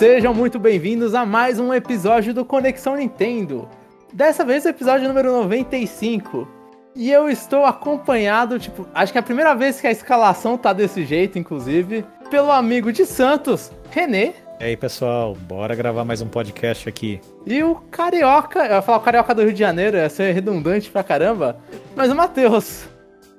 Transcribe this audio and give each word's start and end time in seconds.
Sejam 0.00 0.32
muito 0.32 0.58
bem-vindos 0.58 1.14
a 1.14 1.26
mais 1.26 1.60
um 1.60 1.74
episódio 1.74 2.32
do 2.32 2.42
Conexão 2.42 2.96
Nintendo. 2.96 3.68
Dessa 4.10 4.42
vez 4.46 4.64
o 4.64 4.68
episódio 4.70 5.06
número 5.06 5.30
95. 5.30 6.48
E 6.96 7.12
eu 7.12 7.28
estou 7.28 7.66
acompanhado, 7.66 8.58
tipo, 8.58 8.88
acho 8.94 9.12
que 9.12 9.18
é 9.18 9.20
a 9.20 9.22
primeira 9.22 9.54
vez 9.54 9.78
que 9.78 9.86
a 9.86 9.90
escalação 9.90 10.56
tá 10.56 10.72
desse 10.72 11.04
jeito, 11.04 11.38
inclusive, 11.38 12.02
pelo 12.30 12.50
amigo 12.50 12.90
de 12.90 13.04
Santos, 13.04 13.70
Renê. 13.90 14.32
E 14.58 14.64
aí, 14.64 14.74
pessoal, 14.74 15.34
bora 15.34 15.74
gravar 15.74 16.02
mais 16.02 16.22
um 16.22 16.28
podcast 16.28 16.88
aqui. 16.88 17.20
E 17.44 17.62
o 17.62 17.74
Carioca, 17.90 18.60
eu 18.60 18.76
ia 18.76 18.80
falar 18.80 18.96
o 18.96 19.02
Carioca 19.02 19.34
do 19.34 19.42
Rio 19.42 19.52
de 19.52 19.58
Janeiro, 19.58 19.98
ia 19.98 20.08
ser 20.08 20.32
redundante 20.32 20.90
pra 20.90 21.04
caramba, 21.04 21.58
mas 21.94 22.10
o 22.10 22.16
Matheus. 22.16 22.88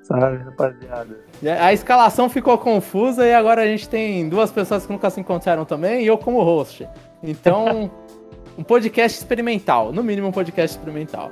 Salve, 0.04 0.38
rapaziada. 0.38 1.31
A 1.44 1.74
escalação 1.74 2.30
ficou 2.30 2.56
confusa 2.58 3.26
e 3.26 3.34
agora 3.34 3.64
a 3.64 3.66
gente 3.66 3.90
tem 3.90 4.30
duas 4.30 4.52
pessoas 4.52 4.86
que 4.86 4.92
nunca 4.92 5.10
se 5.10 5.20
encontraram 5.20 5.66
também 5.66 6.04
e 6.04 6.08
eu 6.08 6.18
como 6.18 6.42
host. 6.44 6.88
Então, 7.24 7.90
um 8.58 8.64
podcast 8.64 9.18
experimental, 9.18 9.92
no 9.92 10.04
mínimo 10.04 10.28
um 10.28 10.32
podcast 10.32 10.78
experimental. 10.78 11.32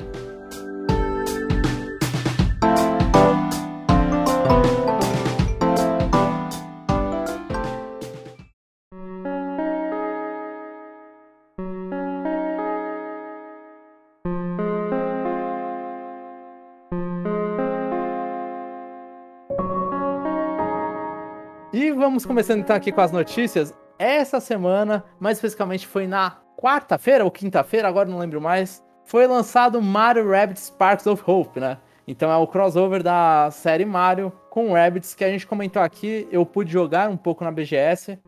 Vamos 22.20 22.28
começando 22.28 22.60
então 22.60 22.76
aqui 22.76 22.92
com 22.92 23.00
as 23.00 23.14
notícias. 23.14 23.74
Essa 23.98 24.42
semana, 24.42 25.06
mais 25.22 25.38
especificamente 25.38 25.88
foi 25.88 26.06
na 26.06 26.38
quarta-feira 26.58 27.24
ou 27.24 27.32
quinta-feira, 27.32 27.88
agora 27.88 28.10
não 28.10 28.18
lembro 28.18 28.42
mais, 28.42 28.84
foi 29.06 29.26
lançado 29.26 29.82
Mario 29.82 30.30
Rabbids 30.30 30.64
Sparks 30.64 31.08
of 31.08 31.24
Hope, 31.26 31.62
né? 31.62 31.78
Então 32.06 32.30
é 32.30 32.36
o 32.36 32.46
crossover 32.46 33.02
da 33.02 33.50
série 33.52 33.86
Mario 33.86 34.34
com 34.50 34.74
Rabbids 34.74 35.16
que 35.16 35.24
a 35.24 35.30
gente 35.30 35.48
comentou 35.48 35.82
aqui. 35.82 36.28
Eu 36.30 36.46
pude 36.46 36.70
jogar 36.70 37.10
um 37.10 37.16
pouco 37.16 37.46
na 37.46 37.52
BGS. 37.52 38.20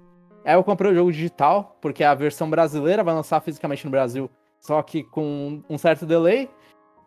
Aí 0.45 0.53
eu 0.53 0.63
comprei 0.63 0.93
o 0.93 0.95
jogo 0.95 1.11
digital, 1.11 1.77
porque 1.81 2.01
a 2.01 2.15
versão 2.15 2.49
brasileira 2.49 3.03
vai 3.03 3.13
lançar 3.13 3.41
fisicamente 3.41 3.83
no 3.83 3.91
Brasil, 3.91 4.31
só 4.61 4.81
que 4.81 5.03
com 5.03 5.61
um 5.69 5.77
certo 5.77 6.05
delay. 6.05 6.49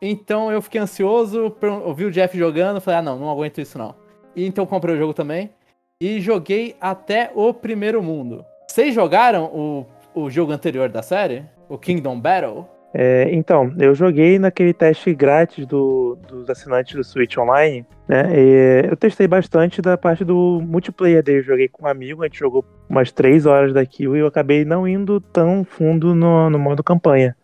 Então 0.02 0.52
eu 0.52 0.60
fiquei 0.60 0.82
ansioso, 0.82 1.50
ouvi 1.82 2.04
o 2.04 2.10
Jeff 2.10 2.36
jogando, 2.36 2.78
falei, 2.78 3.00
ah 3.00 3.02
não, 3.02 3.18
não 3.18 3.30
aguento 3.30 3.58
isso 3.58 3.78
não. 3.78 3.94
E 4.36 4.44
então 4.46 4.66
comprei 4.66 4.94
o 4.94 4.98
jogo 4.98 5.14
também 5.14 5.50
e 6.00 6.20
joguei 6.20 6.76
até 6.80 7.30
o 7.34 7.52
primeiro 7.52 8.02
mundo. 8.02 8.44
Vocês 8.68 8.94
jogaram 8.94 9.44
o, 9.46 9.86
o 10.14 10.30
jogo 10.30 10.52
anterior 10.52 10.88
da 10.88 11.02
série? 11.02 11.44
O 11.68 11.78
Kingdom 11.78 12.20
Battle? 12.20 12.68
É, 12.96 13.28
então, 13.32 13.74
eu 13.78 13.92
joguei 13.94 14.38
naquele 14.38 14.72
teste 14.72 15.12
grátis 15.12 15.66
do, 15.66 16.16
dos 16.28 16.48
assinantes 16.48 16.94
do 16.94 17.02
Switch 17.02 17.36
Online, 17.36 17.84
né? 18.06 18.22
E 18.32 18.86
eu 18.88 18.96
testei 18.96 19.26
bastante 19.26 19.82
da 19.82 19.98
parte 19.98 20.24
do 20.24 20.60
multiplayer 20.62 21.22
dele. 21.22 21.42
Joguei 21.42 21.68
com 21.68 21.84
um 21.84 21.88
amigo, 21.88 22.22
a 22.22 22.26
gente 22.26 22.38
jogou 22.38 22.64
umas 22.88 23.10
3 23.10 23.46
horas 23.46 23.72
daquilo 23.72 24.16
e 24.16 24.20
eu 24.20 24.26
acabei 24.28 24.64
não 24.64 24.86
indo 24.86 25.20
tão 25.20 25.64
fundo 25.64 26.14
no, 26.14 26.48
no 26.48 26.58
modo 26.58 26.84
campanha. 26.84 27.36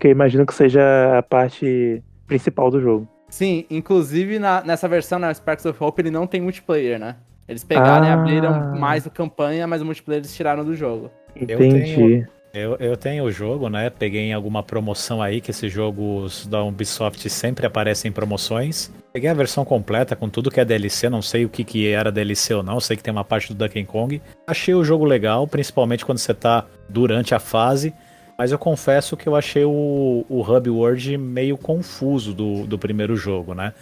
Que 0.00 0.08
eu 0.08 0.10
imagino 0.10 0.44
que 0.44 0.54
seja 0.54 1.16
a 1.16 1.22
parte 1.22 2.02
principal 2.26 2.70
do 2.70 2.80
jogo. 2.80 3.08
Sim, 3.28 3.66
inclusive 3.70 4.38
na, 4.38 4.62
nessa 4.64 4.88
versão, 4.88 5.18
na 5.18 5.32
Sparks 5.32 5.66
of 5.66 5.82
Hope, 5.82 6.00
ele 6.00 6.10
não 6.10 6.26
tem 6.26 6.40
multiplayer, 6.40 6.98
né? 6.98 7.16
Eles 7.48 7.64
pegaram 7.64 8.06
ah. 8.06 8.10
e 8.10 8.12
abriram 8.12 8.76
mais 8.76 9.06
a 9.06 9.10
campanha, 9.10 9.66
mas 9.66 9.80
o 9.80 9.84
multiplayer 9.84 10.20
eles 10.20 10.34
tiraram 10.34 10.64
do 10.64 10.74
jogo. 10.74 11.10
Entendi. 11.34 11.52
Eu 11.52 11.58
tenho, 11.58 12.28
eu, 12.52 12.76
eu 12.76 12.96
tenho 12.96 13.24
o 13.24 13.30
jogo, 13.30 13.68
né? 13.68 13.88
Peguei 13.88 14.22
em 14.22 14.32
alguma 14.32 14.62
promoção 14.62 15.22
aí, 15.22 15.40
que 15.40 15.50
esses 15.50 15.72
jogos 15.72 16.46
da 16.46 16.62
Ubisoft 16.62 17.28
sempre 17.30 17.66
aparecem 17.66 18.10
em 18.10 18.12
promoções. 18.12 18.90
Peguei 19.12 19.30
a 19.30 19.34
versão 19.34 19.64
completa 19.64 20.14
com 20.14 20.28
tudo 20.28 20.50
que 20.50 20.60
é 20.60 20.64
DLC, 20.64 21.08
não 21.08 21.22
sei 21.22 21.44
o 21.44 21.48
que, 21.48 21.64
que 21.64 21.88
era 21.88 22.12
DLC 22.12 22.54
ou 22.54 22.62
não, 22.62 22.80
sei 22.80 22.96
que 22.96 23.02
tem 23.02 23.12
uma 23.12 23.24
parte 23.24 23.52
do 23.52 23.56
Donkey 23.56 23.84
Kong. 23.84 24.20
Achei 24.46 24.74
o 24.74 24.84
jogo 24.84 25.04
legal, 25.04 25.46
principalmente 25.46 26.04
quando 26.04 26.18
você 26.18 26.34
tá 26.34 26.66
durante 26.88 27.34
a 27.34 27.38
fase. 27.38 27.94
Mas 28.36 28.52
eu 28.52 28.58
confesso 28.58 29.16
que 29.16 29.26
eu 29.26 29.34
achei 29.34 29.64
o, 29.64 30.24
o 30.28 30.40
Hub 30.42 30.70
World 30.70 31.18
meio 31.18 31.56
confuso 31.56 32.32
do, 32.32 32.66
do 32.66 32.78
primeiro 32.78 33.16
jogo, 33.16 33.52
né? 33.52 33.72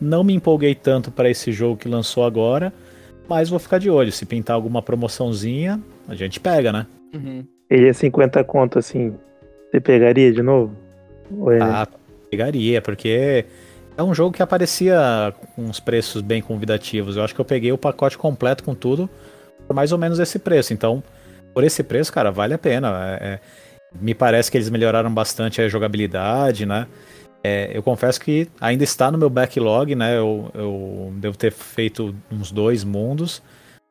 Não 0.00 0.24
me 0.24 0.34
empolguei 0.34 0.74
tanto 0.74 1.12
para 1.12 1.30
esse 1.30 1.52
jogo 1.52 1.76
que 1.76 1.88
lançou 1.88 2.24
agora, 2.24 2.72
mas 3.32 3.48
vou 3.48 3.58
ficar 3.58 3.78
de 3.78 3.88
olho. 3.88 4.12
Se 4.12 4.26
pintar 4.26 4.54
alguma 4.54 4.82
promoçãozinha, 4.82 5.80
a 6.06 6.14
gente 6.14 6.38
pega, 6.38 6.70
né? 6.70 6.86
Uhum. 7.14 7.44
Ele 7.70 7.88
é 7.88 7.92
50 7.92 8.44
conto, 8.44 8.78
assim, 8.78 9.14
você 9.70 9.80
pegaria 9.80 10.30
de 10.30 10.42
novo? 10.42 10.76
É... 11.50 11.62
Ah, 11.62 11.88
pegaria, 12.30 12.82
porque 12.82 13.46
é 13.96 14.02
um 14.02 14.14
jogo 14.14 14.36
que 14.36 14.42
aparecia 14.42 15.32
com 15.54 15.62
uns 15.62 15.80
preços 15.80 16.20
bem 16.20 16.42
convidativos. 16.42 17.16
Eu 17.16 17.24
acho 17.24 17.34
que 17.34 17.40
eu 17.40 17.44
peguei 17.44 17.72
o 17.72 17.78
pacote 17.78 18.18
completo 18.18 18.62
com 18.62 18.74
tudo 18.74 19.08
por 19.66 19.74
mais 19.74 19.92
ou 19.92 19.98
menos 19.98 20.18
esse 20.18 20.38
preço. 20.38 20.74
Então, 20.74 21.02
por 21.54 21.64
esse 21.64 21.82
preço, 21.82 22.12
cara, 22.12 22.30
vale 22.30 22.52
a 22.52 22.58
pena. 22.58 23.18
É, 23.18 23.26
é, 23.26 23.40
me 23.98 24.14
parece 24.14 24.50
que 24.50 24.58
eles 24.58 24.68
melhoraram 24.68 25.12
bastante 25.12 25.62
a 25.62 25.68
jogabilidade, 25.68 26.66
né? 26.66 26.86
É, 27.44 27.70
eu 27.74 27.82
confesso 27.82 28.20
que 28.20 28.48
ainda 28.60 28.84
está 28.84 29.10
no 29.10 29.18
meu 29.18 29.28
backlog, 29.28 29.94
né? 29.94 30.16
Eu, 30.16 30.50
eu, 30.54 31.12
devo 31.16 31.36
ter 31.36 31.50
feito 31.50 32.14
uns 32.30 32.52
dois 32.52 32.84
mundos. 32.84 33.42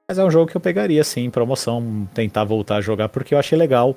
Mas 0.10 0.18
é 0.18 0.24
um 0.24 0.32
jogo 0.32 0.50
que 0.50 0.56
eu 0.56 0.62
pegaria, 0.62 1.04
sim, 1.04 1.30
promoção, 1.30 2.08
tentar 2.14 2.44
voltar 2.44 2.78
a 2.78 2.82
jogar, 2.82 3.10
porque 3.10 3.34
eu 3.34 3.40
achei 3.40 3.58
legal 3.58 3.96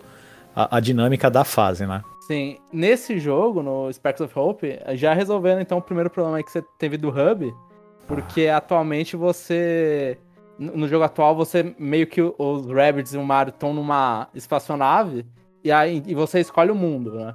a, 0.54 0.76
a 0.76 0.80
dinâmica 0.80 1.30
da 1.30 1.44
fase, 1.44 1.86
né? 1.86 2.02
Sim, 2.26 2.56
nesse 2.72 3.18
jogo, 3.18 3.62
no 3.62 3.92
Sparks 3.92 4.22
of 4.22 4.38
Hope, 4.38 4.78
já 4.94 5.12
resolvendo 5.12 5.60
então 5.60 5.78
o 5.78 5.82
primeiro 5.82 6.10
problema 6.10 6.42
que 6.42 6.50
você 6.50 6.62
teve 6.78 6.96
do 6.96 7.08
hub, 7.08 7.52
porque 8.06 8.48
atualmente 8.48 9.16
você. 9.16 10.18
No 10.56 10.86
jogo 10.86 11.04
atual, 11.04 11.34
você 11.34 11.74
meio 11.78 12.06
que 12.06 12.22
os 12.22 12.66
Rabbids 12.70 13.12
e 13.12 13.18
o 13.18 13.24
Mario 13.24 13.50
estão 13.50 13.74
numa 13.74 14.28
espaçonave 14.32 15.26
e 15.64 15.72
aí 15.72 16.00
e 16.06 16.14
você 16.14 16.38
escolhe 16.38 16.70
o 16.70 16.76
mundo, 16.76 17.12
né? 17.12 17.34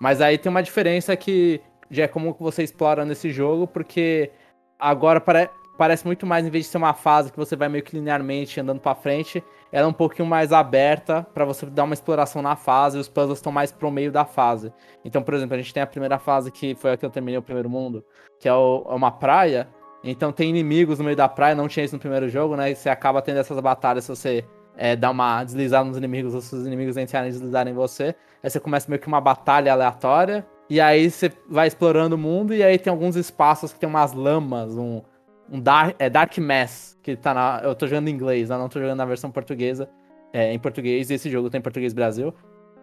Mas 0.00 0.20
aí 0.20 0.38
tem 0.38 0.50
uma 0.50 0.62
diferença 0.62 1.16
que 1.16 1.60
já 1.90 2.04
é 2.04 2.08
como 2.08 2.36
você 2.38 2.62
explora 2.62 3.04
nesse 3.04 3.30
jogo, 3.30 3.66
porque 3.66 4.30
agora 4.78 5.20
pare 5.20 5.50
parece 5.78 6.04
muito 6.04 6.26
mais, 6.26 6.44
em 6.44 6.50
vez 6.50 6.64
de 6.64 6.72
ser 6.72 6.76
uma 6.76 6.92
fase 6.92 7.30
que 7.30 7.38
você 7.38 7.54
vai 7.54 7.68
meio 7.68 7.84
que 7.84 7.94
linearmente 7.94 8.58
andando 8.58 8.80
para 8.80 8.96
frente, 8.96 9.42
ela 9.70 9.86
é 9.86 9.88
um 9.88 9.92
pouquinho 9.92 10.26
mais 10.26 10.52
aberta 10.52 11.24
para 11.32 11.44
você 11.44 11.66
dar 11.66 11.84
uma 11.84 11.94
exploração 11.94 12.42
na 12.42 12.56
fase, 12.56 12.98
e 12.98 13.00
os 13.00 13.08
puzzles 13.08 13.38
estão 13.38 13.52
mais 13.52 13.70
pro 13.70 13.88
meio 13.88 14.10
da 14.10 14.24
fase. 14.24 14.72
Então, 15.04 15.22
por 15.22 15.34
exemplo, 15.34 15.54
a 15.54 15.56
gente 15.56 15.72
tem 15.72 15.80
a 15.80 15.86
primeira 15.86 16.18
fase 16.18 16.50
que 16.50 16.74
foi 16.74 16.92
a 16.92 16.96
que 16.96 17.06
eu 17.06 17.10
terminei 17.10 17.38
o 17.38 17.42
primeiro 17.42 17.70
mundo, 17.70 18.04
que 18.40 18.48
é, 18.48 18.52
o, 18.52 18.86
é 18.90 18.92
uma 18.92 19.12
praia. 19.12 19.68
Então 20.02 20.32
tem 20.32 20.50
inimigos 20.50 20.98
no 20.98 21.04
meio 21.04 21.16
da 21.16 21.28
praia, 21.28 21.54
não 21.54 21.68
tinha 21.68 21.84
isso 21.84 21.94
no 21.94 22.00
primeiro 22.00 22.28
jogo, 22.28 22.56
né? 22.56 22.72
E 22.72 22.74
você 22.74 22.88
acaba 22.88 23.22
tendo 23.22 23.38
essas 23.38 23.58
batalhas 23.60 24.04
se 24.04 24.10
você 24.10 24.44
é, 24.78 24.94
dar 24.94 25.10
uma 25.10 25.42
deslizada 25.42 25.84
nos 25.84 25.96
inimigos, 25.96 26.32
os 26.34 26.52
inimigos 26.64 26.96
entrarem 26.96 27.28
e 27.28 27.32
deslizarem 27.32 27.72
em 27.72 27.76
você. 27.76 28.14
Aí 28.42 28.48
você 28.48 28.60
começa 28.60 28.88
meio 28.88 29.00
que 29.00 29.08
uma 29.08 29.20
batalha 29.20 29.72
aleatória. 29.72 30.46
E 30.70 30.80
aí 30.80 31.10
você 31.10 31.32
vai 31.48 31.66
explorando 31.66 32.14
o 32.14 32.18
mundo 32.18 32.54
e 32.54 32.62
aí 32.62 32.78
tem 32.78 32.90
alguns 32.90 33.16
espaços 33.16 33.72
que 33.72 33.78
tem 33.80 33.88
umas 33.88 34.12
lamas, 34.12 34.76
um, 34.76 35.02
um 35.50 35.58
dark, 35.58 35.96
é, 35.98 36.08
dark 36.08 36.36
Mass, 36.38 36.96
que 37.02 37.16
tá 37.16 37.34
na. 37.34 37.60
Eu 37.64 37.74
tô 37.74 37.86
jogando 37.86 38.08
em 38.08 38.12
inglês, 38.12 38.50
né? 38.50 38.56
não 38.56 38.68
tô 38.68 38.78
jogando 38.78 38.98
na 38.98 39.04
versão 39.04 39.30
portuguesa. 39.30 39.88
É, 40.32 40.52
em 40.52 40.58
português, 40.58 41.10
esse 41.10 41.28
jogo 41.28 41.50
tem 41.50 41.60
português 41.60 41.92
Brasil. 41.92 42.32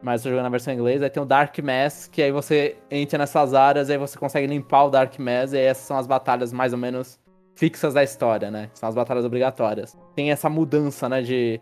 Mas 0.02 0.22
tô 0.22 0.30
jogando 0.30 0.44
na 0.44 0.50
versão 0.50 0.74
inglesa. 0.74 1.06
Aí 1.06 1.10
tem 1.10 1.24
o 1.24 1.26
Dark 1.26 1.58
Mass, 1.60 2.08
que 2.12 2.22
aí 2.22 2.32
você 2.32 2.76
entra 2.92 3.18
nessas 3.18 3.54
áreas, 3.54 3.90
aí 3.90 3.98
você 3.98 4.18
consegue 4.18 4.46
limpar 4.48 4.86
o 4.86 4.90
Dark 4.90 5.18
Mass, 5.18 5.54
e 5.54 5.58
essas 5.58 5.86
são 5.86 5.98
as 5.98 6.06
batalhas 6.06 6.52
mais 6.52 6.74
ou 6.74 6.80
menos 6.80 7.18
fixas 7.56 7.94
da 7.94 8.04
história, 8.04 8.52
né? 8.52 8.70
São 8.74 8.90
as 8.90 8.96
batalhas 8.96 9.24
obrigatórias. 9.24 9.98
Tem 10.14 10.32
essa 10.32 10.50
mudança, 10.50 11.08
né, 11.08 11.22
de 11.22 11.62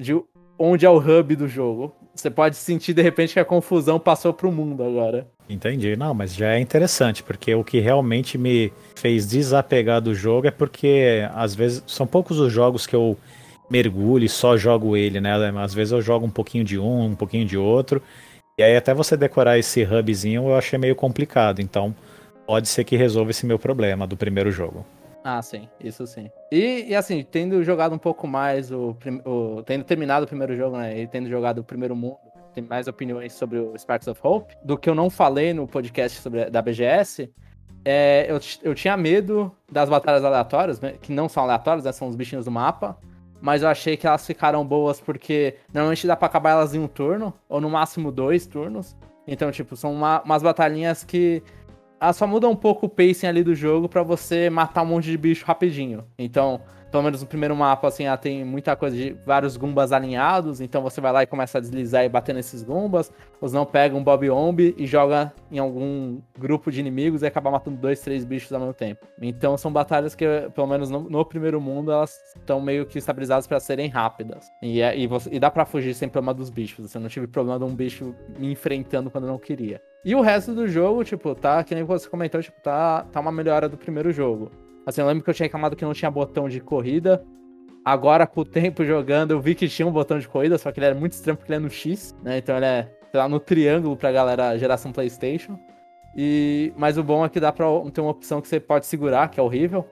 de 0.00 0.18
onde 0.58 0.86
é 0.86 0.90
o 0.90 0.96
hub 0.96 1.36
do 1.36 1.46
jogo. 1.46 1.94
Você 2.14 2.30
pode 2.30 2.56
sentir 2.56 2.94
de 2.94 3.02
repente 3.02 3.34
que 3.34 3.40
a 3.40 3.44
confusão 3.44 4.00
passou 4.00 4.32
pro 4.32 4.50
mundo 4.50 4.82
agora. 4.82 5.28
Entendi. 5.48 5.94
Não, 5.96 6.14
mas 6.14 6.34
já 6.34 6.54
é 6.54 6.60
interessante, 6.60 7.22
porque 7.22 7.54
o 7.54 7.62
que 7.62 7.80
realmente 7.80 8.38
me 8.38 8.72
fez 8.96 9.28
desapegar 9.28 10.00
do 10.00 10.14
jogo 10.14 10.46
é 10.46 10.50
porque 10.50 11.28
às 11.34 11.54
vezes 11.54 11.82
são 11.86 12.06
poucos 12.06 12.38
os 12.38 12.52
jogos 12.52 12.86
que 12.86 12.96
eu 12.96 13.16
mergulho 13.70 14.24
e 14.24 14.28
só 14.28 14.56
jogo 14.56 14.96
ele, 14.96 15.20
né? 15.20 15.32
Às 15.58 15.74
vezes 15.74 15.92
eu 15.92 16.02
jogo 16.02 16.26
um 16.26 16.30
pouquinho 16.30 16.64
de 16.64 16.78
um, 16.78 17.06
um 17.06 17.14
pouquinho 17.14 17.44
de 17.44 17.56
outro. 17.56 18.02
E 18.58 18.62
aí 18.62 18.76
até 18.76 18.92
você 18.92 19.16
decorar 19.16 19.58
esse 19.58 19.82
hubzinho 19.82 20.48
eu 20.48 20.56
achei 20.56 20.78
meio 20.78 20.96
complicado. 20.96 21.60
Então 21.60 21.94
pode 22.46 22.68
ser 22.68 22.84
que 22.84 22.96
resolva 22.96 23.30
esse 23.30 23.46
meu 23.46 23.58
problema 23.58 24.06
do 24.06 24.16
primeiro 24.16 24.50
jogo. 24.50 24.84
Ah, 25.22 25.40
sim, 25.42 25.68
isso 25.78 26.06
sim. 26.06 26.30
E, 26.50 26.86
e, 26.88 26.94
assim, 26.94 27.22
tendo 27.22 27.62
jogado 27.62 27.94
um 27.94 27.98
pouco 27.98 28.26
mais, 28.26 28.72
o, 28.72 28.96
o, 29.24 29.62
tendo 29.64 29.84
terminado 29.84 30.24
o 30.24 30.28
primeiro 30.28 30.56
jogo, 30.56 30.76
né? 30.78 30.98
E 30.98 31.06
tendo 31.06 31.28
jogado 31.28 31.58
o 31.58 31.64
primeiro 31.64 31.94
mundo, 31.94 32.16
tem 32.54 32.64
mais 32.64 32.88
opiniões 32.88 33.32
sobre 33.32 33.58
o 33.58 33.76
Sparks 33.78 34.08
of 34.08 34.20
Hope, 34.22 34.54
do 34.64 34.78
que 34.78 34.88
eu 34.88 34.94
não 34.94 35.10
falei 35.10 35.52
no 35.52 35.66
podcast 35.66 36.20
sobre, 36.20 36.48
da 36.50 36.62
BGS. 36.62 37.30
É, 37.84 38.26
eu, 38.28 38.38
eu 38.62 38.74
tinha 38.74 38.96
medo 38.96 39.54
das 39.70 39.88
batalhas 39.88 40.24
aleatórias, 40.24 40.80
né, 40.80 40.94
que 41.00 41.12
não 41.12 41.28
são 41.28 41.44
aleatórias, 41.44 41.84
né, 41.84 41.92
são 41.92 42.08
os 42.08 42.16
bichinhos 42.16 42.44
do 42.44 42.50
mapa. 42.50 42.98
mas 43.40 43.62
eu 43.62 43.68
achei 43.68 43.96
que 43.96 44.06
elas 44.06 44.26
ficaram 44.26 44.66
boas 44.66 45.00
porque 45.00 45.56
normalmente 45.72 46.06
dá 46.06 46.14
pra 46.14 46.26
acabar 46.26 46.50
elas 46.50 46.74
em 46.74 46.78
um 46.78 46.88
turno, 46.88 47.32
ou 47.48 47.60
no 47.60 47.70
máximo 47.70 48.12
dois 48.12 48.46
turnos. 48.46 48.96
Então, 49.26 49.50
tipo, 49.50 49.76
são 49.76 49.92
uma, 49.92 50.20
umas 50.22 50.42
batalhinhas 50.42 51.04
que 51.04 51.42
elas 52.00 52.16
só 52.16 52.26
mudam 52.26 52.50
um 52.50 52.56
pouco 52.56 52.86
o 52.86 52.88
pacing 52.88 53.26
ali 53.26 53.44
do 53.44 53.54
jogo 53.54 53.88
para 53.88 54.02
você 54.02 54.48
matar 54.48 54.82
um 54.82 54.86
monte 54.86 55.10
de 55.10 55.18
bicho 55.18 55.44
rapidinho. 55.44 56.04
Então, 56.18 56.62
pelo 56.90 57.02
menos 57.02 57.20
no 57.20 57.26
primeiro 57.26 57.54
mapa, 57.54 57.88
assim, 57.88 58.04
ela 58.04 58.16
tem 58.16 58.44
muita 58.44 58.74
coisa 58.74 58.96
de 58.96 59.16
vários 59.24 59.56
Gumbas 59.56 59.92
alinhados, 59.92 60.60
então 60.60 60.82
você 60.82 61.00
vai 61.00 61.12
lá 61.12 61.22
e 61.22 61.26
começa 61.26 61.58
a 61.58 61.60
deslizar 61.60 62.04
e 62.04 62.08
bater 62.08 62.34
nesses 62.34 62.62
Gumbas, 62.62 63.12
os 63.40 63.52
não 63.52 63.64
pega 63.64 63.96
um 63.96 64.02
Bob 64.02 64.28
Omb 64.28 64.74
e 64.76 64.86
joga 64.86 65.32
em 65.50 65.58
algum 65.58 66.18
grupo 66.38 66.70
de 66.70 66.80
inimigos 66.80 67.22
e 67.22 67.26
acaba 67.26 67.50
matando 67.50 67.76
dois, 67.76 68.00
três 68.00 68.24
bichos 68.24 68.52
ao 68.52 68.60
mesmo 68.60 68.74
tempo. 68.74 69.06
Então 69.20 69.56
são 69.56 69.72
batalhas 69.72 70.14
que, 70.14 70.24
pelo 70.54 70.66
menos 70.66 70.90
no, 70.90 71.08
no 71.08 71.24
primeiro 71.24 71.60
mundo, 71.60 71.92
elas 71.92 72.18
estão 72.36 72.60
meio 72.60 72.84
que 72.84 72.98
estabilizadas 72.98 73.46
para 73.46 73.60
serem 73.60 73.88
rápidas. 73.88 74.46
E, 74.62 74.80
é, 74.82 74.98
e, 74.98 75.06
você, 75.06 75.30
e 75.32 75.38
dá 75.38 75.50
para 75.50 75.64
fugir 75.64 75.94
sem 75.94 76.08
problema 76.08 76.34
dos 76.34 76.50
bichos, 76.50 76.90
você 76.90 76.98
não 76.98 77.08
tive 77.08 77.26
problema 77.26 77.58
de 77.58 77.64
um 77.64 77.74
bicho 77.74 78.14
me 78.38 78.50
enfrentando 78.50 79.10
quando 79.10 79.24
eu 79.24 79.30
não 79.30 79.38
queria. 79.38 79.80
E 80.04 80.14
o 80.14 80.22
resto 80.22 80.54
do 80.54 80.66
jogo, 80.66 81.04
tipo, 81.04 81.34
tá, 81.34 81.62
que 81.62 81.74
nem 81.74 81.84
você 81.84 82.08
comentou, 82.08 82.42
tipo, 82.42 82.58
tá, 82.62 83.04
tá 83.12 83.20
uma 83.20 83.30
melhora 83.30 83.68
do 83.68 83.76
primeiro 83.76 84.10
jogo. 84.12 84.50
Assim, 84.86 85.00
eu 85.00 85.06
lembro 85.06 85.22
que 85.22 85.30
eu 85.30 85.34
tinha 85.34 85.44
reclamado 85.44 85.76
que 85.76 85.84
não 85.84 85.92
tinha 85.92 86.10
botão 86.10 86.48
de 86.48 86.60
corrida. 86.60 87.24
Agora, 87.84 88.26
com 88.26 88.42
o 88.42 88.44
tempo 88.44 88.84
jogando, 88.84 89.32
eu 89.32 89.40
vi 89.40 89.54
que 89.54 89.68
tinha 89.68 89.86
um 89.86 89.92
botão 89.92 90.18
de 90.18 90.28
corrida, 90.28 90.58
só 90.58 90.70
que 90.70 90.78
ele 90.78 90.86
era 90.86 90.94
muito 90.94 91.12
estranho 91.12 91.36
porque 91.36 91.50
ele 91.50 91.56
é 91.56 91.60
no 91.60 91.70
X, 91.70 92.14
né? 92.22 92.38
Então 92.38 92.56
ele 92.56 92.66
é, 92.66 92.82
sei 93.10 93.20
lá, 93.20 93.28
no 93.28 93.40
triângulo 93.40 93.96
pra 93.96 94.12
galera 94.12 94.56
geração 94.58 94.92
PlayStation. 94.92 95.58
E, 96.16 96.72
mas 96.76 96.98
o 96.98 97.04
bom 97.04 97.24
é 97.24 97.28
que 97.28 97.40
dá 97.40 97.52
pra 97.52 97.66
ter 97.92 98.00
uma 98.00 98.10
opção 98.10 98.40
que 98.40 98.48
você 98.48 98.60
pode 98.60 98.86
segurar, 98.86 99.28
que 99.28 99.40
é 99.40 99.42
horrível. 99.42 99.86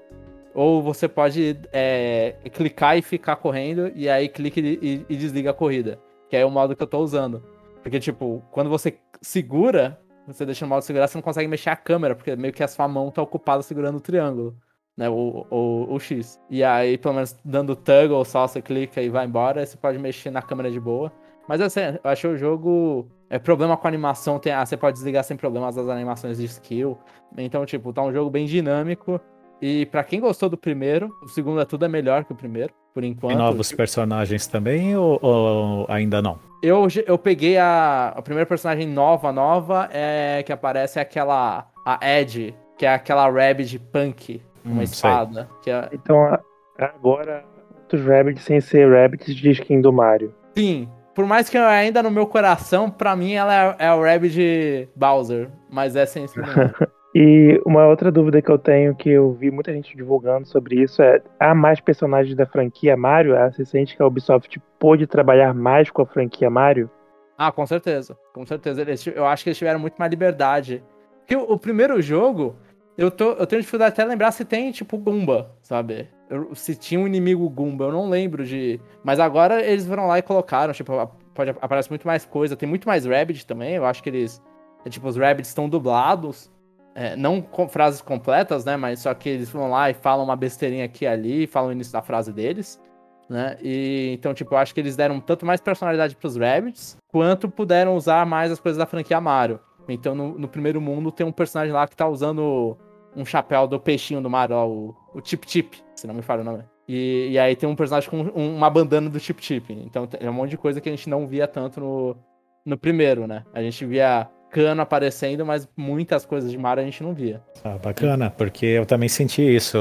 Ou 0.55 0.82
você 0.82 1.06
pode 1.06 1.58
é, 1.73 2.34
clicar 2.52 2.99
e 2.99 3.02
ficar 3.02 3.37
correndo, 3.37 3.93
e 3.94 4.08
aí 4.08 4.29
clica 4.29 4.58
e, 4.61 5.05
e, 5.08 5.17
desliga 5.17 5.50
a 5.50 5.55
corrida. 5.55 5.99
Que 6.29 6.37
é 6.37 6.44
o 6.44 6.50
modo 6.50 6.75
que 6.75 6.82
eu 6.82 6.87
tô 6.87 6.99
usando. 6.99 7.43
Porque, 7.82 8.00
tipo, 8.00 8.43
quando 8.50 8.69
você 8.69 8.99
segura, 9.23 9.99
você 10.26 10.44
deixa 10.44 10.64
no 10.64 10.69
modo 10.69 10.81
de 10.81 10.87
segurar, 10.87 11.06
você 11.06 11.17
não 11.17 11.23
consegue 11.23 11.49
mexer 11.49 11.70
a 11.70 11.76
câmera, 11.76 12.14
porque 12.14 12.34
meio 12.34 12.52
que 12.52 12.62
a 12.62 12.69
sua 12.69 12.88
mão 12.88 13.11
tá 13.11 13.23
ocupada 13.23 13.62
segurando 13.62 13.96
o 13.96 14.00
triângulo 14.00 14.56
né, 14.99 15.09
o, 15.09 15.47
o, 15.49 15.95
o 15.95 16.00
X. 16.00 16.41
E 16.50 16.65
aí, 16.65 16.99
pelo 16.99 17.15
menos, 17.15 17.37
dando 17.45 17.77
toggle 17.77 18.25
só, 18.25 18.49
você 18.49 18.61
clica 18.61 19.00
e 19.00 19.09
vai 19.09 19.25
embora, 19.25 19.65
você 19.65 19.77
pode 19.77 19.97
mexer 19.97 20.31
na 20.31 20.43
câmera 20.43 20.69
de 20.73 20.81
boa. 20.81 21.12
Mas 21.49 21.61
assim, 21.61 21.81
eu 21.81 22.11
achei 22.11 22.29
o 22.29 22.37
jogo. 22.37 23.09
É 23.31 23.39
problema 23.39 23.77
com 23.77 23.87
a 23.87 23.91
animação, 23.91 24.39
tem, 24.39 24.53
ah, 24.53 24.67
você 24.67 24.77
pode 24.77 24.97
desligar 24.97 25.23
sem 25.23 25.37
problemas 25.37 25.79
as 25.79 25.89
animações 25.89 26.39
de 26.39 26.47
skill. 26.47 26.99
Então, 27.37 27.65
tipo, 27.65 27.93
tá 27.93 28.03
um 28.03 28.12
jogo 28.12 28.29
bem 28.29 28.45
dinâmico. 28.45 29.21
E 29.61 29.87
para 29.87 30.03
quem 30.03 30.19
gostou 30.19 30.49
do 30.49 30.56
primeiro, 30.56 31.11
o 31.23 31.29
segundo 31.29 31.61
é 31.61 31.65
tudo 31.65 31.85
é 31.85 31.89
melhor 31.89 32.25
que 32.25 32.33
o 32.33 32.35
primeiro, 32.35 32.73
por 32.93 33.05
enquanto. 33.05 33.31
Tem 33.31 33.39
novos 33.39 33.71
personagens 33.71 34.47
também 34.47 34.97
ou, 34.97 35.19
ou, 35.21 35.87
ainda 35.89 36.21
não? 36.23 36.39
Eu, 36.62 36.89
eu 37.06 37.19
peguei 37.19 37.56
a, 37.59 38.15
a 38.17 38.23
primeira 38.23 38.47
personagem 38.47 38.87
nova, 38.87 39.31
nova, 39.31 39.89
é 39.93 40.43
que 40.44 40.53
aparece 40.53 40.99
é 40.99 41.03
aquela. 41.03 41.69
A 41.85 41.99
Ed, 42.06 42.55
que 42.77 42.85
é 42.85 42.93
aquela 42.93 43.31
Rabbit 43.31 43.79
Punk 43.79 44.43
uma 44.64 44.81
hum, 44.81 44.82
espada. 44.82 45.49
É... 45.66 45.88
Então 45.93 46.38
agora 46.78 47.44
outros 47.82 48.05
rabbits 48.05 48.44
sem 48.44 48.60
ser 48.60 48.90
rabbits 48.90 49.34
de 49.34 49.50
skin 49.50 49.81
do 49.81 49.93
Mario. 49.93 50.34
Sim. 50.56 50.88
Por 51.14 51.26
mais 51.26 51.49
que 51.49 51.56
ainda 51.56 52.02
no 52.02 52.10
meu 52.10 52.26
coração, 52.26 52.90
pra 52.90 53.16
mim 53.16 53.32
ela 53.32 53.76
é, 53.78 53.87
é 53.87 53.93
o 53.93 54.00
Rabbit 54.02 54.88
Bowser, 54.94 55.50
mas 55.69 55.96
é 55.96 56.06
sem 56.06 56.25
skin. 56.25 56.43
E 57.14 57.60
uma 57.64 57.87
outra 57.87 58.12
dúvida 58.12 58.43
que 58.43 58.50
eu 58.50 58.58
tenho, 58.58 58.94
que 58.94 59.08
eu 59.08 59.32
vi 59.32 59.50
muita 59.50 59.72
gente 59.72 59.96
divulgando 59.96 60.46
sobre 60.46 60.82
isso, 60.82 61.02
é: 61.02 61.22
há 61.40 61.55
mais 61.55 61.81
personagens 61.81 62.37
da 62.37 62.46
franquia 62.46 62.96
Mario? 62.96 63.34
Você 63.50 63.64
sente 63.64 63.96
que 63.96 64.02
a 64.02 64.06
Ubisoft 64.06 64.60
pôde 64.78 65.06
trabalhar 65.06 65.55
mais 65.55 65.90
com 65.90 66.02
a 66.02 66.06
franquia 66.06 66.50
Mario? 66.50 66.90
Ah, 67.37 67.50
com 67.50 67.64
certeza. 67.66 68.16
Com 68.32 68.44
certeza. 68.44 68.84
eu 69.10 69.26
acho 69.26 69.43
que 69.43 69.50
eles 69.50 69.58
tiveram 69.58 69.81
muito 69.81 69.96
mais 69.96 70.10
liberdade. 70.10 70.84
Porque 71.20 71.34
o, 71.34 71.55
o 71.55 71.58
primeiro 71.58 72.00
jogo, 72.02 72.56
eu, 72.99 73.12
tô, 73.12 73.31
eu 73.35 73.47
tenho 73.47 73.62
dificuldade 73.62 73.93
até 73.93 74.05
lembrar 74.05 74.33
se 74.33 74.45
tem, 74.45 74.73
tipo, 74.73 74.99
Gumba, 74.99 75.56
sabe? 75.62 76.09
Eu, 76.29 76.53
se 76.56 76.75
tinha 76.75 76.99
um 77.00 77.06
inimigo 77.06 77.49
Gumba, 77.49 77.85
eu 77.85 77.93
não 77.93 78.11
lembro 78.11 78.45
de. 78.45 78.81
Mas 79.05 79.21
agora 79.21 79.65
eles 79.65 79.87
foram 79.87 80.09
lá 80.09 80.19
e 80.19 80.23
colocaram, 80.23 80.73
tipo, 80.75 80.93
pode, 81.33 81.50
aparece 81.50 81.89
muito 81.91 82.05
mais 82.09 82.25
coisa. 82.25 82.56
Tem 82.56 82.69
muito 82.69 82.89
mais 82.89 83.06
Rabbit 83.06 83.47
também. 83.47 83.75
Eu 83.77 83.87
acho 83.87 84.03
que 84.03 84.09
eles. 84.09 84.43
É, 84.85 84.91
tipo, 84.91 85.06
os 85.06 85.17
Rabbits 85.17 85.49
estão 85.49 85.69
dublados. 85.69 86.50
É, 86.93 87.15
não 87.15 87.41
com 87.41 87.69
frases 87.69 88.00
completas, 88.00 88.65
né? 88.65 88.77
Mas 88.77 88.99
só 88.99 89.15
que 89.15 89.29
eles 89.29 89.49
vão 89.49 89.71
lá 89.71 89.89
e 89.89 89.94
falam 89.94 90.25
uma 90.25 90.35
besteirinha 90.35 90.85
aqui 90.85 91.05
e 91.05 91.09
ali, 91.09 91.47
falam 91.47 91.69
o 91.69 91.73
início 91.73 91.93
da 91.93 92.03
frase 92.03 92.33
deles. 92.33 92.83
Né? 93.31 93.56
E 93.62 94.15
então, 94.19 94.35
tipo, 94.35 94.55
eu 94.55 94.59
acho 94.59 94.75
que 94.75 94.81
eles 94.81 94.97
deram 94.97 95.21
tanto 95.21 95.47
mais 95.47 95.61
personalidade 95.61 96.17
pros 96.17 96.37
Rabbits, 96.37 96.97
quanto 97.12 97.49
puderam 97.49 97.94
usar 97.94 98.27
mais 98.27 98.51
as 98.51 98.59
coisas 98.59 98.79
da 98.79 98.87
franquia 98.87 99.21
Mario. 99.21 99.61
Então, 99.89 100.17
no, 100.17 100.37
no 100.37 100.49
primeiro 100.49 100.81
mundo, 100.81 101.12
tem 101.12 101.25
um 101.25 101.33
personagem 101.33 101.73
lá 101.73 101.87
que 101.87 101.94
tá 101.94 102.09
usando 102.09 102.77
um 103.16 103.25
chapéu 103.25 103.66
do 103.66 103.81
peixinho 103.81 104.20
do 104.20 104.31
mar, 104.31 104.52
ó, 104.52 104.66
o, 104.66 104.94
o 105.14 105.20
Tip 105.20 105.44
Tip, 105.44 105.75
se 105.94 106.06
não 106.06 106.14
me 106.14 106.22
falha 106.22 106.43
o 106.43 106.44
nome. 106.44 106.64
E, 106.88 107.28
e 107.32 107.38
aí 107.38 107.55
tem 107.55 107.69
um 107.69 107.76
personagem 107.76 108.08
com 108.08 108.20
um, 108.20 108.56
uma 108.56 108.70
bandana 108.70 109.10
do 109.10 109.20
Tip 109.20 109.40
Tip. 109.40 109.70
Então 109.70 110.08
é 110.19 110.28
um 110.31 110.32
monte 110.32 110.50
de 110.50 110.56
coisa 110.56 110.81
que 110.81 110.88
a 110.88 110.93
gente 110.93 111.08
não 111.08 111.26
via 111.26 111.46
tanto 111.46 111.81
no, 111.81 112.16
no 112.64 112.78
primeiro, 112.78 113.26
né? 113.26 113.44
A 113.52 113.60
gente 113.60 113.84
via 113.84 114.28
cano 114.50 114.81
aparecendo, 114.81 115.44
mas 115.44 115.69
muitas 115.76 116.25
coisas 116.25 116.50
de 116.50 116.56
mar 116.56 116.78
a 116.78 116.82
gente 116.82 117.02
não 117.02 117.12
via. 117.12 117.43
Ah, 117.62 117.76
bacana, 117.76 118.31
porque 118.31 118.64
eu 118.64 118.87
também 118.87 119.08
senti 119.08 119.43
isso. 119.43 119.78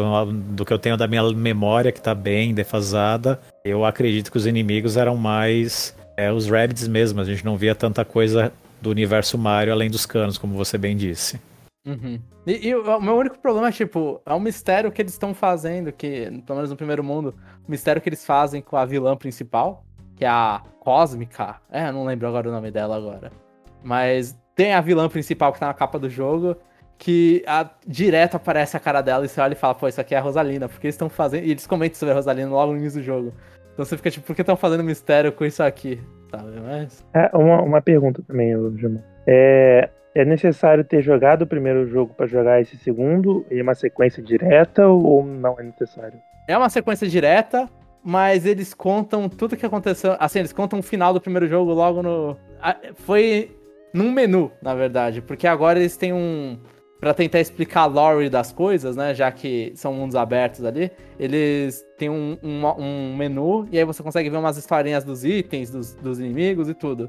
Do 0.54 0.66
que 0.66 0.74
eu 0.74 0.80
tenho 0.80 0.98
da 0.98 1.08
minha 1.08 1.24
memória, 1.32 1.92
que 1.92 2.02
tá 2.02 2.14
bem 2.14 2.54
defasada, 2.54 3.40
eu 3.64 3.86
acredito 3.86 4.30
que 4.30 4.38
os 4.38 4.46
inimigos 4.46 4.98
eram 4.98 5.16
mais 5.16 5.96
é, 6.18 6.32
os 6.32 6.50
Rabbids 6.50 6.88
mesmo. 6.88 7.22
A 7.22 7.24
gente 7.24 7.46
não 7.46 7.56
via 7.56 7.74
tanta 7.74 8.04
coisa 8.04 8.52
do 8.82 8.90
universo 8.90 9.38
Mario 9.38 9.72
além 9.72 9.90
dos 9.90 10.06
canos, 10.06 10.38
como 10.38 10.56
você 10.56 10.78
bem 10.78 10.96
disse. 10.96 11.40
Uhum. 11.88 12.20
E, 12.46 12.68
e, 12.68 12.76
o 12.76 13.00
meu 13.00 13.16
único 13.16 13.40
problema 13.40 13.70
é, 13.70 13.72
tipo, 13.72 14.22
é 14.26 14.34
um 14.34 14.42
mistério 14.42 14.92
que 14.92 15.02
eles 15.02 15.14
estão 15.14 15.34
fazendo, 15.34 15.92
que, 15.94 16.30
pelo 16.46 16.58
menos 16.58 16.70
no 16.70 16.76
primeiro 16.76 17.02
mundo, 17.02 17.34
o 17.66 17.72
mistério 17.72 18.02
que 18.02 18.10
eles 18.10 18.26
fazem 18.26 18.62
com 18.62 18.76
a 18.76 18.84
vilã 18.84 19.16
principal, 19.16 19.86
que 20.18 20.26
é 20.26 20.28
a 20.28 20.62
Cósmica. 20.82 21.56
É, 21.72 21.90
não 21.90 22.04
lembro 22.04 22.28
agora 22.28 22.50
o 22.50 22.52
nome 22.52 22.72
dela 22.72 22.98
agora. 22.98 23.32
Mas 23.82 24.38
tem 24.54 24.74
a 24.74 24.82
vilã 24.82 25.08
principal 25.08 25.54
que 25.54 25.60
tá 25.60 25.68
na 25.68 25.74
capa 25.74 25.98
do 25.98 26.10
jogo, 26.10 26.58
que 26.98 27.42
a, 27.48 27.70
direto 27.86 28.36
aparece 28.36 28.76
a 28.76 28.80
cara 28.80 29.02
dela 29.02 29.24
e 29.24 29.30
você 29.30 29.40
olha 29.40 29.54
e 29.54 29.56
fala, 29.56 29.74
pô, 29.74 29.88
isso 29.88 30.02
aqui 30.02 30.14
é 30.14 30.18
a 30.18 30.22
Rosalina, 30.22 30.68
porque 30.68 30.88
eles 30.88 30.96
estão 30.96 31.10
fazendo. 31.10 31.46
E 31.46 31.52
eles 31.52 31.66
comentam 31.66 31.98
sobre 31.98 32.12
a 32.12 32.16
Rosalina 32.16 32.50
logo 32.50 32.74
no 32.74 32.80
início 32.80 33.00
do 33.00 33.06
jogo. 33.06 33.34
Então 33.72 33.86
você 33.86 33.96
fica 33.96 34.12
tipo, 34.12 34.26
por 34.26 34.36
que 34.36 34.42
estão 34.42 34.58
fazendo 34.58 34.84
mistério 34.84 35.32
com 35.32 35.46
isso 35.46 35.64
aqui? 35.64 36.02
Sabe? 36.32 36.60
Mas... 36.60 37.06
É, 37.14 37.30
uma, 37.34 37.62
uma 37.62 37.82
pergunta 37.82 38.22
também, 38.24 38.50
Gilmar. 38.78 39.04
É, 39.28 39.90
é 40.18 40.26
necessário 40.26 40.84
ter 40.84 41.02
jogado 41.04 41.44
o 41.44 41.48
primeiro 41.48 41.88
jogo 41.88 42.12
para 42.12 42.26
jogar 42.26 42.60
esse 42.60 42.76
segundo? 42.78 43.46
E 43.52 43.62
uma 43.62 43.76
sequência 43.76 44.22
direta 44.22 44.88
ou 44.88 45.24
não 45.24 45.60
é 45.60 45.64
necessário? 45.64 46.20
É 46.48 46.58
uma 46.58 46.70
sequência 46.70 47.08
direta, 47.08 47.70
mas 48.04 48.44
eles 48.44 48.74
contam 48.74 49.30
tudo 49.30 49.56
que 49.56 49.66
aconteceu. 49.66 50.16
Assim, 50.20 50.40
eles 50.40 50.52
contam 50.52 50.80
o 50.80 50.82
final 50.82 51.14
do 51.14 51.22
primeiro 51.22 51.48
jogo 51.48 51.72
logo 51.72 52.02
no. 52.02 52.36
Foi 52.96 53.56
num 53.94 54.12
menu, 54.12 54.52
na 54.60 54.74
verdade, 54.74 55.22
porque 55.22 55.46
agora 55.46 55.78
eles 55.78 55.96
têm 55.96 56.14
um. 56.14 56.58
Pra 57.00 57.14
tentar 57.14 57.40
explicar 57.40 57.82
a 57.82 57.86
lore 57.86 58.28
das 58.28 58.52
coisas, 58.52 58.96
né? 58.96 59.14
Já 59.14 59.32
que 59.32 59.72
são 59.76 59.94
mundos 59.94 60.16
abertos 60.16 60.66
ali, 60.66 60.92
eles 61.20 61.86
têm 61.96 62.10
um, 62.10 62.36
um, 62.42 62.66
um 62.66 63.16
menu 63.16 63.68
e 63.72 63.78
aí 63.78 63.86
você 63.86 64.02
consegue 64.02 64.32
ver 64.32 64.38
umas 64.38 64.58
historinhas 64.58 65.04
dos 65.04 65.24
itens, 65.24 65.70
dos, 65.70 65.94
dos 65.94 66.20
inimigos 66.20 66.68
e 66.68 66.74
tudo 66.74 67.08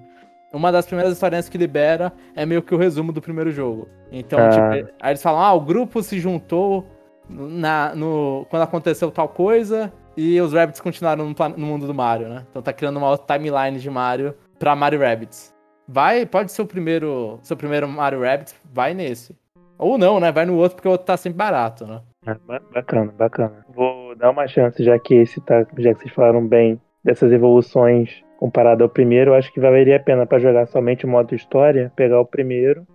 uma 0.52 0.73
das 0.73 0.87
primeiras 0.87 1.12
historinhas 1.12 1.49
que 1.49 1.59
libera 1.59 2.12
é 2.35 2.47
meio 2.47 2.62
que 2.62 2.75
o 2.75 2.78
resumo 2.78 3.12
do 3.12 3.21
primeiro 3.21 3.50
jogo. 3.50 3.88
Então, 4.11 4.38
ah. 4.38 4.49
tipo, 4.49 4.93
aí 5.00 5.11
eles 5.11 5.23
falam, 5.23 5.40
ah, 5.40 5.52
o 5.52 5.61
grupo 5.61 6.02
se 6.02 6.19
juntou 6.19 6.87
na, 7.28 7.95
no, 7.95 8.47
quando 8.49 8.62
aconteceu 8.62 9.11
tal 9.11 9.28
coisa 9.28 9.93
e 10.17 10.40
os 10.40 10.52
Rabbits 10.52 10.81
continuaram 10.81 11.28
no, 11.28 11.49
no, 11.57 11.67
mundo 11.67 11.87
do 11.87 11.95
Mario, 11.95 12.28
né? 12.28 12.47
Então 12.50 12.62
tá 12.62 12.73
criando 12.73 12.97
uma 12.97 13.11
outra 13.11 13.37
timeline 13.37 13.78
de 13.78 13.90
Mario 13.90 14.35
pra 14.59 14.75
Mario 14.75 15.00
Rabbits. 15.00 15.55
Vai, 15.87 16.26
pode 16.26 16.52
ser 16.52 16.62
o 16.62 16.67
primeiro, 16.67 17.38
seu 17.43 17.57
primeiro 17.57 17.87
Mario 17.88 18.23
Rabbits, 18.23 18.55
vai 18.73 18.95
nesse. 18.95 19.37
Ou 19.78 19.97
não, 19.97 20.19
né? 20.19 20.33
Vai 20.33 20.45
no 20.45 20.57
outro 20.57 20.76
porque 20.76 20.88
o 20.88 20.90
outro 20.90 21.07
tá 21.07 21.17
sempre 21.17 21.38
barato, 21.38 21.87
né? 21.87 22.00
É, 22.26 22.37
bacana, 22.75 23.12
bacana. 23.17 23.64
Vou 23.69 24.14
dar 24.17 24.31
uma 24.31 24.47
chance, 24.49 24.83
já 24.83 24.99
que 24.99 25.14
esse 25.14 25.40
tá, 25.40 25.64
já 25.78 25.95
que 25.95 26.00
vocês 26.00 26.12
falaram 26.12 26.47
bem 26.47 26.81
dessas 27.05 27.31
evoluções 27.33 28.23
comparado 28.38 28.85
ao 28.85 28.88
primeiro, 28.88 29.33
eu 29.33 29.35
acho 29.35 29.52
que 29.52 29.61
valeria 29.61 29.97
a 29.97 30.00
pena 30.00 30.25
para 30.25 30.38
jogar 30.38 30.66
somente 30.66 31.04
o 31.04 31.09
modo 31.09 31.35
história, 31.35 31.92
pegar 31.97 32.21
o 32.21 32.25
primeiro 32.25 32.87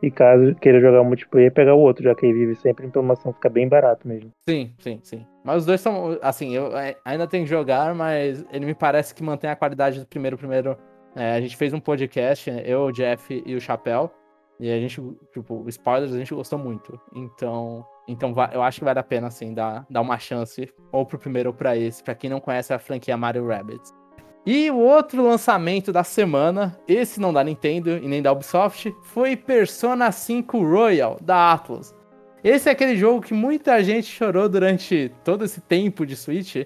e 0.00 0.10
caso 0.10 0.54
queira 0.56 0.80
jogar 0.80 1.00
o 1.00 1.04
multiplayer, 1.04 1.52
pegar 1.52 1.74
o 1.74 1.80
outro, 1.80 2.04
já 2.04 2.14
que 2.14 2.24
ele 2.24 2.34
vive 2.34 2.54
sempre 2.54 2.86
em 2.86 2.90
promoção, 2.90 3.32
fica 3.32 3.48
bem 3.48 3.68
barato 3.68 4.06
mesmo. 4.06 4.30
Sim, 4.48 4.72
sim, 4.78 5.00
sim. 5.02 5.26
Mas 5.42 5.58
os 5.58 5.66
dois 5.66 5.80
são, 5.80 6.16
assim, 6.22 6.54
eu 6.54 6.76
é, 6.76 6.94
ainda 7.04 7.26
tenho 7.26 7.44
que 7.44 7.50
jogar, 7.50 7.94
mas 7.94 8.44
ele 8.52 8.66
me 8.66 8.74
parece 8.74 9.14
que 9.14 9.22
mantém 9.22 9.50
a 9.50 9.56
qualidade 9.56 9.98
do 9.98 10.06
primeiro. 10.06 10.38
Primeiro, 10.38 10.76
é, 11.16 11.32
a 11.32 11.40
gente 11.40 11.56
fez 11.56 11.72
um 11.72 11.80
podcast, 11.80 12.50
eu, 12.64 12.82
o 12.82 12.92
Jeff 12.92 13.42
e 13.44 13.54
o 13.54 13.60
Chapéu, 13.60 14.10
e 14.60 14.70
a 14.70 14.78
gente, 14.78 15.02
tipo, 15.32 15.64
spoilers, 15.68 16.12
a 16.12 16.18
gente 16.18 16.34
gostou 16.34 16.58
muito. 16.58 17.00
Então, 17.14 17.84
Então 18.06 18.32
eu 18.52 18.62
acho 18.62 18.78
que 18.78 18.84
vale 18.84 18.98
a 18.98 19.02
pena, 19.02 19.26
assim, 19.26 19.52
dar, 19.54 19.86
dar 19.90 20.02
uma 20.02 20.18
chance, 20.18 20.72
ou 20.92 21.04
pro 21.04 21.18
primeiro 21.18 21.48
ou 21.48 21.54
pra 21.54 21.76
esse, 21.76 22.04
pra 22.04 22.14
quem 22.14 22.30
não 22.30 22.40
conhece 22.40 22.72
a 22.72 22.78
franquia 22.78 23.16
Mario 23.16 23.48
Rabbids. 23.48 23.92
E 24.46 24.70
o 24.70 24.76
outro 24.76 25.22
lançamento 25.22 25.90
da 25.90 26.04
semana, 26.04 26.78
esse 26.86 27.18
não 27.18 27.32
da 27.32 27.42
Nintendo 27.42 27.96
e 27.96 28.06
nem 28.06 28.20
da 28.20 28.30
Ubisoft, 28.30 28.94
foi 29.02 29.36
Persona 29.36 30.12
5 30.12 30.58
Royal, 30.62 31.16
da 31.22 31.52
Atlas. 31.52 31.94
Esse 32.42 32.68
é 32.68 32.72
aquele 32.72 32.94
jogo 32.94 33.22
que 33.22 33.32
muita 33.32 33.82
gente 33.82 34.06
chorou 34.06 34.46
durante 34.46 35.10
todo 35.24 35.46
esse 35.46 35.62
tempo 35.62 36.04
de 36.04 36.14
Switch, 36.14 36.56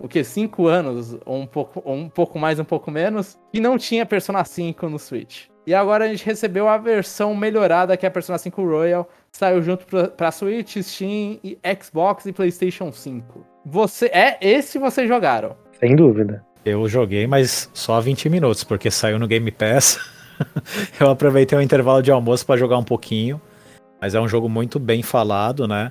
o 0.00 0.08
que, 0.08 0.24
5 0.24 0.66
anos, 0.66 1.18
ou 1.26 1.36
um 1.36 1.46
pouco, 1.46 1.82
ou 1.84 1.94
um 1.94 2.08
pouco 2.08 2.38
mais, 2.38 2.58
um 2.58 2.64
pouco 2.64 2.90
menos, 2.90 3.38
e 3.52 3.60
não 3.60 3.76
tinha 3.76 4.06
Persona 4.06 4.42
5 4.42 4.88
no 4.88 4.98
Switch. 4.98 5.48
E 5.66 5.74
agora 5.74 6.06
a 6.06 6.08
gente 6.08 6.24
recebeu 6.24 6.66
a 6.66 6.78
versão 6.78 7.34
melhorada, 7.34 7.94
que 7.94 8.06
é 8.06 8.08
a 8.08 8.12
Persona 8.12 8.38
5 8.38 8.64
Royal, 8.64 9.06
saiu 9.30 9.60
junto 9.62 9.84
pra, 10.16 10.30
Switch, 10.32 10.78
Steam, 10.78 11.38
e 11.44 11.58
Xbox 11.78 12.24
e 12.24 12.32
PlayStation 12.32 12.90
5. 12.90 13.44
Você 13.66 14.06
é 14.06 14.38
esse 14.40 14.78
vocês 14.78 15.06
jogaram? 15.06 15.54
Sem 15.78 15.94
dúvida. 15.94 16.42
Eu 16.68 16.88
joguei, 16.88 17.26
mas 17.26 17.70
só 17.72 18.00
20 18.00 18.28
minutos, 18.28 18.62
porque 18.62 18.90
saiu 18.90 19.18
no 19.18 19.26
Game 19.26 19.50
Pass. 19.50 19.98
eu 21.00 21.10
aproveitei 21.10 21.58
o 21.58 21.62
intervalo 21.62 22.02
de 22.02 22.10
almoço 22.10 22.44
para 22.44 22.58
jogar 22.58 22.78
um 22.78 22.84
pouquinho. 22.84 23.40
Mas 24.00 24.14
é 24.14 24.20
um 24.20 24.28
jogo 24.28 24.48
muito 24.48 24.78
bem 24.78 25.02
falado, 25.02 25.66
né? 25.66 25.90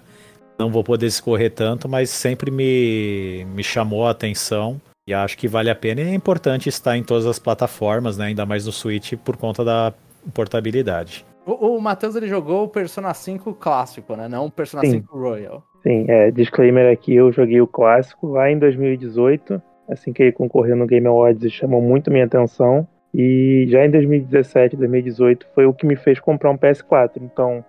Não 0.58 0.72
vou 0.72 0.84
poder 0.84 1.06
escorrer 1.06 1.52
tanto, 1.52 1.90
mas 1.90 2.10
sempre 2.10 2.50
me, 2.50 3.46
me 3.54 3.64
chamou 3.64 4.08
a 4.08 4.12
atenção. 4.12 4.80
E 5.08 5.14
acho 5.14 5.38
que 5.38 5.48
vale 5.48 5.70
a 5.70 5.76
pena 5.76 6.02
e 6.02 6.10
é 6.10 6.14
importante 6.14 6.68
estar 6.68 6.98
em 6.98 7.04
todas 7.04 7.26
as 7.26 7.40
plataformas, 7.40 8.18
né? 8.18 8.26
Ainda 8.26 8.46
mais 8.46 8.66
no 8.66 8.72
Switch 8.72 9.14
por 9.14 9.38
conta 9.38 9.64
da 9.64 9.94
portabilidade. 10.34 11.26
O, 11.46 11.78
o 11.78 11.82
Matheus 11.82 12.16
ele 12.16 12.28
jogou 12.28 12.66
o 12.66 12.68
Persona 12.68 13.14
5 13.14 13.54
clássico, 13.54 14.16
né? 14.16 14.28
Não 14.28 14.46
o 14.46 14.52
Persona 14.52 14.84
Sim. 14.84 14.92
5 15.02 15.18
Royal. 15.18 15.64
Sim, 15.82 16.06
é, 16.10 16.32
disclaimer 16.32 16.92
aqui, 16.92 17.16
eu 17.16 17.32
joguei 17.32 17.62
o 17.62 17.68
clássico 17.68 18.28
lá 18.28 18.52
em 18.52 18.60
2018, 18.60 19.62
assim 19.90 20.14
que 20.14 20.24
ele 20.24 20.32
concorreu 20.32 20.76
no 20.76 20.88
Game 20.88 21.08
Awards 21.08 21.44
e 21.44 21.50
chamou 21.50 21.82
muito 21.82 22.12
minha 22.12 22.26
atenção. 22.26 22.88
E 23.14 23.66
já 23.70 23.86
em 23.86 23.90
2017, 23.90 24.76
2018 24.76 25.48
foi 25.56 25.66
o 25.66 25.74
que 25.74 25.86
me 25.86 25.96
fez 25.96 26.20
comprar 26.20 26.52
um 26.52 26.58
PS4. 26.58 27.14
Então, 27.22 27.64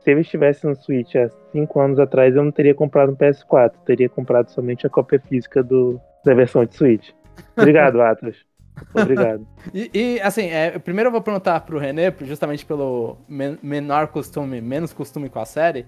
se 0.00 0.10
ele 0.10 0.20
estivesse 0.20 0.66
no 0.66 0.74
Switch 0.74 1.14
há 1.14 1.30
5 1.52 1.80
anos 1.80 1.98
atrás, 1.98 2.34
eu 2.34 2.42
não 2.42 2.50
teria 2.50 2.74
comprado 2.74 3.12
um 3.12 3.16
PS4, 3.16 3.72
teria 3.84 4.08
comprado 4.08 4.48
somente 4.48 4.86
a 4.86 4.90
cópia 4.90 5.20
física 5.20 5.62
do, 5.62 6.00
da 6.24 6.34
versão 6.34 6.64
de 6.64 6.74
Switch. 6.74 7.10
Obrigado, 7.56 8.00
Atlas. 8.02 8.36
Obrigado. 8.94 9.46
e, 9.74 9.90
e, 9.92 10.20
assim, 10.20 10.46
é, 10.46 10.78
primeiro 10.78 11.08
eu 11.08 11.12
vou 11.12 11.20
perguntar 11.20 11.60
pro 11.60 11.78
René, 11.78 12.12
justamente 12.22 12.64
pelo 12.64 13.18
men 13.28 13.58
menor 13.62 14.08
costume, 14.08 14.60
menos 14.60 14.92
costume 14.92 15.28
com 15.28 15.38
a 15.38 15.44
série. 15.44 15.84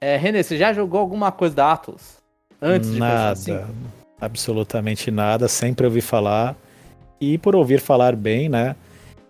É, 0.00 0.16
René, 0.16 0.42
você 0.42 0.56
já 0.56 0.72
jogou 0.72 1.00
alguma 1.00 1.30
coisa 1.30 1.56
da 1.56 1.72
Atlas? 1.72 2.18
Antes 2.62 2.92
de 2.92 2.98
Nada. 2.98 3.68
Absolutamente 4.20 5.10
nada. 5.10 5.48
Sempre 5.48 5.86
ouvi 5.86 6.00
falar. 6.00 6.56
E 7.20 7.38
por 7.38 7.54
ouvir 7.54 7.80
falar 7.80 8.16
bem, 8.16 8.48
né? 8.48 8.76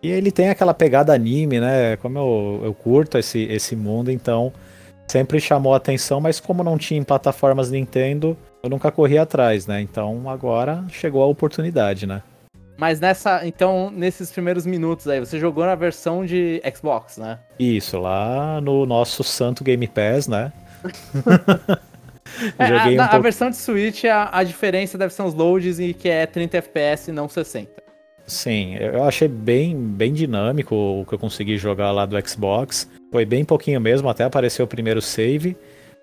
E 0.02 0.08
ele 0.08 0.30
tem 0.30 0.48
aquela 0.48 0.72
pegada 0.72 1.12
anime, 1.12 1.60
né? 1.60 1.96
Como 1.98 2.18
eu, 2.18 2.60
eu 2.64 2.74
curto 2.74 3.18
esse, 3.18 3.42
esse 3.44 3.76
mundo, 3.76 4.10
então 4.10 4.52
sempre 5.06 5.40
chamou 5.40 5.74
a 5.74 5.76
atenção, 5.76 6.20
mas 6.20 6.38
como 6.38 6.62
não 6.62 6.78
tinha 6.78 6.98
em 6.98 7.02
plataformas 7.02 7.70
Nintendo, 7.70 8.36
eu 8.62 8.70
nunca 8.70 8.90
corri 8.90 9.18
atrás, 9.18 9.66
né? 9.66 9.80
Então 9.80 10.28
agora 10.30 10.84
chegou 10.88 11.22
a 11.22 11.26
oportunidade, 11.26 12.06
né? 12.06 12.22
Mas 12.78 12.98
nessa, 12.98 13.46
então, 13.46 13.90
nesses 13.90 14.30
primeiros 14.30 14.64
minutos 14.64 15.06
aí, 15.06 15.20
você 15.20 15.38
jogou 15.38 15.66
na 15.66 15.74
versão 15.74 16.24
de 16.24 16.62
Xbox, 16.74 17.18
né? 17.18 17.38
Isso, 17.58 17.98
lá 17.98 18.58
no 18.58 18.86
nosso 18.86 19.22
santo 19.22 19.62
Game 19.62 19.86
Pass, 19.86 20.26
né? 20.26 20.50
é, 22.58 22.64
a, 22.64 22.88
um 22.88 23.00
a, 23.00 23.08
pouco... 23.08 23.22
versão 23.22 23.50
de 23.50 23.56
Switch, 23.56 24.04
a, 24.04 24.30
a 24.38 24.42
diferença 24.42 24.96
deve 24.96 25.12
ser 25.12 25.22
os 25.22 25.34
loads 25.34 25.78
e 25.78 25.94
que 25.94 26.08
é 26.08 26.26
30 26.26 26.58
FPS 26.58 27.10
e 27.10 27.12
não 27.12 27.28
60. 27.28 27.70
Sim, 28.26 28.76
eu 28.76 29.02
achei 29.02 29.26
bem, 29.26 29.76
bem 29.76 30.12
dinâmico 30.12 30.74
o 30.74 31.04
que 31.04 31.14
eu 31.14 31.18
consegui 31.18 31.56
jogar 31.56 31.90
lá 31.90 32.06
do 32.06 32.16
Xbox. 32.28 32.88
Foi 33.10 33.24
bem 33.24 33.44
pouquinho 33.44 33.80
mesmo, 33.80 34.08
até 34.08 34.22
apareceu 34.22 34.64
o 34.64 34.68
primeiro 34.68 35.02
save. 35.02 35.56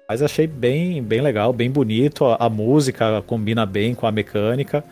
Mas 0.10 0.22
achei 0.22 0.48
bem, 0.48 1.03
bem 1.03 1.22
legal, 1.22 1.51
bem 1.53 1.69
bonito. 1.69 2.25
A, 2.25 2.36
a 2.46 2.50
música 2.50 3.22
combina 3.25 3.65
bem 3.65 3.93
com 3.93 4.07
a 4.07 4.12
mecânica. 4.12 4.84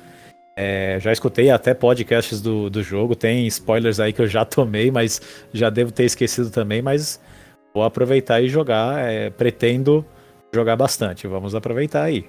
É, 0.58 0.98
já 1.02 1.12
escutei 1.12 1.50
até 1.50 1.74
podcasts 1.74 2.42
do, 2.42 2.70
do 2.70 2.82
jogo. 2.82 3.16
Tem 3.16 3.46
spoilers 3.48 4.00
aí 4.00 4.14
que 4.14 4.22
eu 4.22 4.28
já 4.28 4.46
tomei, 4.46 4.90
mas 4.90 5.22
já 5.54 5.70
devo 5.70 5.92
ter 5.92 6.06
esquecido 6.06 6.50
também. 6.50 6.82
Mas 6.82 7.20
vou 7.74 7.84
aproveitar 7.84 8.42
e 8.42 8.48
jogar. 8.48 9.00
É, 9.00 9.30
pretendo 9.30 10.06
jogar 10.56 10.76
bastante. 10.76 11.28
Vamos 11.28 11.54
aproveitar 11.54 12.04
aí. 12.04 12.28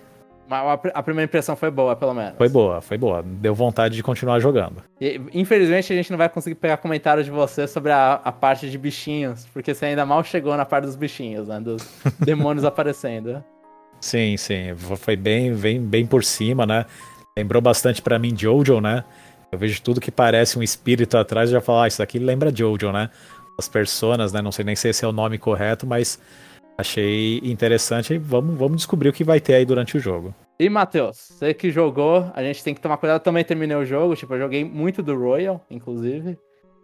Mas 0.48 0.78
a 0.94 1.02
primeira 1.02 1.28
impressão 1.28 1.56
foi 1.56 1.70
boa, 1.70 1.96
pelo 1.96 2.14
menos. 2.14 2.36
Foi 2.38 2.48
boa, 2.48 2.80
foi 2.80 2.96
boa. 2.96 3.22
Deu 3.22 3.52
vontade 3.52 3.96
de 3.96 4.02
continuar 4.02 4.38
jogando. 4.38 4.82
E, 5.00 5.20
infelizmente, 5.34 5.92
a 5.92 5.96
gente 5.96 6.10
não 6.10 6.16
vai 6.16 6.28
conseguir 6.28 6.54
pegar 6.54 6.76
comentário 6.76 7.24
de 7.24 7.30
você 7.30 7.66
sobre 7.66 7.90
a, 7.90 8.20
a, 8.24 8.30
parte 8.30 8.70
de 8.70 8.78
bichinhos, 8.78 9.44
porque 9.52 9.74
você 9.74 9.86
ainda 9.86 10.06
mal 10.06 10.22
chegou 10.22 10.56
na 10.56 10.64
parte 10.64 10.84
dos 10.84 10.94
bichinhos, 10.94 11.48
né? 11.48 11.58
Dos 11.58 11.82
demônios 12.20 12.64
aparecendo. 12.64 13.42
Sim, 14.00 14.36
sim. 14.36 14.74
Foi 14.76 15.16
bem, 15.16 15.52
bem, 15.52 15.80
bem 15.80 16.06
por 16.06 16.22
cima, 16.22 16.64
né? 16.64 16.86
Lembrou 17.36 17.60
bastante 17.60 18.00
para 18.00 18.18
mim 18.18 18.32
Jojo, 18.36 18.80
né? 18.80 19.04
Eu 19.50 19.58
vejo 19.58 19.82
tudo 19.82 20.00
que 20.00 20.12
parece 20.12 20.58
um 20.58 20.62
espírito 20.62 21.18
atrás 21.18 21.50
e 21.50 21.52
já 21.52 21.60
falo, 21.60 21.80
ah, 21.80 21.88
isso 21.88 22.02
aqui 22.02 22.20
lembra 22.20 22.54
Jojo, 22.54 22.92
né? 22.92 23.10
As 23.58 23.68
personas, 23.68 24.32
né? 24.32 24.40
Não 24.40 24.52
sei 24.52 24.64
nem 24.64 24.76
se 24.76 24.88
esse 24.88 25.04
é 25.04 25.08
o 25.08 25.12
nome 25.12 25.38
correto, 25.38 25.86
mas 25.86 26.20
Achei 26.78 27.40
interessante 27.42 28.14
e 28.14 28.18
vamos, 28.18 28.56
vamos 28.56 28.76
descobrir 28.76 29.08
o 29.08 29.12
que 29.12 29.24
vai 29.24 29.40
ter 29.40 29.54
aí 29.54 29.64
durante 29.64 29.96
o 29.96 30.00
jogo. 30.00 30.34
E, 30.58 30.68
Matheus, 30.68 31.16
você 31.16 31.52
que 31.52 31.70
jogou, 31.70 32.30
a 32.34 32.42
gente 32.42 32.62
tem 32.62 32.74
que 32.74 32.80
tomar 32.80 32.96
cuidado. 32.96 33.18
Eu 33.18 33.24
também 33.24 33.44
terminei 33.44 33.76
o 33.76 33.84
jogo, 33.84 34.16
tipo, 34.16 34.34
eu 34.34 34.38
joguei 34.38 34.64
muito 34.64 35.02
do 35.02 35.18
Royal, 35.18 35.64
inclusive. 35.70 36.38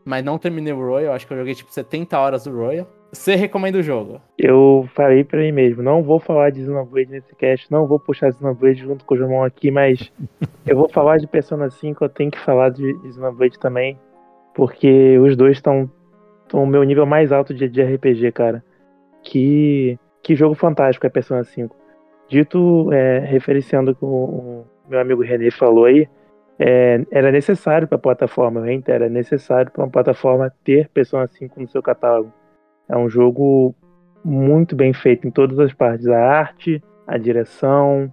Mas 0.04 0.24
não 0.24 0.38
terminei 0.38 0.72
o 0.72 0.80
Royal, 0.80 1.14
acho 1.14 1.26
que 1.26 1.32
eu 1.32 1.38
joguei 1.38 1.54
tipo 1.54 1.72
70 1.72 2.18
horas 2.18 2.44
do 2.44 2.54
Royal. 2.54 2.86
Você 3.12 3.34
recomenda 3.34 3.78
o 3.78 3.82
jogo? 3.82 4.20
Eu 4.38 4.88
falei 4.94 5.22
pra 5.22 5.38
mim 5.38 5.52
mesmo, 5.52 5.82
não 5.82 6.02
vou 6.02 6.18
falar 6.18 6.50
de 6.50 6.64
Xenoblade 6.64 7.10
nesse 7.10 7.34
cast, 7.36 7.70
não 7.70 7.86
vou 7.86 8.00
puxar 8.00 8.32
Xenoblade 8.32 8.80
junto 8.80 9.04
com 9.04 9.14
o 9.14 9.18
João 9.18 9.44
aqui, 9.44 9.70
mas 9.70 10.10
eu 10.66 10.76
vou 10.76 10.88
falar 10.88 11.18
de 11.18 11.26
Persona 11.26 11.68
5, 11.70 12.02
eu 12.02 12.08
tenho 12.08 12.30
que 12.30 12.38
falar 12.40 12.70
de 12.70 12.96
Xenoblade 13.12 13.58
também, 13.58 13.98
porque 14.54 15.18
os 15.18 15.36
dois 15.36 15.58
estão 15.58 15.90
no 16.52 16.66
meu 16.66 16.82
nível 16.82 17.04
mais 17.04 17.30
alto 17.32 17.52
de, 17.52 17.68
de 17.68 17.82
RPG, 17.82 18.32
cara. 18.32 18.64
Que, 19.22 19.98
que 20.22 20.34
jogo 20.34 20.54
fantástico 20.54 21.06
é 21.06 21.10
Persona 21.10 21.44
5. 21.44 21.76
Dito, 22.28 22.92
é, 22.92 23.18
referenciando 23.20 23.94
que 23.94 24.04
o 24.04 24.64
meu 24.88 25.00
amigo 25.00 25.22
René 25.22 25.50
falou 25.50 25.84
aí, 25.84 26.08
é, 26.58 27.04
era 27.10 27.32
necessário 27.32 27.88
para 27.88 27.96
a 27.96 28.00
plataforma, 28.00 28.60
eu 28.60 28.64
reitero, 28.64 29.04
era 29.04 29.12
necessário 29.12 29.70
para 29.70 29.82
uma 29.82 29.90
plataforma 29.90 30.52
ter 30.62 30.88
Persona 30.88 31.26
5 31.26 31.60
no 31.60 31.68
seu 31.68 31.82
catálogo. 31.82 32.32
É 32.88 32.96
um 32.96 33.08
jogo 33.08 33.74
muito 34.24 34.76
bem 34.76 34.92
feito 34.92 35.26
em 35.26 35.30
todas 35.30 35.58
as 35.58 35.72
partes, 35.72 36.06
a 36.06 36.18
arte, 36.18 36.82
a 37.06 37.18
direção, 37.18 38.12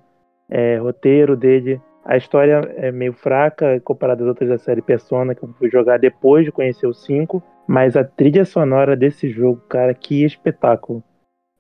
é, 0.50 0.78
roteiro 0.78 1.36
dele. 1.36 1.80
A 2.04 2.18
história 2.18 2.62
é 2.76 2.92
meio 2.92 3.14
fraca 3.14 3.80
comparada 3.82 4.24
às 4.24 4.28
outras 4.28 4.50
da 4.50 4.58
série 4.58 4.82
Persona, 4.82 5.36
que 5.36 5.44
eu 5.44 5.50
fui 5.60 5.70
jogar 5.70 6.00
depois 6.00 6.46
de 6.46 6.52
conhecer 6.52 6.88
o 6.88 6.94
5. 6.94 7.44
Mas 7.70 7.96
a 7.96 8.04
trilha 8.04 8.46
sonora 8.46 8.96
desse 8.96 9.30
jogo, 9.30 9.62
cara, 9.70 9.94
que 9.94 10.26
espetáculo. 10.26 11.04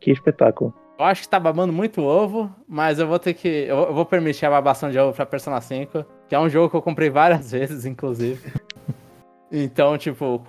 Que 0.01 0.09
espetáculo. 0.09 0.73
Eu 0.97 1.05
acho 1.05 1.21
que 1.21 1.29
tá 1.29 1.39
babando 1.39 1.71
muito 1.71 2.01
ovo, 2.01 2.49
mas 2.67 2.97
eu 2.97 3.05
vou 3.05 3.19
ter 3.19 3.35
que. 3.35 3.47
Eu 3.67 3.93
vou 3.93 4.03
permitir 4.03 4.47
a 4.47 4.49
babação 4.49 4.89
de 4.89 4.97
ovo 4.97 5.13
pra 5.13 5.23
Persona 5.23 5.61
5, 5.61 6.03
que 6.27 6.33
é 6.33 6.39
um 6.39 6.49
jogo 6.49 6.67
que 6.67 6.75
eu 6.75 6.81
comprei 6.81 7.11
várias 7.11 7.51
vezes, 7.53 7.85
inclusive. 7.85 8.51
então, 9.51 9.99
tipo, 9.99 10.39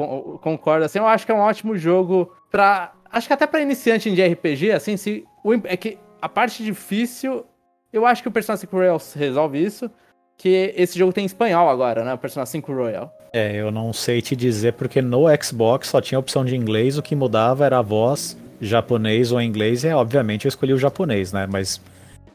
concordo. 0.41 0.87
Assim, 0.87 0.99
eu 0.99 1.07
acho 1.07 1.27
que 1.27 1.33
é 1.33 1.35
um 1.35 1.41
ótimo 1.41 1.77
jogo 1.77 2.35
pra. 2.51 2.95
Acho 3.13 3.27
que 3.27 3.35
até 3.35 3.47
pra 3.47 3.61
iniciante 3.61 4.11
de 4.11 4.27
RPG, 4.27 4.73
assim, 4.73 4.97
se. 4.97 5.27
É 5.65 5.77
que 5.77 5.99
a 6.23 6.29
parte 6.29 6.65
difícil. 6.65 7.45
Eu 7.93 8.07
acho 8.07 8.23
que 8.23 8.29
o 8.29 8.33
Persona 8.33 8.57
5 8.57 8.75
Royal 8.75 8.99
resolve 9.15 9.63
isso 9.63 9.91
que 10.39 10.73
esse 10.75 10.99
jogo 10.99 11.13
tem 11.13 11.25
em 11.25 11.27
espanhol 11.27 11.69
agora, 11.69 12.03
né? 12.03 12.15
O 12.15 12.19
Persona 12.19 12.47
5 12.47 12.73
Royal. 12.73 13.13
É, 13.33 13.57
eu 13.57 13.71
não 13.71 13.93
sei 13.93 14.21
te 14.21 14.35
dizer 14.35 14.73
porque 14.73 15.01
no 15.01 15.25
Xbox 15.43 15.89
só 15.89 16.01
tinha 16.01 16.19
opção 16.19 16.45
de 16.45 16.57
inglês, 16.57 16.99
o 16.99 17.03
que 17.03 17.15
mudava 17.15 17.65
era 17.65 17.79
a 17.79 17.83
voz 17.83 18.37
japonês 18.61 19.33
ou 19.33 19.41
inglês, 19.41 19.85
e 19.85 19.89
obviamente 19.89 20.45
eu 20.45 20.49
escolhi 20.49 20.73
o 20.73 20.79
japonês, 20.79 21.33
né? 21.33 21.47
Mas 21.51 21.81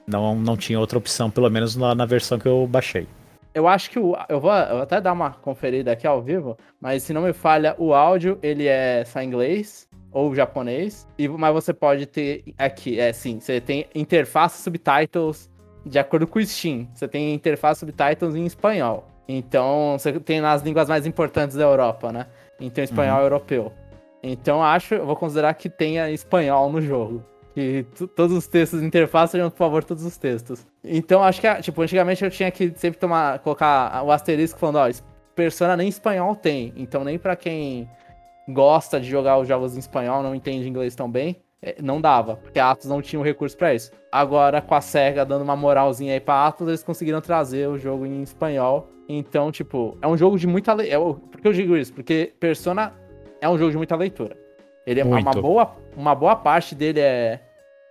não, 0.07 0.35
não 0.35 0.57
tinha 0.57 0.79
outra 0.79 0.97
opção, 0.97 1.29
pelo 1.29 1.49
menos 1.49 1.75
na, 1.75 1.93
na 1.93 2.05
versão 2.05 2.39
que 2.39 2.47
eu 2.47 2.65
baixei. 2.67 3.07
Eu 3.53 3.67
acho 3.67 3.89
que 3.89 3.99
o. 3.99 4.17
Eu 4.27 4.39
vou, 4.39 4.51
eu 4.51 4.73
vou 4.73 4.81
até 4.81 4.99
dar 4.99 5.13
uma 5.13 5.31
conferida 5.31 5.91
aqui 5.91 6.05
ao 6.05 6.21
vivo, 6.21 6.57
mas 6.81 7.03
se 7.03 7.13
não 7.13 7.21
me 7.21 7.31
falha, 7.31 7.75
o 7.77 7.93
áudio 7.93 8.37
ele 8.41 8.67
é 8.67 9.05
só 9.05 9.21
inglês 9.21 9.87
ou 10.11 10.33
japonês, 10.33 11.07
e, 11.17 11.27
mas 11.27 11.53
você 11.53 11.73
pode 11.73 12.05
ter 12.05 12.43
aqui, 12.57 12.99
é 12.99 13.11
sim, 13.13 13.39
você 13.39 13.59
tem 13.61 13.85
interface 13.93 14.61
subtitles 14.61 15.49
de 15.85 15.99
acordo 15.99 16.25
com 16.25 16.39
o 16.39 16.45
Steam, 16.45 16.87
você 16.93 17.07
tem 17.07 17.33
interface 17.33 17.81
subtitles 17.81 18.33
em 18.33 18.45
espanhol. 18.45 19.14
Então, 19.27 19.95
você 19.97 20.19
tem 20.19 20.39
nas 20.39 20.61
línguas 20.61 20.87
mais 20.87 21.05
importantes 21.05 21.55
da 21.55 21.63
Europa, 21.63 22.11
né? 22.11 22.27
Então, 22.59 22.83
espanhol 22.83 23.17
uhum. 23.17 23.23
europeu. 23.23 23.73
Então, 24.21 24.63
acho, 24.63 24.95
eu 24.95 25.05
vou 25.05 25.15
considerar 25.15 25.53
que 25.53 25.69
tenha 25.69 26.09
espanhol 26.11 26.71
no 26.71 26.81
jogo. 26.81 27.23
Que 27.53 27.85
todos 28.15 28.35
os 28.35 28.47
textos 28.47 28.83
interface 28.83 29.31
sejam, 29.31 29.49
por 29.49 29.57
favor, 29.57 29.83
todos 29.83 30.03
os 30.03 30.17
textos. 30.17 30.65
Então, 30.83 31.23
acho 31.23 31.39
que, 31.39 31.61
tipo, 31.61 31.81
antigamente 31.81 32.23
eu 32.23 32.29
tinha 32.29 32.51
que 32.51 32.73
sempre 32.75 32.99
tomar, 32.99 33.39
colocar 33.39 34.03
o 34.03 34.11
asterisco 34.11 34.59
falando, 34.59 34.77
ó, 34.77 34.89
Persona 35.35 35.75
nem 35.75 35.89
espanhol 35.89 36.35
tem. 36.35 36.73
Então, 36.77 37.03
nem 37.03 37.19
para 37.19 37.35
quem 37.35 37.89
gosta 38.47 38.99
de 38.99 39.07
jogar 39.07 39.37
os 39.37 39.47
jogos 39.47 39.75
em 39.75 39.79
espanhol, 39.79 40.23
não 40.23 40.33
entende 40.33 40.67
inglês 40.67 40.95
tão 40.95 41.11
bem, 41.11 41.35
é, 41.61 41.75
não 41.81 41.99
dava, 41.99 42.37
porque 42.37 42.59
a 42.59 42.71
Atos 42.71 42.87
não 42.87 43.01
tinha 43.01 43.19
o 43.19 43.23
recurso 43.23 43.57
para 43.57 43.73
isso. 43.73 43.91
Agora, 44.11 44.61
com 44.61 44.73
a 44.73 44.81
SEGA 44.81 45.25
dando 45.25 45.41
uma 45.41 45.55
moralzinha 45.55 46.13
aí 46.13 46.19
pra 46.19 46.47
Atos, 46.47 46.67
eles 46.67 46.83
conseguiram 46.83 47.19
trazer 47.19 47.67
o 47.67 47.77
jogo 47.77 48.05
em 48.05 48.21
espanhol. 48.21 48.87
Então, 49.07 49.51
tipo, 49.51 49.97
é 50.01 50.07
um 50.07 50.17
jogo 50.17 50.37
de 50.37 50.47
muita 50.47 50.73
leitura. 50.73 50.95
É, 50.95 51.13
por 51.31 51.41
que 51.41 51.47
eu 51.47 51.53
digo 51.53 51.77
isso? 51.77 51.93
Porque 51.93 52.33
Persona 52.39 52.93
é 53.39 53.47
um 53.47 53.57
jogo 53.57 53.71
de 53.71 53.77
muita 53.77 53.95
leitura. 53.95 54.37
Ele 54.85 54.99
é 54.99 55.03
uma 55.03 55.31
boa, 55.31 55.75
uma 55.95 56.13
boa 56.13 56.35
parte 56.35 56.75
dele 56.75 56.99
é, 56.99 57.39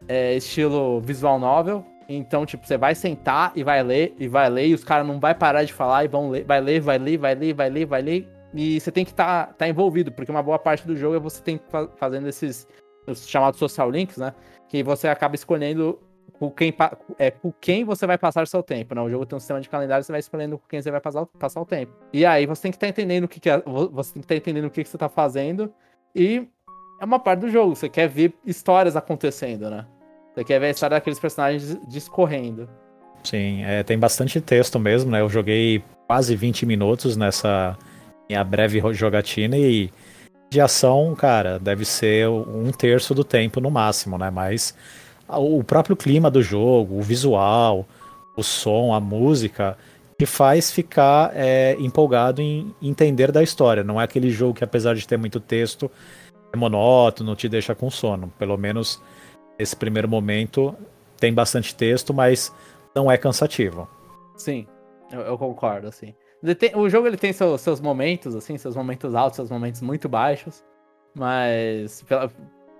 é 0.08 0.34
estilo 0.36 1.00
visual 1.00 1.38
novel. 1.38 1.84
Então, 2.08 2.44
tipo, 2.44 2.66
você 2.66 2.76
vai 2.76 2.94
sentar 2.94 3.52
e 3.54 3.64
vai 3.64 3.82
ler, 3.82 4.14
e 4.18 4.28
vai 4.28 4.48
ler, 4.50 4.68
e 4.68 4.74
os 4.74 4.84
caras 4.84 5.06
não 5.06 5.18
vai 5.18 5.34
parar 5.34 5.64
de 5.64 5.72
falar 5.72 6.04
e 6.04 6.08
vão 6.08 6.28
ler, 6.28 6.44
vai 6.44 6.60
ler, 6.60 6.80
vai 6.80 6.98
ler, 6.98 7.16
vai 7.16 7.34
ler, 7.34 7.54
vai 7.54 7.70
ler, 7.70 7.86
vai 7.86 8.02
ler. 8.02 8.28
E 8.52 8.78
você 8.78 8.92
tem 8.92 9.04
que 9.04 9.10
estar 9.10 9.46
tá, 9.46 9.52
tá 9.52 9.68
envolvido, 9.68 10.12
porque 10.12 10.30
uma 10.30 10.42
boa 10.42 10.58
parte 10.58 10.86
do 10.86 10.96
jogo 10.96 11.16
é 11.16 11.18
você 11.18 11.42
tem 11.42 11.58
que 11.58 11.64
fazendo 11.96 12.28
esses 12.28 12.68
os 13.06 13.26
chamados 13.28 13.58
social 13.58 13.90
links, 13.90 14.16
né? 14.16 14.32
Que 14.68 14.82
você 14.82 15.08
acaba 15.08 15.34
escolhendo 15.34 15.98
com 16.38 16.50
quem, 16.50 16.74
é, 17.18 17.30
com 17.30 17.52
quem 17.60 17.84
você 17.84 18.06
vai 18.06 18.18
passar 18.18 18.46
seu 18.46 18.62
tempo, 18.62 18.94
né? 18.94 19.00
O 19.00 19.08
jogo 19.08 19.24
tem 19.24 19.36
um 19.36 19.40
sistema 19.40 19.60
de 19.60 19.68
calendário, 19.68 20.04
você 20.04 20.12
vai 20.12 20.20
escolhendo 20.20 20.58
com 20.58 20.66
quem 20.68 20.82
você 20.82 20.90
vai 20.90 21.00
passar, 21.00 21.26
passar 21.26 21.60
o 21.60 21.66
tempo. 21.66 21.92
E 22.12 22.26
aí 22.26 22.46
você 22.46 22.62
tem 22.62 22.70
que 22.70 22.76
estar 22.76 22.86
tá 22.86 22.90
entendendo 22.90 23.24
o 23.24 23.28
que, 23.28 23.40
que 23.40 23.48
é, 23.48 23.62
você 23.92 24.12
tem 24.14 24.20
que 24.20 24.26
estar 24.26 24.34
tá 24.34 24.36
entendendo 24.36 24.66
o 24.66 24.70
que, 24.70 24.82
que 24.82 24.88
você 24.88 24.96
está 24.96 25.08
fazendo. 25.08 25.72
E 26.14 26.46
é 27.00 27.04
uma 27.04 27.18
parte 27.18 27.40
do 27.40 27.50
jogo. 27.50 27.74
Você 27.74 27.88
quer 27.88 28.08
ver 28.08 28.34
histórias 28.44 28.96
acontecendo, 28.96 29.70
né? 29.70 29.86
Você 30.34 30.44
quer 30.44 30.58
ver 30.58 30.66
a 30.66 30.70
história 30.70 30.96
daqueles 30.96 31.18
personagens 31.18 31.78
discorrendo. 31.88 32.68
Sim, 33.22 33.64
é, 33.64 33.82
tem 33.82 33.98
bastante 33.98 34.40
texto 34.40 34.78
mesmo, 34.78 35.10
né? 35.10 35.20
Eu 35.20 35.28
joguei 35.28 35.82
quase 36.06 36.34
20 36.34 36.66
minutos 36.66 37.16
nessa 37.16 37.76
minha 38.28 38.42
breve 38.42 38.82
jogatina 38.92 39.56
e 39.56 39.90
de 40.50 40.60
ação, 40.60 41.14
cara, 41.14 41.58
deve 41.58 41.84
ser 41.84 42.28
um 42.28 42.70
terço 42.70 43.14
do 43.14 43.24
tempo 43.24 43.60
no 43.60 43.70
máximo, 43.70 44.18
né? 44.18 44.30
Mas 44.30 44.74
o 45.28 45.62
próprio 45.64 45.96
clima 45.96 46.30
do 46.30 46.42
jogo, 46.42 46.98
o 46.98 47.02
visual, 47.02 47.86
o 48.36 48.42
som, 48.42 48.92
a 48.92 49.00
música, 49.00 49.76
te 50.18 50.26
faz 50.26 50.70
ficar 50.70 51.32
é, 51.34 51.76
empolgado 51.78 52.40
em 52.40 52.74
entender 52.80 53.32
da 53.32 53.42
história. 53.42 53.82
Não 53.82 54.00
é 54.00 54.04
aquele 54.04 54.30
jogo 54.30 54.54
que, 54.54 54.64
apesar 54.64 54.94
de 54.94 55.06
ter 55.06 55.16
muito 55.16 55.40
texto, 55.40 55.90
é 56.52 56.56
monótono, 56.56 57.34
te 57.34 57.48
deixa 57.48 57.74
com 57.74 57.90
sono. 57.90 58.32
Pelo 58.38 58.56
menos 58.56 59.02
nesse 59.58 59.74
primeiro 59.74 60.08
momento 60.08 60.74
tem 61.18 61.32
bastante 61.32 61.74
texto, 61.74 62.12
mas 62.12 62.52
não 62.94 63.10
é 63.10 63.16
cansativo. 63.16 63.88
Sim, 64.36 64.66
eu, 65.10 65.20
eu 65.20 65.38
concordo, 65.38 65.88
assim. 65.88 66.14
O 66.74 66.88
jogo 66.88 67.06
ele 67.06 67.16
tem 67.16 67.32
seu, 67.32 67.56
seus 67.56 67.80
momentos, 67.80 68.34
assim, 68.34 68.58
seus 68.58 68.76
momentos 68.76 69.14
altos, 69.14 69.36
seus 69.36 69.50
momentos 69.50 69.80
muito 69.80 70.08
baixos, 70.08 70.62
mas 71.14 72.02
pela, 72.02 72.30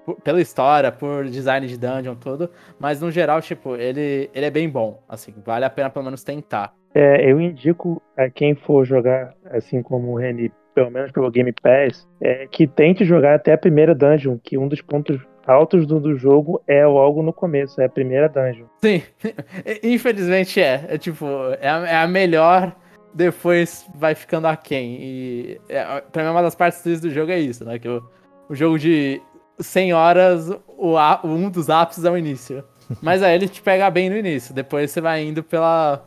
por, 0.05 0.21
pela 0.21 0.41
história, 0.41 0.93
por 0.93 1.25
design 1.25 1.67
de 1.67 1.79
dungeon, 1.79 2.15
tudo, 2.15 2.51
mas 2.79 3.01
no 3.01 3.11
geral, 3.11 3.41
tipo, 3.41 3.77
ele, 3.77 4.31
ele 4.35 4.47
é 4.47 4.51
bem 4.51 4.69
bom, 4.69 5.03
assim, 5.09 5.35
vale 5.45 5.65
a 5.65 5.71
pena 5.71 5.91
pelo 5.91 6.05
menos 6.05 6.23
tentar. 6.23 6.75
É, 6.95 7.31
eu 7.31 7.41
indico 7.41 8.01
a 8.17 8.31
quem 8.31 8.55
for 8.55 8.85
jogar, 8.85 9.35
assim 9.51 9.83
como 9.83 10.13
o 10.13 10.17
Reni, 10.17 10.53
pelo 10.75 10.91
menos 10.91 11.11
pelo 11.11 11.31
Game 11.31 11.53
Pass, 11.53 12.09
é, 12.21 12.47
que 12.47 12.67
tente 12.67 13.05
jogar 13.05 13.35
até 13.35 13.53
a 13.53 13.59
primeira 13.59 13.95
dungeon, 13.95 14.39
que 14.43 14.57
um 14.57 14.69
dos 14.69 14.81
pontos 14.81 15.21
altos 15.47 15.87
do, 15.87 16.01
do 16.01 16.17
jogo 16.17 16.63
é 16.67 16.87
logo 16.87 17.23
no 17.23 17.33
começo, 17.33 17.81
é 17.81 17.87
a 17.87 17.89
primeira 17.89 18.29
dungeon. 18.29 18.67
Sim, 18.81 19.03
infelizmente 19.83 20.61
é. 20.61 20.85
É 20.89 20.99
tipo, 20.99 21.27
é 21.61 21.69
a, 21.69 21.87
é 21.87 21.97
a 21.97 22.07
melhor, 22.07 22.75
depois 23.13 23.89
vai 23.95 24.15
ficando 24.15 24.47
aquém. 24.47 24.99
E 25.01 25.61
é, 25.69 26.01
pra 26.13 26.23
mim, 26.23 26.31
uma 26.31 26.43
das 26.43 26.55
partes 26.55 27.01
do 27.01 27.11
jogo 27.11 27.31
é 27.31 27.39
isso, 27.39 27.65
né? 27.65 27.79
Que 27.79 27.89
o, 27.89 28.03
o 28.49 28.55
jogo 28.55 28.79
de 28.79 29.21
100 29.59 29.93
horas, 29.93 30.51
o, 30.77 30.97
um 31.25 31.51
dos 31.51 31.71
ápices 31.71 32.05
é 32.05 32.11
o 32.11 32.17
início. 32.17 32.65
Mas 33.03 33.23
aí 33.23 33.35
ele 33.35 33.49
te 33.49 33.63
pega 33.63 33.91
bem 33.91 34.11
no 34.11 34.17
início, 34.17 34.55
depois 34.55 34.91
você 34.91 35.01
vai 35.01 35.25
indo 35.25 35.43
pela, 35.43 36.05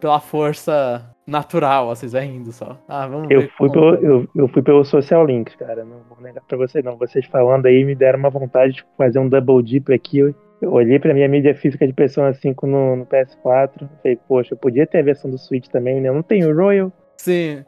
pela 0.00 0.20
força 0.20 1.04
natural, 1.26 1.86
vocês 1.88 2.12
vai 2.12 2.24
indo 2.24 2.52
só. 2.52 2.78
Ah, 2.88 3.06
vamos 3.06 3.30
eu 3.30 3.48
fui 3.56 3.70
pelo, 3.70 3.94
eu, 3.96 4.28
eu 4.34 4.48
fui 4.48 4.62
pelo 4.62 4.84
Social 4.84 5.24
Links, 5.24 5.54
cara. 5.56 5.84
Não 5.84 6.00
vou 6.08 6.20
negar 6.20 6.42
pra 6.46 6.58
vocês, 6.58 6.84
não. 6.84 6.96
Vocês 6.96 7.26
falando 7.26 7.66
aí 7.66 7.84
me 7.84 7.94
deram 7.94 8.18
uma 8.18 8.30
vontade 8.30 8.74
de 8.74 8.84
fazer 8.96 9.18
um 9.18 9.28
double 9.28 9.62
dip 9.62 9.92
aqui. 9.92 10.18
Eu, 10.18 10.34
olhei 10.62 10.98
pra 10.98 11.14
minha 11.14 11.28
mídia 11.28 11.54
física 11.54 11.86
de 11.86 11.92
Persona 11.92 12.32
5 12.32 12.66
no, 12.66 12.96
no 12.96 13.06
PS4. 13.06 13.88
Falei, 14.02 14.18
poxa, 14.28 14.54
eu 14.54 14.58
podia 14.58 14.86
ter 14.86 14.98
a 14.98 15.02
versão 15.02 15.30
do 15.30 15.38
Switch 15.38 15.68
também, 15.68 16.00
né? 16.00 16.08
Eu 16.08 16.14
não 16.14 16.22
tenho 16.22 16.50
o 16.50 16.56
Royal. 16.56 16.92
Sim. 17.16 17.64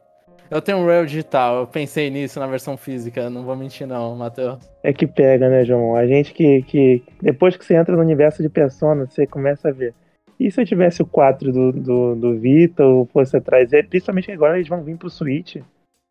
Eu 0.50 0.60
tenho 0.60 0.78
um 0.78 0.84
Royal 0.84 1.06
digital, 1.06 1.60
eu 1.60 1.66
pensei 1.66 2.10
nisso 2.10 2.38
na 2.38 2.46
versão 2.46 2.76
física, 2.76 3.30
não 3.30 3.44
vou 3.44 3.56
mentir 3.56 3.86
não, 3.86 4.14
Matheus. 4.14 4.58
É 4.82 4.92
que 4.92 5.06
pega, 5.06 5.48
né, 5.48 5.64
João? 5.64 5.96
A 5.96 6.06
gente 6.06 6.32
que, 6.32 6.62
que. 6.62 7.02
Depois 7.20 7.56
que 7.56 7.64
você 7.64 7.74
entra 7.74 7.96
no 7.96 8.02
universo 8.02 8.42
de 8.42 8.48
Persona, 8.48 9.06
você 9.06 9.26
começa 9.26 9.68
a 9.68 9.72
ver. 9.72 9.94
E 10.38 10.50
se 10.50 10.60
eu 10.60 10.66
tivesse 10.66 11.00
o 11.02 11.06
4 11.06 11.52
do, 11.52 11.72
do, 11.72 12.14
do 12.14 12.38
Vita 12.38 12.84
ou 12.84 13.06
fosse 13.06 13.36
atrás? 13.36 13.72
É, 13.72 13.82
principalmente 13.82 14.30
agora 14.30 14.56
eles 14.56 14.68
vão 14.68 14.82
vir 14.82 14.96
pro 14.96 15.08
Switch. 15.08 15.56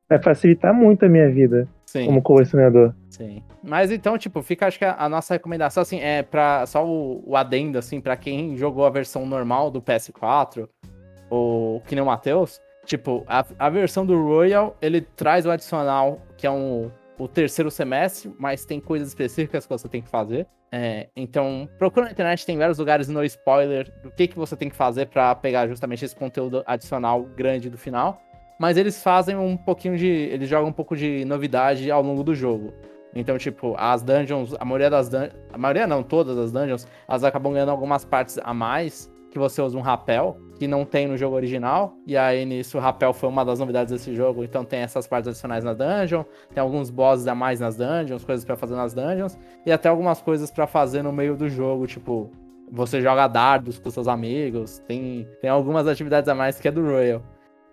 Vai 0.10 0.22
facilitar 0.22 0.74
muito 0.74 1.06
a 1.06 1.10
minha 1.10 1.30
vida 1.30 1.68
Sim. 1.86 2.06
como 2.06 2.22
colecionador. 2.22 2.94
Sim. 3.10 3.44
Mas 3.62 3.92
então, 3.92 4.18
tipo, 4.18 4.42
fica 4.42 4.68
acho 4.68 4.80
que 4.80 4.86
a, 4.86 4.96
a 4.98 5.08
nossa 5.08 5.34
recomendação, 5.34 5.82
assim, 5.82 6.00
é 6.00 6.24
para 6.24 6.66
só 6.66 6.86
o, 6.86 7.24
o, 7.26 7.36
adendo, 7.36 7.78
assim, 7.78 8.02
para 8.02 8.18
quem 8.18 8.58
jogou 8.58 8.86
a 8.86 8.90
versão 8.90 9.26
normal 9.26 9.70
do 9.70 9.82
PS4, 9.82 10.68
ou 11.30 11.82
que 11.82 11.96
nem 11.96 12.04
o 12.04 12.08
Matheus, 12.08 12.60
tipo, 12.86 13.24
a, 13.28 13.46
a 13.58 13.70
versão 13.70 14.06
do 14.06 14.22
Royal, 14.22 14.76
ele 14.82 15.02
traz 15.02 15.46
o 15.46 15.52
adicional, 15.52 16.22
que 16.38 16.46
é 16.46 16.52
um, 16.52 16.92
o 17.18 17.28
terceiro 17.28 17.72
semestre, 17.72 18.34
mas 18.38 18.66
tem 18.66 18.80
coisas 18.80 19.10
específicas 19.10 19.66
que 19.66 19.72
você 19.72 19.88
tem 19.88 20.02
que 20.02 20.10
fazer. 20.10 20.48
É, 20.72 21.08
então, 21.16 21.70
procura 21.78 22.08
na 22.08 22.12
internet, 22.12 22.46
tem 22.46 22.58
vários 22.58 22.80
lugares 22.80 23.08
no 23.08 23.24
spoiler 23.24 23.92
do 24.02 24.10
que, 24.10 24.28
que 24.28 24.36
você 24.36 24.56
tem 24.56 24.70
que 24.70 24.76
fazer 24.76 25.06
para 25.06 25.36
pegar 25.36 25.68
justamente 25.68 26.04
esse 26.04 26.16
conteúdo 26.16 26.64
adicional 26.66 27.22
grande 27.24 27.70
do 27.70 27.78
final. 27.78 28.20
Mas 28.60 28.78
eles 28.78 29.02
fazem 29.02 29.36
um 29.36 29.56
pouquinho 29.56 29.98
de. 29.98 30.08
Eles 30.08 30.50
jogam 30.50 30.70
um 30.70 30.74
pouco 30.74 30.96
de 30.96 31.26
novidade 31.26 31.92
ao 31.92 32.02
longo 32.02 32.24
do 32.24 32.34
jogo. 32.34 32.74
Então, 33.14 33.38
tipo, 33.38 33.76
as 33.78 34.02
dungeons, 34.02 34.56
a 34.60 34.66
maioria 34.66 34.90
das 34.90 35.10
dungeons. 35.10 35.34
A 35.52 35.58
maioria 35.58 35.86
não, 35.86 36.02
todas 36.02 36.38
as 36.38 36.52
dungeons, 36.52 36.88
elas 37.08 37.24
acabam 37.24 37.54
ganhando 37.54 37.70
algumas 37.70 38.04
partes 38.04 38.40
a 38.44 38.54
mais 38.54 39.12
que 39.30 39.38
você 39.38 39.62
usa 39.62 39.78
um 39.78 39.82
rapel, 39.82 40.38
que 40.64 40.68
não 40.68 40.86
tem 40.86 41.08
no 41.10 41.18
jogo 41.18 41.36
original. 41.36 41.98
E 42.08 42.16
aí 42.16 42.46
nisso 42.46 42.78
o 42.78 42.82
rapel 42.82 43.12
foi 43.12 43.28
uma 43.28 43.44
das 43.44 43.60
novidades 43.60 43.92
desse 43.92 44.16
jogo. 44.16 44.46
Então 44.46 44.64
tem 44.64 44.80
essas 44.80 45.06
partes 45.06 45.28
adicionais 45.28 45.62
na 45.62 45.74
dungeon, 45.74 46.24
tem 46.54 46.62
alguns 46.62 46.90
bosses 46.90 47.28
a 47.28 47.36
mais 47.36 47.60
nas 47.60 47.76
dungeons, 47.76 48.24
coisas 48.24 48.46
para 48.46 48.56
fazer 48.56 48.76
nas 48.76 48.94
dungeons, 48.94 49.38
e 49.66 49.72
até 49.74 49.90
algumas 49.90 50.22
coisas 50.22 50.50
para 50.50 50.66
fazer 50.66 51.02
no 51.02 51.12
meio 51.12 51.36
do 51.36 51.50
jogo, 51.50 51.86
tipo, 51.86 52.32
você 52.72 53.02
joga 53.02 53.28
dardos 53.28 53.78
com 53.78 53.90
seus 53.92 54.08
amigos, 54.08 54.80
tem, 54.88 55.28
tem 55.42 55.50
algumas 55.50 55.86
atividades 55.86 56.30
a 56.30 56.36
mais 56.36 56.58
que 56.62 56.68
é 56.70 56.72
do 56.72 56.82
Royal. 56.82 57.22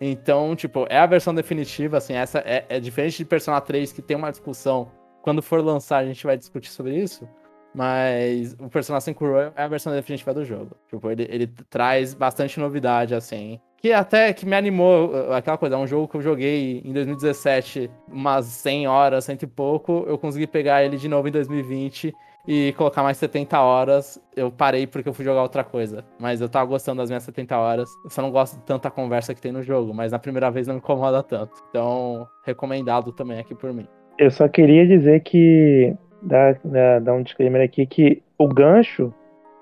Então, 0.01 0.53
tipo, 0.53 0.85
é 0.89 0.97
a 0.97 1.05
versão 1.05 1.33
definitiva, 1.33 1.95
assim, 1.95 2.13
essa 2.13 2.39
é, 2.39 2.65
é 2.67 2.77
diferente 2.77 3.19
de 3.19 3.25
Persona 3.25 3.61
3, 3.61 3.93
que 3.93 4.01
tem 4.01 4.17
uma 4.17 4.31
discussão. 4.31 4.91
Quando 5.21 5.41
for 5.41 5.63
lançar, 5.63 5.99
a 5.99 6.05
gente 6.05 6.25
vai 6.25 6.37
discutir 6.37 6.71
sobre 6.71 6.97
isso. 6.97 7.25
Mas 7.73 8.55
o 8.59 8.69
Persona 8.69 8.99
5 8.99 9.25
Royal 9.25 9.53
é 9.55 9.63
a 9.63 9.67
versão 9.67 9.93
definitiva 9.93 10.33
do 10.33 10.43
jogo. 10.43 10.75
Tipo, 10.89 11.09
ele, 11.09 11.27
ele 11.29 11.47
traz 11.69 12.13
bastante 12.13 12.59
novidade, 12.59 13.15
assim. 13.15 13.59
Que 13.77 13.91
até 13.93 14.31
que 14.31 14.45
me 14.45 14.55
animou, 14.55 15.09
uh, 15.09 15.33
aquela 15.33 15.57
coisa, 15.57 15.75
é 15.75 15.77
um 15.77 15.87
jogo 15.87 16.07
que 16.07 16.15
eu 16.15 16.21
joguei 16.21 16.81
em 16.85 16.93
2017 16.93 17.89
umas 18.07 18.45
100 18.45 18.87
horas, 18.87 19.25
cento 19.25 19.43
e 19.43 19.47
pouco. 19.47 20.03
Eu 20.07 20.17
consegui 20.17 20.45
pegar 20.45 20.83
ele 20.83 20.97
de 20.97 21.07
novo 21.07 21.27
em 21.27 21.31
2020 21.31 22.13
e 22.47 22.73
colocar 22.77 23.01
mais 23.01 23.17
70 23.17 23.59
horas. 23.59 24.21
Eu 24.35 24.51
parei 24.51 24.85
porque 24.85 25.09
eu 25.09 25.13
fui 25.13 25.25
jogar 25.25 25.41
outra 25.41 25.63
coisa. 25.63 26.05
Mas 26.19 26.41
eu 26.41 26.49
tava 26.49 26.65
gostando 26.65 26.99
das 27.01 27.09
minhas 27.09 27.23
70 27.23 27.57
horas. 27.57 27.89
Eu 28.03 28.09
só 28.09 28.21
não 28.21 28.29
gosto 28.29 28.57
de 28.57 28.63
tanta 28.65 28.91
conversa 28.91 29.33
que 29.33 29.41
tem 29.41 29.51
no 29.51 29.63
jogo, 29.63 29.93
mas 29.93 30.11
na 30.11 30.19
primeira 30.19 30.51
vez 30.51 30.67
não 30.67 30.75
me 30.75 30.79
incomoda 30.79 31.23
tanto. 31.23 31.53
Então, 31.69 32.27
recomendado 32.43 33.11
também 33.11 33.39
aqui 33.39 33.55
por 33.55 33.73
mim. 33.73 33.87
Eu 34.19 34.29
só 34.29 34.47
queria 34.47 34.85
dizer 34.85 35.21
que 35.21 35.95
dar, 36.21 36.59
dar, 37.01 37.13
um 37.13 37.23
disclaimer 37.23 37.63
aqui 37.63 37.85
que 37.85 38.21
o 38.37 38.47
gancho 38.47 39.13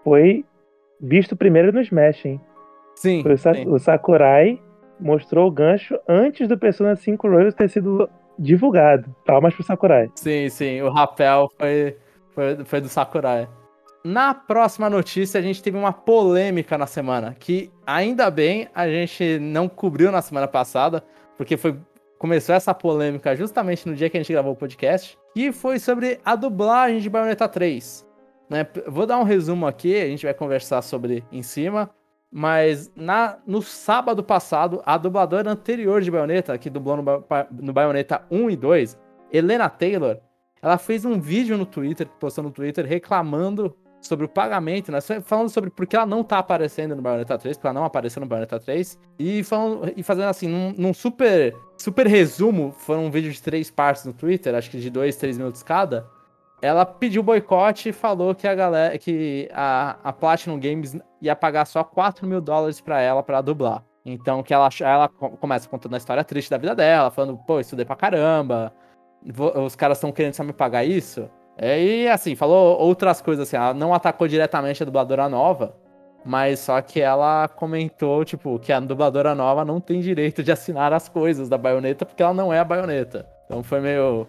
foi 0.03 0.45
visto 0.99 1.35
primeiro 1.35 1.71
no 1.71 1.81
Smash, 1.81 2.25
hein? 2.25 2.41
Sim, 2.95 3.23
o, 3.25 3.37
Sa 3.37 3.53
sim. 3.53 3.67
o, 3.67 3.79
Sakurai 3.79 4.59
mostrou 4.99 5.47
o 5.47 5.51
gancho 5.51 5.97
antes 6.07 6.47
do 6.47 6.57
Persona 6.57 6.95
5 6.95 7.27
Royals 7.27 7.53
ter 7.53 7.69
sido 7.69 8.09
divulgado. 8.37 9.13
Palmas 9.25 9.53
pro 9.53 9.63
Sakurai. 9.63 10.09
Sim, 10.15 10.49
sim. 10.49 10.81
O 10.81 10.89
rapel 10.89 11.49
foi, 11.57 11.95
foi, 12.33 12.65
foi 12.65 12.81
do 12.81 12.89
Sakurai. 12.89 13.47
Na 14.03 14.33
próxima 14.33 14.89
notícia, 14.89 15.39
a 15.39 15.43
gente 15.43 15.61
teve 15.61 15.77
uma 15.77 15.91
polêmica 15.91 16.77
na 16.77 16.87
semana, 16.87 17.35
que 17.37 17.69
ainda 17.85 18.31
bem 18.31 18.69
a 18.73 18.87
gente 18.87 19.37
não 19.39 19.67
cobriu 19.67 20.09
na 20.09 20.21
semana 20.21 20.47
passada, 20.47 21.03
porque 21.37 21.57
foi 21.57 21.77
começou 22.19 22.53
essa 22.53 22.73
polêmica 22.73 23.35
justamente 23.35 23.87
no 23.87 23.95
dia 23.95 24.09
que 24.09 24.17
a 24.17 24.19
gente 24.19 24.31
gravou 24.31 24.51
o 24.51 24.55
podcast, 24.55 25.17
e 25.35 25.51
foi 25.51 25.79
sobre 25.79 26.19
a 26.23 26.35
dublagem 26.35 26.99
de 26.99 27.09
Bayonetta 27.09 27.47
3. 27.47 28.05
Né? 28.49 28.67
Vou 28.87 29.05
dar 29.05 29.17
um 29.17 29.23
resumo 29.23 29.65
aqui, 29.65 29.95
a 29.95 30.05
gente 30.05 30.25
vai 30.25 30.33
conversar 30.33 30.81
sobre 30.81 31.23
em 31.31 31.41
cima. 31.41 31.89
Mas 32.31 32.91
na, 32.95 33.39
no 33.47 33.59
sábado 33.59 34.23
passado, 34.23 34.83
a 34.85 34.97
dubladora 34.97 35.49
anterior 35.49 35.99
de 36.01 36.11
Bayonetta, 36.11 36.57
que 36.59 36.69
dublou 36.69 36.97
no, 36.97 37.03
no 37.51 37.73
Bayonetta 37.73 38.23
1 38.29 38.51
e 38.51 38.55
2, 38.55 38.99
Helena 39.31 39.67
Taylor, 39.67 40.19
ela 40.61 40.77
fez 40.77 41.05
um 41.05 41.19
vídeo 41.19 41.57
no 41.57 41.65
Twitter, 41.65 42.07
postou 42.19 42.43
no 42.43 42.51
Twitter, 42.51 42.85
reclamando 42.85 43.75
sobre 44.01 44.25
o 44.25 44.29
pagamento, 44.29 44.91
né? 44.91 44.99
Falando 45.01 45.49
sobre 45.49 45.69
por 45.69 45.85
que 45.85 45.95
ela 45.95 46.05
não 46.05 46.23
tá 46.23 46.39
aparecendo 46.39 46.95
no 46.95 47.01
Bayonetta 47.01 47.37
3, 47.37 47.57
porque 47.57 47.67
ela 47.67 47.73
não 47.73 47.85
apareceu 47.85 48.21
no 48.21 48.27
Bayonetta 48.27 48.59
3. 48.59 48.97
E, 49.17 49.43
falando, 49.43 49.93
e 49.95 50.03
fazendo 50.03 50.29
assim, 50.29 50.47
num, 50.47 50.73
num, 50.77 50.93
super, 50.93 51.55
super 51.77 52.07
resumo, 52.07 52.71
foram 52.71 53.05
um 53.05 53.11
vídeo 53.11 53.31
de 53.31 53.41
três 53.41 53.69
partes 53.69 54.05
no 54.05 54.13
Twitter, 54.13 54.55
acho 54.55 54.69
que 54.69 54.79
de 54.79 54.89
dois, 54.89 55.15
três 55.15 55.37
minutos 55.37 55.63
cada 55.63 56.07
ela 56.61 56.85
pediu 56.85 57.23
boicote 57.23 57.89
e 57.89 57.93
falou 57.93 58.35
que 58.35 58.47
a 58.47 58.53
galera, 58.53 58.97
que 58.97 59.49
a, 59.53 59.97
a 60.03 60.13
Platinum 60.13 60.59
Games 60.59 60.97
ia 61.21 61.35
pagar 61.35 61.65
só 61.65 61.83
4 61.83 62.27
mil 62.27 62.41
dólares 62.41 62.81
para 62.81 63.01
ela 63.01 63.23
para 63.23 63.41
dublar. 63.41 63.83
Então 64.05 64.41
que 64.43 64.53
ela, 64.53 64.69
ela 64.81 65.07
começa 65.07 65.69
contando 65.69 65.93
a 65.93 65.97
história 65.97 66.23
triste 66.23 66.49
da 66.49 66.57
vida 66.57 66.75
dela, 66.75 67.11
falando, 67.11 67.37
pô, 67.37 67.59
estudei 67.59 67.85
pra 67.85 67.95
caramba, 67.95 68.73
os 69.65 69.75
caras 69.75 69.97
estão 69.97 70.11
querendo 70.11 70.33
só 70.33 70.43
me 70.43 70.53
pagar 70.53 70.83
isso. 70.83 71.29
E 71.61 72.07
assim, 72.07 72.35
falou 72.35 72.79
outras 72.79 73.21
coisas 73.21 73.47
assim, 73.47 73.57
ela 73.57 73.73
não 73.73 73.93
atacou 73.93 74.27
diretamente 74.27 74.81
a 74.81 74.85
dubladora 74.85 75.27
nova, 75.27 75.75
mas 76.25 76.59
só 76.59 76.81
que 76.81 77.01
ela 77.01 77.47
comentou, 77.49 78.23
tipo, 78.23 78.57
que 78.59 78.71
a 78.71 78.79
dubladora 78.79 79.35
nova 79.35 79.65
não 79.65 79.81
tem 79.81 79.99
direito 79.99 80.41
de 80.41 80.51
assinar 80.51 80.93
as 80.93 81.09
coisas 81.09 81.49
da 81.49 81.57
baioneta 81.57 82.05
porque 82.05 82.23
ela 82.23 82.33
não 82.33 82.53
é 82.53 82.59
a 82.59 82.63
baioneta. 82.63 83.27
Então 83.45 83.61
foi 83.61 83.81
meio 83.81 84.27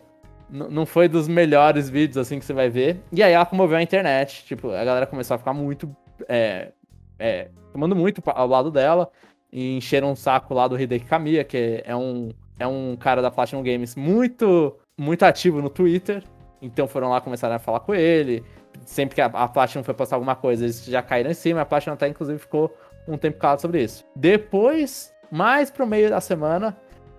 não 0.51 0.85
foi 0.85 1.09
dos 1.09 1.29
melhores 1.29 1.89
vídeos 1.89 2.17
assim 2.17 2.39
que 2.39 2.45
você 2.45 2.53
vai 2.53 2.69
ver. 2.69 3.01
E 3.13 3.23
aí 3.23 3.33
ela 3.33 3.47
comoveu 3.47 3.79
a 3.79 3.83
internet. 3.83 4.45
Tipo, 4.45 4.71
a 4.71 4.85
galera 4.85 5.07
começou 5.07 5.37
a 5.37 5.39
ficar 5.39 5.55
muito. 5.55 5.95
É, 6.29 6.73
é, 7.19 7.49
tomando 7.73 7.95
muito 7.95 8.21
ao 8.27 8.49
lado 8.49 8.71
dela. 8.71 9.09
E 9.53 9.77
encheram 9.77 10.13
um 10.13 10.17
saco 10.17 10.55
lá 10.55 10.69
do 10.69 10.81
Hideki 10.81 11.07
Kamiya, 11.07 11.45
que 11.45 11.83
é 11.85 11.95
um, 11.95 12.31
é 12.59 12.67
um 12.67 12.97
cara 12.97 13.21
da 13.21 13.31
Platinum 13.31 13.63
Games 13.63 13.97
muito, 13.97 14.77
muito 14.99 15.25
ativo 15.25 15.61
no 15.61 15.69
Twitter. 15.69 16.23
Então 16.61 16.87
foram 16.87 17.09
lá 17.09 17.21
começar 17.21 17.51
a 17.51 17.59
falar 17.59 17.81
com 17.81 17.95
ele. 17.95 18.45
Sempre 18.85 19.15
que 19.15 19.21
a, 19.21 19.27
a 19.27 19.49
Platinum 19.49 19.83
foi 19.83 19.95
postar 19.95 20.17
alguma 20.17 20.37
coisa, 20.37 20.65
eles 20.65 20.85
já 20.85 21.03
caíram 21.03 21.31
em 21.31 21.35
cima. 21.35 21.61
A 21.61 21.67
Platinum 21.67 21.95
até, 21.95 22.09
inclusive, 22.09 22.39
ficou 22.39 22.75
um 23.07 23.17
tempo 23.17 23.39
calado 23.39 23.61
sobre 23.61 23.83
isso. 23.83 24.05
Depois, 24.15 25.13
mais 25.31 25.71
pro 25.71 25.87
meio 25.87 26.11
da 26.11 26.21
semana, 26.21 26.77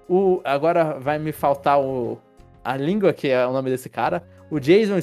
o, 0.08 0.42
agora 0.44 1.00
vai 1.00 1.18
me 1.18 1.32
faltar 1.32 1.80
o, 1.80 2.20
a 2.64 2.78
língua, 2.78 3.14
que 3.14 3.30
é 3.30 3.46
o 3.46 3.52
nome 3.52 3.70
desse 3.70 3.90
cara, 3.90 4.24
o 4.50 4.60
Jason 4.60 5.00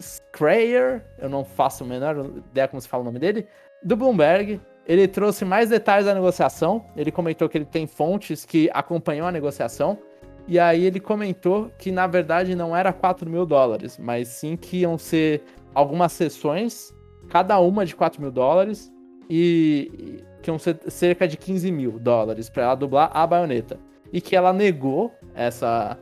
Schreier, 0.00 1.04
eu 1.18 1.28
não 1.28 1.44
faço 1.44 1.84
a 1.84 1.86
menor 1.86 2.16
ideia 2.50 2.68
como 2.68 2.80
se 2.80 2.88
fala 2.88 3.02
o 3.02 3.04
nome 3.04 3.18
dele, 3.18 3.46
do 3.82 3.96
Bloomberg. 3.96 4.60
Ele 4.86 5.06
trouxe 5.06 5.44
mais 5.44 5.68
detalhes 5.68 6.06
da 6.06 6.14
negociação. 6.14 6.84
Ele 6.96 7.12
comentou 7.12 7.48
que 7.48 7.56
ele 7.56 7.64
tem 7.64 7.86
fontes 7.86 8.44
que 8.44 8.68
acompanham 8.72 9.26
a 9.26 9.32
negociação. 9.32 9.98
E 10.46 10.58
aí 10.58 10.84
ele 10.84 11.00
comentou 11.00 11.70
que 11.78 11.90
na 11.90 12.06
verdade 12.06 12.54
não 12.54 12.76
era 12.76 12.92
4 12.92 13.28
mil 13.28 13.46
dólares, 13.46 13.98
mas 13.98 14.28
sim 14.28 14.56
que 14.56 14.78
iam 14.78 14.98
ser 14.98 15.42
algumas 15.74 16.12
sessões, 16.12 16.94
cada 17.28 17.58
uma 17.60 17.86
de 17.86 17.94
4 17.94 18.20
mil 18.20 18.30
dólares, 18.30 18.92
e 19.30 20.22
que 20.42 20.50
iam 20.50 20.58
ser 20.58 20.78
cerca 20.88 21.26
de 21.26 21.36
15 21.36 21.70
mil 21.70 21.98
dólares 21.98 22.50
para 22.50 22.64
ela 22.64 22.74
dublar 22.74 23.10
a 23.14 23.26
baioneta. 23.26 23.78
E 24.12 24.20
que 24.20 24.36
ela 24.36 24.52
negou 24.52 25.10
essa, 25.34 25.96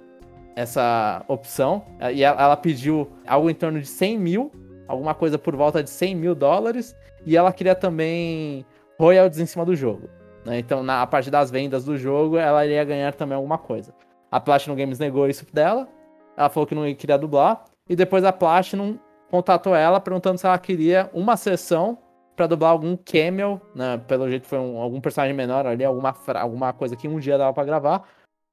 essa 0.57 1.25
opção. 1.29 1.85
E 2.13 2.25
ela 2.25 2.57
pediu 2.57 3.09
algo 3.27 3.49
em 3.49 3.55
torno 3.55 3.79
de 3.79 3.87
100 3.87 4.19
mil, 4.19 4.51
alguma 4.89 5.15
coisa 5.15 5.39
por 5.39 5.55
volta 5.55 5.83
de 5.83 5.91
100 5.91 6.17
mil 6.17 6.35
dólares. 6.35 6.97
E 7.25 7.37
ela 7.37 7.53
queria 7.53 7.75
também 7.75 8.65
royalties 8.99 9.39
em 9.39 9.47
cima 9.47 9.65
do 9.65 9.77
jogo. 9.77 10.09
Né? 10.45 10.59
Então, 10.59 10.83
na 10.83 11.03
a 11.03 11.07
parte 11.07 11.31
das 11.31 11.51
vendas 11.51 11.85
do 11.85 11.97
jogo, 11.97 12.37
ela 12.37 12.65
iria 12.65 12.83
ganhar 12.85 13.15
também 13.15 13.37
alguma 13.37 13.59
coisa. 13.59 13.95
A 14.31 14.41
Platinum 14.41 14.77
Games 14.77 14.99
negou 14.99 15.29
isso 15.29 15.47
dela. 15.53 15.89
Ela 16.37 16.49
falou 16.49 16.67
que 16.67 16.75
não 16.75 16.95
queria 16.95 17.19
dublar. 17.19 17.65
E 17.89 17.97
depois 17.97 18.25
a 18.25 18.33
Platinum 18.33 18.99
contatou 19.31 19.75
ela 19.75 20.01
perguntando 20.01 20.39
se 20.39 20.47
ela 20.47 20.59
queria 20.59 21.11
uma 21.13 21.37
sessão 21.37 21.99
para 22.37 22.47
dublar 22.47 22.71
algum 22.71 22.97
camel, 22.97 23.61
né? 23.75 23.99
Pelo 24.09 24.29
jeito 24.29 24.47
foi 24.47 24.59
um, 24.59 24.79
algum 24.81 25.01
personagem 25.01 25.37
menor 25.37 25.67
ali, 25.67 25.85
alguma, 25.85 26.15
alguma 26.37 26.73
coisa 26.73 26.97
que 26.97 27.07
um 27.07 27.19
dia 27.19 27.37
dava 27.37 27.53
para 27.53 27.65
gravar 27.65 28.05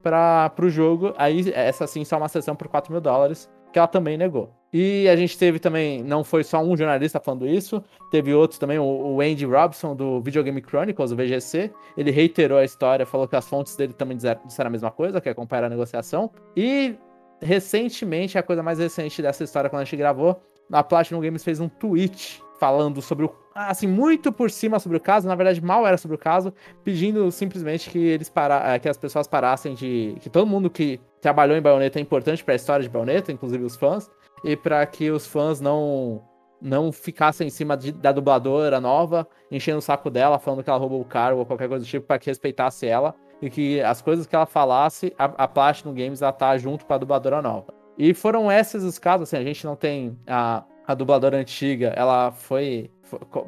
para 0.01 0.65
o 0.65 0.69
jogo. 0.69 1.13
Aí, 1.17 1.51
essa 1.53 1.87
sim, 1.87 2.03
só 2.03 2.17
uma 2.17 2.29
sessão 2.29 2.55
por 2.55 2.67
4 2.67 2.91
mil 2.91 3.01
dólares, 3.01 3.49
que 3.71 3.79
ela 3.79 3.87
também 3.87 4.17
negou. 4.17 4.56
E 4.79 5.09
a 5.09 5.15
gente 5.15 5.35
teve 5.35 5.57
também, 5.57 6.03
não 6.03 6.23
foi 6.23 6.43
só 6.43 6.61
um 6.61 6.77
jornalista 6.77 7.19
falando 7.19 7.47
isso, 7.47 7.83
teve 8.11 8.31
outros 8.31 8.59
também, 8.59 8.77
o, 8.77 9.19
Andy 9.19 9.43
Robson 9.43 9.95
do 9.95 10.21
Video 10.21 10.43
Game 10.43 10.61
Chronicles, 10.61 11.11
o 11.11 11.15
VGC, 11.15 11.73
ele 11.97 12.11
reiterou 12.11 12.59
a 12.59 12.63
história, 12.63 13.03
falou 13.03 13.27
que 13.27 13.35
as 13.35 13.49
fontes 13.49 13.75
dele 13.75 13.91
também 13.91 14.15
disseram 14.15 14.67
a 14.67 14.69
mesma 14.69 14.91
coisa, 14.91 15.19
que 15.19 15.27
acompanharam 15.27 15.65
a 15.65 15.69
negociação. 15.71 16.29
E 16.55 16.93
recentemente, 17.41 18.37
a 18.37 18.43
coisa 18.43 18.61
mais 18.61 18.77
recente 18.77 19.19
dessa 19.19 19.43
história, 19.43 19.67
quando 19.67 19.81
a 19.81 19.83
gente 19.83 19.97
gravou, 19.97 20.39
a 20.71 20.83
Platinum 20.83 21.21
Games 21.21 21.43
fez 21.43 21.59
um 21.59 21.67
tweet 21.67 22.39
falando 22.59 23.01
sobre 23.01 23.25
o 23.25 23.33
assim, 23.55 23.87
muito 23.87 24.31
por 24.31 24.51
cima 24.51 24.77
sobre 24.77 24.99
o 24.99 25.01
caso, 25.01 25.27
na 25.27 25.33
verdade 25.33 25.59
mal 25.59 25.87
era 25.87 25.97
sobre 25.97 26.13
o 26.13 26.19
caso, 26.19 26.53
pedindo 26.83 27.31
simplesmente 27.31 27.89
que 27.89 27.97
eles 27.97 28.29
para, 28.29 28.75
eh, 28.75 28.77
que 28.77 28.87
as 28.87 28.97
pessoas 28.97 29.25
parassem 29.25 29.73
de 29.73 30.15
que 30.21 30.29
todo 30.29 30.45
mundo 30.45 30.69
que 30.69 30.99
trabalhou 31.19 31.57
em 31.57 31.61
Bayonetta 31.61 31.97
é 31.97 32.01
importante 32.01 32.43
para 32.43 32.53
a 32.53 32.55
história 32.55 32.83
de 32.83 32.89
Bayonetta, 32.89 33.31
inclusive 33.31 33.63
os 33.63 33.75
fãs, 33.75 34.11
e 34.43 34.55
para 34.55 34.85
que 34.85 35.09
os 35.11 35.25
fãs 35.25 35.59
não 35.59 36.23
não 36.59 36.91
ficassem 36.91 37.47
em 37.47 37.51
cima 37.51 37.77
de, 37.77 37.91
da 37.91 38.11
dubladora 38.11 38.81
nova, 38.81 39.27
enchendo 39.51 39.77
o 39.77 39.81
saco 39.81 40.09
dela, 40.09 40.39
falando 40.39 40.63
que 40.63 40.69
ela 40.69 40.79
roubou 40.79 40.99
o 40.99 41.05
cargo 41.05 41.39
ou 41.39 41.45
qualquer 41.45 41.67
coisa 41.69 41.85
do 41.85 41.87
tipo, 41.87 42.07
para 42.07 42.17
que 42.17 42.31
respeitasse 42.31 42.87
ela 42.87 43.13
e 43.41 43.49
que 43.49 43.79
as 43.81 44.01
coisas 44.01 44.25
que 44.25 44.35
ela 44.35 44.47
falasse, 44.47 45.13
a, 45.17 45.25
a 45.25 45.47
Platinum 45.47 45.93
Games 45.93 46.21
ela 46.21 46.31
tá 46.31 46.57
junto 46.57 46.85
com 46.85 46.93
a 46.93 46.97
dubladora 46.97 47.41
nova. 47.41 47.73
E 47.97 48.13
foram 48.13 48.51
esses 48.51 48.83
os 48.83 48.97
casos, 48.97 49.27
assim, 49.27 49.37
a 49.37 49.43
gente 49.43 49.65
não 49.65 49.75
tem 49.75 50.17
a, 50.25 50.63
a 50.87 50.93
dubladora 50.95 51.37
antiga, 51.37 51.93
ela 51.95 52.31
foi 52.31 52.91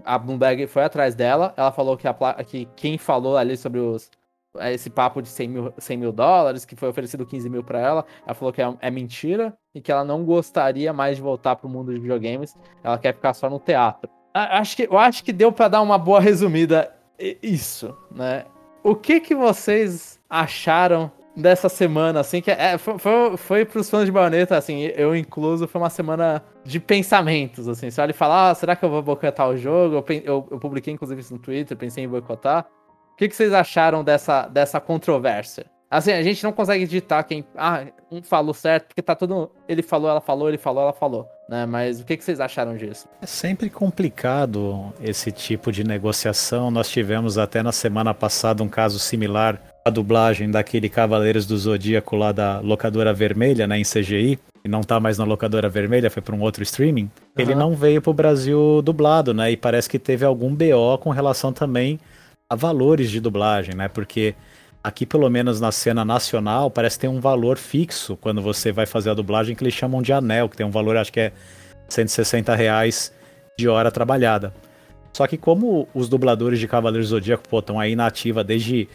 a 0.06 0.17
Bloomberg 0.17 0.67
foi 0.67 0.84
atrás 0.84 1.15
dela, 1.15 1.54
ela 1.58 1.71
falou 1.71 1.97
que, 1.97 2.08
a, 2.08 2.13
que 2.45 2.65
quem 2.75 2.97
falou 2.97 3.36
ali 3.36 3.58
sobre 3.58 3.80
os, 3.80 4.10
esse 4.62 4.89
papo 4.89 5.21
de 5.21 5.28
100 5.28 5.47
mil, 5.47 5.73
100 5.78 5.97
mil 5.97 6.12
dólares, 6.12 6.65
que 6.65 6.75
foi 6.75 6.89
oferecido 6.89 7.25
15 7.25 7.49
mil 7.49 7.63
para 7.63 7.80
ela, 7.80 8.06
ela 8.25 8.34
falou 8.34 8.54
que 8.54 8.62
é, 8.62 8.78
é, 8.80 8.89
mentira 8.89 9.56
e 9.74 9.82
que 9.82 9.92
ela 9.92 10.04
não 10.04 10.24
gostaria 10.24 10.92
mais 10.92 11.18
de 11.18 11.22
voltar 11.22 11.56
pro 11.56 11.70
mundo 11.70 11.94
de 11.94 12.00
videogames, 12.00 12.56
ela 12.84 12.98
quer 12.98 13.14
ficar 13.14 13.34
só 13.34 13.50
no 13.50 13.60
teatro. 13.60 14.10
Acho 14.34 14.76
que, 14.76 14.84
eu 14.84 14.98
acho 14.98 15.24
que 15.24 15.34
deu 15.34 15.52
para 15.52 15.68
dar 15.68 15.82
uma 15.82 15.98
boa 15.98 16.20
resumida 16.20 16.94
isso, 17.42 17.96
né? 18.12 18.46
O 18.84 18.96
que 18.96 19.20
que 19.20 19.36
vocês 19.36 20.20
acharam 20.30 21.12
dessa 21.36 21.70
semana, 21.70 22.20
assim, 22.20 22.42
que 22.42 22.52
é, 22.52 22.78
foi, 22.78 22.98
foi, 22.98 23.38
foi 23.38 23.66
pros 23.66 23.90
fãs 23.90 24.06
de 24.06 24.12
baioneta, 24.12 24.58
assim, 24.58 24.84
eu 24.96 25.16
incluso, 25.16 25.68
foi 25.68 25.82
uma 25.82 25.90
semana 25.90 26.44
de 26.64 26.80
pensamentos, 26.80 27.68
assim. 27.68 27.90
Você 27.90 28.02
olha 28.02 28.12
e 28.12 28.14
fala, 28.14 28.50
ah, 28.50 28.56
será 28.56 28.76
que 28.76 28.84
eu 28.84 28.90
vou 28.90 29.02
boicotar 29.02 29.50
o 29.50 29.58
jogo? 29.58 29.96
Eu, 29.96 30.06
eu, 30.24 30.48
eu 30.52 30.60
publiquei, 30.60 30.94
inclusive, 30.94 31.22
isso 31.22 31.34
no 31.34 31.40
Twitter, 31.40 31.78
pensei 31.78 32.04
em 32.04 32.10
boicotar. 32.10 32.68
O 33.14 33.16
que, 33.16 33.28
que 33.28 33.36
vocês 33.36 33.54
acharam 33.54 34.04
dessa, 34.04 34.48
dessa 34.48 34.80
controvérsia? 34.80 35.66
Assim, 35.89 36.12
a 36.12 36.21
gente 36.21 36.43
não 36.43 36.52
consegue 36.52 36.86
digitar 36.86 37.25
quem. 37.25 37.43
Ah, 37.58 37.86
um 38.12 38.21
falou 38.21 38.54
certo, 38.54 38.88
porque 38.88 39.02
tá 39.02 39.15
tudo. 39.15 39.49
Ele 39.67 39.82
falou, 39.82 40.10
ela 40.10 40.21
falou, 40.21 40.47
ele 40.47 40.58
falou, 40.58 40.84
ela 40.84 40.93
falou. 40.93 41.28
Né? 41.49 41.65
Mas 41.65 41.99
o 41.99 42.06
que, 42.06 42.15
que 42.15 42.23
vocês 42.23 42.39
acharam 42.39 42.78
disso? 42.78 43.08
É 43.19 43.25
sempre 43.25 43.71
complicado 43.71 44.93
esse 45.02 45.32
tipo 45.32 45.71
de 45.71 45.84
negociação. 45.84 46.69
Nós 46.69 46.89
tivemos 46.89 47.39
até 47.39 47.63
na 47.63 47.71
semana 47.71 48.13
passada 48.13 48.62
um 48.62 48.69
caso 48.69 48.99
similar 48.99 49.60
à 49.84 49.89
dublagem 49.89 50.52
daquele 50.52 50.89
Cavaleiros 50.89 51.47
do 51.47 51.58
Zodíaco 51.58 52.15
lá 52.15 52.32
da 52.32 52.60
locadora 52.60 53.12
vermelha, 53.12 53.65
né, 53.65 53.80
em 53.80 53.84
CGI. 53.84 54.38
E 54.63 54.67
não 54.67 54.82
tá 54.82 54.99
mais 54.99 55.17
na 55.17 55.23
locadora 55.23 55.69
vermelha, 55.69 56.12
foi 56.12 56.21
para 56.21 56.36
um 56.36 56.41
outro 56.41 56.62
streaming. 56.62 57.04
Uhum. 57.04 57.10
Ele 57.36 57.56
não 57.56 57.75
veio 57.75 57.99
pro 57.99 58.13
Brasil 58.13 58.82
dublado, 58.84 59.34
né? 59.34 59.52
E 59.52 59.58
parece 59.58 59.89
que 59.89 59.97
teve 59.97 60.23
algum 60.23 60.54
BO 60.54 60.97
com 60.99 61.10
relação 61.10 61.52
também 61.52 61.99
a 62.47 62.56
valores 62.56 63.10
de 63.10 63.19
dublagem, 63.19 63.73
né? 63.73 63.88
Porque 63.88 64.36
Aqui, 64.84 65.06
pelo 65.06 65.30
menos 65.30 65.60
na 65.60 65.72
cena 65.72 66.06
nacional, 66.06 66.72
parece 66.72 66.98
ter 66.98 67.08
um 67.08 67.20
valor 67.20 67.58
fixo 67.58 68.15
quando 68.15 68.42
você 68.42 68.72
vai 68.72 68.86
fazer 68.86 69.10
a 69.10 69.13
dublagem 69.13 69.56
que 69.56 69.63
eles 69.63 69.74
chamam 69.74 70.02
de 70.02 70.13
anel, 70.13 70.48
que 70.48 70.56
tem 70.56 70.65
um 70.65 70.72
valor, 70.72 70.96
acho 70.96 71.12
que 71.12 71.20
é 71.20 71.34
160 71.89 72.56
reais 72.56 73.12
de 73.58 73.68
hora 73.68 73.92
trabalhada. 73.92 74.54
Só 75.13 75.28
que 75.28 75.38
como 75.38 75.88
os 75.94 76.08
dubladores 76.08 76.60
de 76.60 76.68
Cavaleiros 76.68 77.10
do 77.10 77.15
Zodíaco 77.15 77.44
estão 77.58 77.80
aí 77.80 77.96
na 77.96 78.08
ativa 78.08 78.42
desde 78.42 78.88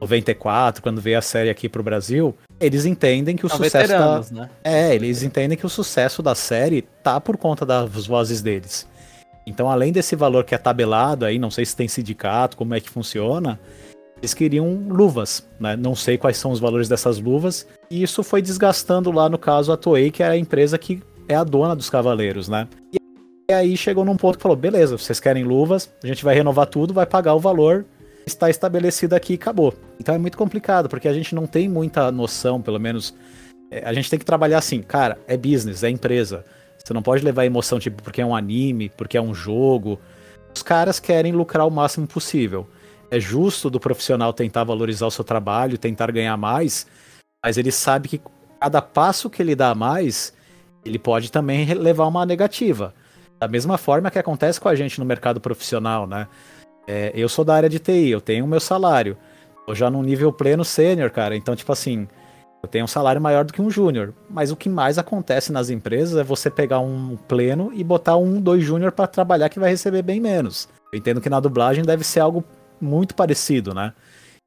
94, 0.00 0.82
quando 0.82 1.00
veio 1.00 1.18
a 1.18 1.22
série 1.22 1.48
aqui 1.48 1.68
pro 1.68 1.82
Brasil, 1.82 2.34
eles 2.58 2.84
entendem 2.84 3.36
que 3.36 3.46
o 3.46 3.48
São 3.48 3.58
sucesso 3.58 3.88
da... 3.88 4.22
né? 4.30 4.50
É, 4.62 4.94
eles 4.94 5.22
entendem 5.22 5.56
que 5.56 5.64
o 5.64 5.70
sucesso 5.70 6.22
da 6.22 6.34
série 6.34 6.82
tá 7.02 7.20
por 7.20 7.36
conta 7.36 7.64
das 7.64 8.06
vozes 8.06 8.42
deles. 8.42 8.86
Então, 9.46 9.70
além 9.70 9.92
desse 9.92 10.14
valor 10.14 10.44
que 10.44 10.54
é 10.54 10.58
tabelado 10.58 11.24
aí, 11.24 11.38
não 11.38 11.50
sei 11.50 11.64
se 11.64 11.74
tem 11.74 11.88
sindicato, 11.88 12.56
como 12.56 12.74
é 12.74 12.80
que 12.80 12.90
funciona, 12.90 13.58
eles 14.20 14.34
queriam 14.34 14.86
luvas, 14.88 15.46
né? 15.58 15.76
Não 15.76 15.94
sei 15.94 16.18
quais 16.18 16.36
são 16.36 16.50
os 16.50 16.60
valores 16.60 16.88
dessas 16.88 17.18
luvas. 17.18 17.66
E 17.90 18.02
isso 18.02 18.22
foi 18.22 18.42
desgastando 18.42 19.10
lá, 19.10 19.28
no 19.28 19.38
caso, 19.38 19.72
a 19.72 19.76
Toei, 19.76 20.10
que 20.10 20.22
é 20.22 20.28
a 20.28 20.36
empresa 20.36 20.76
que 20.76 21.02
é 21.26 21.34
a 21.34 21.42
dona 21.42 21.74
dos 21.74 21.88
cavaleiros, 21.88 22.48
né? 22.48 22.68
E 22.92 23.52
aí 23.52 23.76
chegou 23.76 24.04
num 24.04 24.16
ponto 24.16 24.36
que 24.36 24.42
falou: 24.42 24.56
beleza, 24.56 24.96
vocês 24.96 25.18
querem 25.18 25.42
luvas, 25.42 25.90
a 26.04 26.06
gente 26.06 26.22
vai 26.22 26.34
renovar 26.34 26.66
tudo, 26.66 26.92
vai 26.92 27.06
pagar 27.06 27.34
o 27.34 27.40
valor, 27.40 27.86
está 28.26 28.50
estabelecido 28.50 29.14
aqui 29.14 29.32
e 29.32 29.36
acabou. 29.36 29.74
Então 29.98 30.14
é 30.14 30.18
muito 30.18 30.36
complicado, 30.36 30.88
porque 30.88 31.08
a 31.08 31.12
gente 31.12 31.34
não 31.34 31.46
tem 31.46 31.68
muita 31.68 32.12
noção, 32.12 32.60
pelo 32.60 32.78
menos. 32.78 33.14
é, 33.70 33.82
A 33.84 33.92
gente 33.92 34.10
tem 34.10 34.18
que 34.18 34.24
trabalhar 34.24 34.58
assim, 34.58 34.82
cara, 34.82 35.18
é 35.26 35.36
business, 35.36 35.82
é 35.82 35.88
empresa. 35.88 36.44
Você 36.78 36.92
não 36.92 37.02
pode 37.02 37.24
levar 37.24 37.44
emoção, 37.44 37.78
tipo, 37.78 38.02
porque 38.02 38.20
é 38.20 38.26
um 38.26 38.34
anime, 38.34 38.90
porque 38.96 39.16
é 39.16 39.22
um 39.22 39.34
jogo. 39.34 39.98
Os 40.54 40.62
caras 40.62 41.00
querem 41.00 41.32
lucrar 41.32 41.66
o 41.66 41.70
máximo 41.70 42.06
possível. 42.06 42.66
É 43.10 43.18
justo 43.18 43.68
do 43.68 43.80
profissional 43.80 44.32
tentar 44.32 44.64
valorizar 44.64 45.06
o 45.06 45.10
seu 45.10 45.24
trabalho, 45.24 45.76
tentar 45.76 46.12
ganhar 46.12 46.36
mais, 46.36 46.86
mas 47.44 47.58
ele 47.58 47.72
sabe 47.72 48.08
que 48.08 48.20
cada 48.60 48.80
passo 48.80 49.28
que 49.28 49.42
ele 49.42 49.56
dá 49.56 49.70
a 49.70 49.74
mais, 49.74 50.32
ele 50.84 50.98
pode 50.98 51.32
também 51.32 51.72
levar 51.74 52.06
uma 52.06 52.24
negativa. 52.24 52.94
Da 53.38 53.48
mesma 53.48 53.78
forma 53.78 54.10
que 54.10 54.18
acontece 54.18 54.60
com 54.60 54.68
a 54.68 54.74
gente 54.74 55.00
no 55.00 55.06
mercado 55.06 55.40
profissional, 55.40 56.06
né? 56.06 56.28
É, 56.86 57.12
eu 57.14 57.28
sou 57.28 57.44
da 57.44 57.54
área 57.54 57.68
de 57.68 57.78
TI, 57.78 58.10
eu 58.10 58.20
tenho 58.20 58.44
o 58.44 58.48
meu 58.48 58.60
salário. 58.60 59.16
Tô 59.66 59.74
já 59.74 59.90
num 59.90 60.02
nível 60.02 60.32
pleno 60.32 60.64
sênior, 60.64 61.10
cara. 61.10 61.36
Então, 61.36 61.56
tipo 61.56 61.72
assim, 61.72 62.06
eu 62.62 62.68
tenho 62.68 62.84
um 62.84 62.88
salário 62.88 63.20
maior 63.20 63.44
do 63.44 63.52
que 63.52 63.62
um 63.62 63.70
júnior. 63.70 64.12
Mas 64.28 64.50
o 64.50 64.56
que 64.56 64.68
mais 64.68 64.98
acontece 64.98 65.52
nas 65.52 65.70
empresas 65.70 66.18
é 66.18 66.24
você 66.24 66.50
pegar 66.50 66.80
um 66.80 67.16
pleno 67.28 67.70
e 67.72 67.82
botar 67.82 68.16
um, 68.16 68.40
dois 68.40 68.62
júnior 68.62 68.92
para 68.92 69.06
trabalhar 69.06 69.48
que 69.48 69.58
vai 69.58 69.70
receber 69.70 70.02
bem 70.02 70.20
menos. 70.20 70.68
Eu 70.92 70.98
entendo 70.98 71.20
que 71.20 71.30
na 71.30 71.40
dublagem 71.40 71.84
deve 71.84 72.04
ser 72.04 72.20
algo 72.20 72.44
muito 72.80 73.14
parecido, 73.14 73.74
né? 73.74 73.92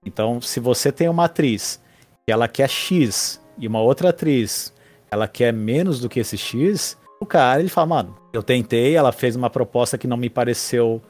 Então, 0.06 0.42
se 0.42 0.60
você 0.60 0.92
tem 0.92 1.08
uma 1.08 1.26
atriz 1.26 1.82
que 2.26 2.32
ela 2.32 2.48
quer 2.48 2.70
X 2.70 3.40
e 3.58 3.68
uma 3.68 3.82
outra 3.82 4.10
atriz 4.10 4.74
ela 5.10 5.28
quer 5.28 5.54
menos 5.54 6.00
do 6.00 6.10
que 6.10 6.20
esse 6.20 6.38
X, 6.38 6.98
o 7.20 7.26
cara 7.26 7.60
ele 7.60 7.70
fala, 7.70 7.88
mano, 7.88 8.18
eu 8.34 8.42
tentei, 8.42 8.96
ela 8.96 9.12
fez 9.12 9.36
uma 9.36 9.50
proposta 9.50 9.98
que 9.98 10.08
não 10.08 10.18
me 10.18 10.30
pareceu 10.30 11.02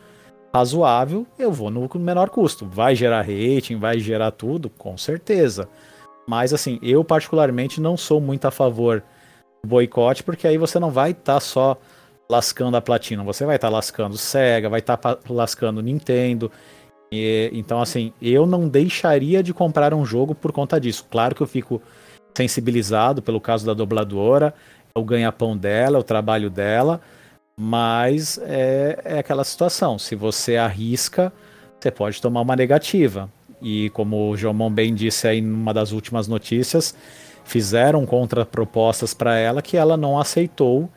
razoável, 0.54 1.26
eu 1.40 1.52
vou 1.52 1.72
no 1.72 1.90
menor 1.96 2.30
custo. 2.30 2.66
Vai 2.66 2.96
gerar 2.96 3.22
rating, 3.22 3.78
vai 3.78 3.98
gerar 4.00 4.32
tudo, 4.32 4.70
com 4.70 4.98
certeza. 4.98 5.68
Mas 6.28 6.54
assim, 6.54 6.80
eu 6.82 7.04
particularmente 7.04 7.82
não 7.82 7.98
sou 7.98 8.22
muito 8.22 8.46
a 8.46 8.52
favor 8.52 9.02
do 9.64 9.70
boicote, 9.70 10.22
porque 10.22 10.48
aí 10.48 10.58
você 10.58 10.80
não 10.80 10.92
vai 10.92 11.12
estar 11.12 11.40
só 11.40 11.78
lascando 12.30 12.78
a 12.78 12.82
Platinum, 12.82 13.24
você 13.24 13.46
vai 13.46 13.56
estar 13.56 13.70
lascando 13.70 14.18
Sega, 14.18 14.70
vai 14.70 14.80
estar 14.80 14.98
pa- 14.98 15.18
lascando 15.30 15.82
Nintendo. 15.82 16.52
E, 17.16 17.52
então 17.54 17.80
assim, 17.80 18.12
eu 18.20 18.48
não 18.48 18.68
deixaria 18.68 19.44
de 19.44 19.54
comprar 19.54 19.94
um 19.94 20.04
jogo 20.04 20.34
por 20.34 20.52
conta 20.52 20.80
disso. 20.80 21.06
Claro 21.12 21.36
que 21.36 21.42
eu 21.42 21.48
fico 21.48 21.80
sensibilizado 22.36 23.22
pelo 23.22 23.40
caso 23.40 23.64
da 23.66 23.74
dubladora, 23.74 24.52
o 24.96 25.04
ganha-pão 25.04 25.56
dela, 25.56 26.00
o 26.00 26.04
trabalho 26.04 26.50
dela, 26.50 27.00
mas 27.56 28.40
é, 28.44 29.00
é 29.06 29.20
aquela 29.20 29.44
situação. 29.44 30.00
Se 30.00 30.16
você 30.16 30.58
arrisca, 30.58 31.32
você 31.80 31.92
pode 31.92 32.20
tomar 32.20 32.42
uma 32.42 32.56
negativa. 32.56 33.30
E 33.62 33.92
como 33.92 34.32
o 34.32 34.36
Jomon 34.36 34.72
bem 34.72 34.96
disse 34.96 35.28
aí 35.28 35.40
numa 35.40 35.74
das 35.74 35.92
últimas 35.92 36.28
notícias, 36.28 36.96
fizeram 37.46 38.08
contrapropostas 38.08 39.14
para 39.14 39.38
ela 39.38 39.62
que 39.62 39.78
ela 39.78 39.96
não 39.96 40.20
aceitou. 40.20 40.90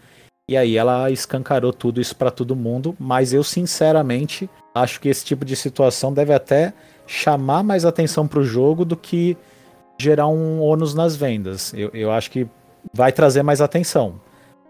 E 0.49 0.57
aí 0.57 0.77
ela 0.77 1.11
escancarou 1.11 1.73
tudo 1.73 2.01
isso 2.01 2.15
para 2.15 2.31
todo 2.31 2.55
mundo. 2.55 2.95
Mas 3.01 3.33
eu, 3.33 3.43
sinceramente, 3.43 4.49
acho 4.73 5.01
que 5.01 5.09
esse 5.09 5.25
tipo 5.25 5.45
de 5.45 5.57
situação 5.57 6.13
deve 6.13 6.33
até 6.33 6.73
chamar 7.05 7.65
mais 7.65 7.85
atenção 7.85 8.29
para 8.29 8.39
o 8.39 8.45
jogo 8.45 8.85
do 8.85 8.97
que 8.97 9.37
gerar 9.99 10.29
um 10.29 10.61
ônus 10.61 10.95
nas 10.95 11.17
vendas. 11.17 11.75
Eu, 11.75 11.91
eu 11.93 12.13
acho 12.13 12.31
que 12.31 12.47
vai 12.95 13.11
trazer 13.11 13.43
mais 13.43 13.61
atenção. 13.61 14.21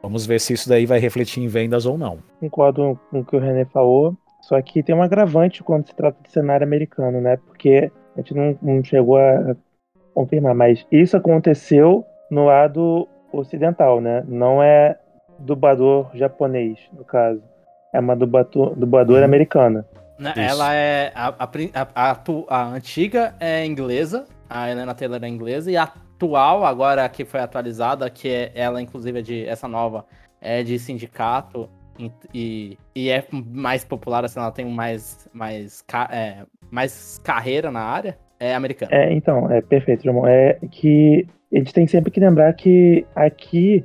Vamos 0.03 0.25
ver 0.25 0.41
se 0.41 0.55
isso 0.55 0.67
daí 0.67 0.87
vai 0.87 0.99
refletir 0.99 1.43
em 1.43 1.49
vendas 1.49 1.85
ou 1.85 1.99
não. 1.99 2.21
Concordo 2.41 2.99
com 3.11 3.21
o 3.21 3.25
que 3.25 3.37
o 3.37 3.39
René 3.39 3.67
falou. 3.67 4.17
Só 4.41 4.61
que 4.63 4.83
tem 4.83 4.95
um 4.95 5.03
agravante 5.03 5.63
quando 5.63 5.89
se 5.89 5.95
trata 5.95 6.17
de 6.23 6.31
cenário 6.31 6.67
americano, 6.67 7.21
né? 7.21 7.37
Porque 7.37 7.91
a 8.15 8.21
gente 8.21 8.33
não, 8.33 8.59
não 8.63 8.83
chegou 8.83 9.19
a 9.19 9.55
confirmar, 10.15 10.55
mas 10.55 10.87
isso 10.91 11.19
aconteceu 11.19 12.03
no 12.31 12.47
lado 12.47 13.07
ocidental, 13.31 14.01
né? 14.01 14.25
Não 14.27 14.63
é 14.63 14.97
dublador 15.39 16.11
japonês, 16.15 16.79
no 16.93 17.05
caso. 17.05 17.43
É 17.93 18.01
uma 18.01 18.15
dublador, 18.17 18.75
dubladora 18.77 19.21
Uhum. 19.21 19.25
americana. 19.25 19.87
Né. 20.19 20.33
Ela 20.37 20.75
é. 20.75 21.13
A, 21.15 21.29
a, 21.29 21.89
a, 21.95 22.19
a 22.49 22.67
antiga 22.69 23.35
é 23.39 23.65
inglesa, 23.65 24.25
a 24.49 24.71
Helena 24.71 24.95
Taylor 24.95 25.23
é 25.23 25.29
inglesa, 25.29 25.71
e 25.71 25.77
a 25.77 25.83
atual, 26.17 26.65
agora 26.65 27.07
que 27.09 27.25
foi 27.25 27.41
atualizada, 27.41 28.09
que 28.09 28.29
é, 28.29 28.51
ela, 28.55 28.81
inclusive, 28.81 29.19
é 29.19 29.23
de. 29.23 29.47
Essa 29.47 29.69
nova 29.69 30.05
é 30.41 30.63
de 30.63 30.79
sindicato 30.79 31.69
e, 31.99 32.11
e, 32.35 32.79
e 32.95 33.11
é 33.11 33.25
mais 33.31 33.85
popular, 33.85 34.25
assim, 34.25 34.39
ela 34.39 34.51
tem 34.51 34.65
mais, 34.65 35.29
mais, 35.33 35.85
é, 36.11 36.39
mais 36.71 37.19
carreira 37.23 37.71
na 37.71 37.81
área, 37.81 38.19
é 38.41 38.55
americana. 38.55 38.91
É, 38.95 39.13
então, 39.13 39.51
é 39.51 39.61
perfeito, 39.61 40.05
Jamon. 40.05 40.27
É 40.27 40.59
que 40.71 41.27
a 41.53 41.59
gente 41.59 41.73
tem 41.73 41.87
sempre 41.87 42.11
que 42.11 42.21
lembrar 42.21 42.53
que 42.55 43.07
aqui, 43.15 43.85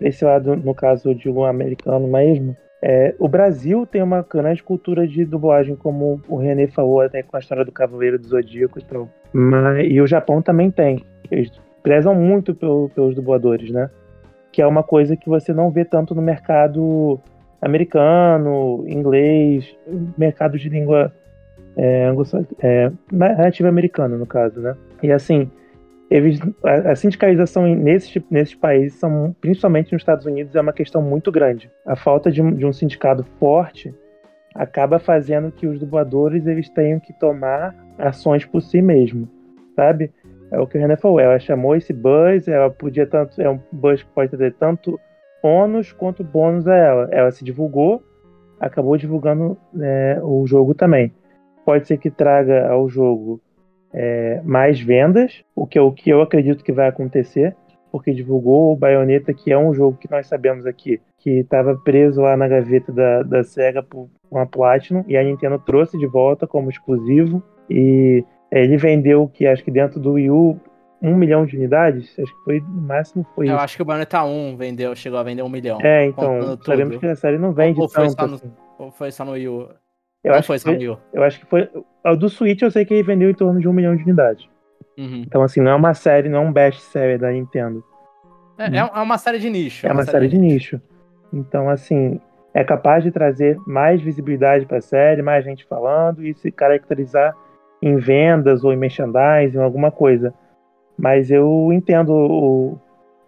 desse 0.00 0.24
lado, 0.24 0.56
no 0.56 0.74
caso 0.74 1.14
de 1.14 1.28
um 1.28 1.44
americano 1.44 2.06
mesmo, 2.06 2.56
é, 2.80 3.14
o 3.18 3.28
Brasil 3.28 3.84
tem 3.86 4.02
uma 4.02 4.22
grande 4.22 4.62
cultura 4.62 5.06
de 5.06 5.24
dublagem, 5.24 5.74
como 5.74 6.20
o 6.28 6.36
René 6.36 6.68
falou, 6.68 7.00
até 7.00 7.22
com 7.22 7.36
a 7.36 7.40
história 7.40 7.64
do 7.64 7.72
Cavaleiro 7.72 8.18
do 8.18 8.26
Zodíaco 8.26 8.78
e 8.78 8.84
tal. 8.84 9.08
Mas, 9.32 9.86
e 9.90 10.00
o 10.00 10.06
Japão 10.06 10.40
também 10.40 10.70
tem. 10.70 11.04
Eles 11.30 11.50
prezam 11.82 12.14
muito 12.14 12.54
pelo- 12.54 12.88
pelos 12.90 13.14
dubladores, 13.14 13.70
né? 13.70 13.90
Que 14.52 14.62
é 14.62 14.66
uma 14.66 14.82
coisa 14.82 15.16
que 15.16 15.28
você 15.28 15.52
não 15.52 15.70
vê 15.70 15.84
tanto 15.84 16.14
no 16.14 16.22
mercado 16.22 17.18
americano, 17.60 18.84
inglês, 18.86 19.76
mercado 20.16 20.56
de 20.56 20.68
língua 20.68 21.12
é, 21.76 22.12
é, 22.60 22.92
nativa 23.10 23.68
americana, 23.68 24.16
no 24.16 24.26
caso, 24.26 24.60
né? 24.60 24.76
E 25.02 25.10
assim, 25.12 25.50
eles, 26.10 26.40
a, 26.64 26.92
a 26.92 26.96
sindicalização 26.96 27.64
tipo- 28.00 28.26
nesses 28.30 28.54
países, 28.54 28.98
são, 28.98 29.34
principalmente 29.40 29.92
nos 29.92 30.00
Estados 30.00 30.26
Unidos, 30.26 30.54
é 30.54 30.60
uma 30.60 30.72
questão 30.72 31.02
muito 31.02 31.30
grande. 31.30 31.70
A 31.86 31.96
falta 31.96 32.30
de 32.30 32.42
de 32.52 32.64
um 32.64 32.72
sindicato 32.72 33.24
forte 33.38 33.94
acaba 34.54 34.98
fazendo 34.98 35.52
que 35.52 35.66
os 35.66 35.78
dubladores 35.78 36.46
eles 36.46 36.68
tenham 36.70 36.98
que 36.98 37.12
tomar 37.12 37.74
ações 37.98 38.44
por 38.44 38.62
si 38.62 38.80
mesmo, 38.80 39.28
sabe? 39.76 40.10
É 40.50 40.58
o 40.58 40.66
que 40.66 40.78
o 40.78 40.80
René 40.80 40.96
falou, 40.96 41.20
ela 41.20 41.38
chamou 41.38 41.76
esse 41.76 41.92
buzz, 41.92 42.48
ela 42.48 42.70
podia 42.70 43.06
tanto, 43.06 43.40
é 43.40 43.50
um 43.50 43.60
buzz 43.70 44.02
que 44.02 44.08
pode 44.10 44.36
ter 44.36 44.54
tanto 44.54 44.98
ônus 45.42 45.92
quanto 45.92 46.24
bônus 46.24 46.66
a 46.66 46.74
ela. 46.74 47.08
Ela 47.12 47.30
se 47.30 47.44
divulgou, 47.44 48.02
acabou 48.58 48.96
divulgando 48.96 49.58
é, 49.80 50.18
o 50.22 50.46
jogo 50.46 50.74
também. 50.74 51.12
Pode 51.66 51.86
ser 51.86 51.98
que 51.98 52.10
traga 52.10 52.68
ao 52.68 52.88
jogo 52.88 53.40
é, 53.92 54.40
mais 54.44 54.80
vendas, 54.80 55.42
o 55.54 55.66
que, 55.66 55.78
é 55.78 55.82
o 55.82 55.92
que 55.92 56.10
eu 56.10 56.20
acredito 56.22 56.62
que 56.64 56.72
vai 56.72 56.88
acontecer, 56.88 57.54
porque 57.90 58.12
divulgou 58.12 58.72
o 58.72 58.76
Bayonetta, 58.76 59.32
que 59.32 59.50
é 59.50 59.58
um 59.58 59.72
jogo 59.72 59.96
que 59.96 60.10
nós 60.10 60.26
sabemos 60.26 60.66
aqui, 60.66 61.00
que 61.18 61.38
estava 61.40 61.74
preso 61.76 62.20
lá 62.20 62.36
na 62.36 62.46
gaveta 62.46 62.92
da, 62.92 63.22
da 63.22 63.42
SEGA 63.42 63.82
por 63.82 64.08
uma 64.30 64.46
Platinum, 64.46 65.04
e 65.08 65.16
a 65.16 65.22
Nintendo 65.24 65.58
trouxe 65.58 65.96
de 65.98 66.06
volta 66.06 66.46
como 66.46 66.68
exclusivo, 66.70 67.42
e 67.70 68.22
ele 68.52 68.76
vendeu, 68.76 69.28
que 69.32 69.46
acho 69.46 69.64
que 69.64 69.70
dentro 69.70 69.98
do 69.98 70.12
Wii 70.12 70.30
U, 70.30 70.60
um 71.00 71.14
milhão 71.14 71.46
de 71.46 71.56
unidades, 71.56 72.10
acho 72.18 72.32
que 72.38 72.44
foi, 72.44 72.60
no 72.60 72.82
máximo 72.82 73.24
foi 73.34 73.46
Eu 73.48 73.54
isso. 73.54 73.62
acho 73.64 73.76
que 73.76 73.82
o 73.82 73.84
Bayonetta 73.84 74.22
1 74.24 74.56
vendeu, 74.56 74.94
chegou 74.96 75.18
a 75.18 75.22
vender 75.22 75.42
um 75.42 75.48
milhão. 75.48 75.78
É, 75.80 76.06
então, 76.06 76.58
sabemos 76.64 76.96
que 76.96 77.06
a 77.06 77.16
série 77.16 77.38
não 77.38 77.52
vende 77.52 77.80
Ou 77.80 77.88
foi 77.88 78.06
tanto 78.08 78.20
só 78.20 78.26
no- 78.26 78.34
assim. 78.34 78.52
Ou 78.78 78.90
foi 78.90 79.10
só 79.12 79.24
no 79.24 79.32
Wii 79.32 79.48
U? 79.48 79.68
Eu 80.24 80.34
acho, 80.34 80.46
foi 80.46 80.58
que 80.58 80.64
foi, 80.64 80.98
eu 81.12 81.22
acho 81.22 81.40
que 81.40 81.46
foi. 81.46 81.70
O 82.04 82.16
do 82.16 82.28
Switch 82.28 82.62
eu 82.62 82.70
sei 82.70 82.84
que 82.84 82.92
ele 82.92 83.02
vendeu 83.02 83.30
em 83.30 83.34
torno 83.34 83.60
de 83.60 83.68
um 83.68 83.72
milhão 83.72 83.96
de 83.96 84.02
unidades. 84.02 84.48
Uhum. 84.98 85.22
Então, 85.26 85.42
assim, 85.42 85.60
não 85.60 85.70
é 85.70 85.74
uma 85.74 85.94
série, 85.94 86.28
não 86.28 86.38
é 86.38 86.42
um 86.42 86.52
best-seller 86.52 87.18
da 87.18 87.30
Nintendo. 87.30 87.84
É, 88.58 88.64
é 88.64 88.78
é 88.78 89.00
uma 89.00 89.16
série 89.16 89.38
de 89.38 89.48
nicho. 89.48 89.86
É 89.86 89.92
uma 89.92 90.02
série 90.02 90.26
de 90.26 90.36
nicho. 90.36 90.80
Então, 91.32 91.68
assim, 91.68 92.20
é 92.52 92.64
capaz 92.64 93.04
de 93.04 93.12
trazer 93.12 93.56
mais 93.66 94.00
visibilidade 94.02 94.66
para 94.66 94.78
a 94.78 94.82
série, 94.82 95.22
mais 95.22 95.44
gente 95.44 95.64
falando 95.66 96.26
e 96.26 96.34
se 96.34 96.50
caracterizar 96.50 97.34
em 97.80 97.96
vendas 97.96 98.64
ou 98.64 98.72
em 98.72 98.76
merchandising, 98.76 99.58
alguma 99.58 99.92
coisa. 99.92 100.34
Mas 100.98 101.30
eu 101.30 101.70
entendo 101.72 102.10
o, 102.12 102.78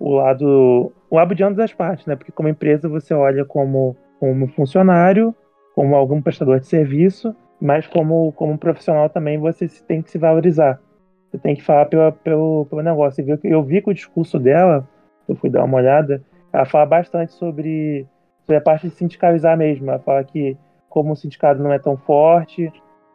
o 0.00 0.14
lado 0.16 0.92
o 1.09 1.16
lado 1.16 1.35
de 1.35 1.44
ambas 1.44 1.61
as 1.61 1.72
partes, 1.72 2.07
né? 2.07 2.16
Porque 2.16 2.33
como 2.33 2.48
empresa 2.48 2.88
você 2.88 3.14
olha 3.14 3.44
como 3.44 3.96
como 4.18 4.48
funcionário, 4.48 5.35
como 5.80 5.96
algum 5.96 6.20
prestador 6.20 6.60
de 6.60 6.66
serviço, 6.66 7.34
mas 7.58 7.86
como 7.86 8.32
como 8.32 8.58
profissional 8.58 9.08
também 9.08 9.38
você 9.38 9.66
tem 9.88 10.02
que 10.02 10.10
se 10.10 10.18
valorizar. 10.18 10.78
Você 11.30 11.38
tem 11.38 11.56
que 11.56 11.62
falar 11.62 11.86
pelo, 11.86 12.66
pelo 12.66 12.82
negócio. 12.82 13.22
E 13.22 13.38
que- 13.38 13.48
Eu 13.48 13.62
vi 13.62 13.80
que 13.80 13.88
o 13.88 13.94
discurso 13.94 14.38
dela, 14.38 14.86
eu 15.26 15.34
fui 15.36 15.48
dar 15.48 15.64
uma 15.64 15.78
olhada, 15.78 16.22
ela 16.52 16.66
fala 16.66 16.84
bastante 16.84 17.32
sobre, 17.32 18.06
sobre 18.42 18.56
a 18.56 18.60
parte 18.60 18.90
de 18.90 18.94
sindicalizar 18.94 19.56
mesmo. 19.56 19.88
Ela 19.88 19.98
fala 20.00 20.22
que 20.22 20.54
como 20.90 21.12
o 21.12 21.16
sindicato 21.16 21.62
não 21.62 21.72
é 21.72 21.78
tão 21.78 21.96
forte, 21.96 22.70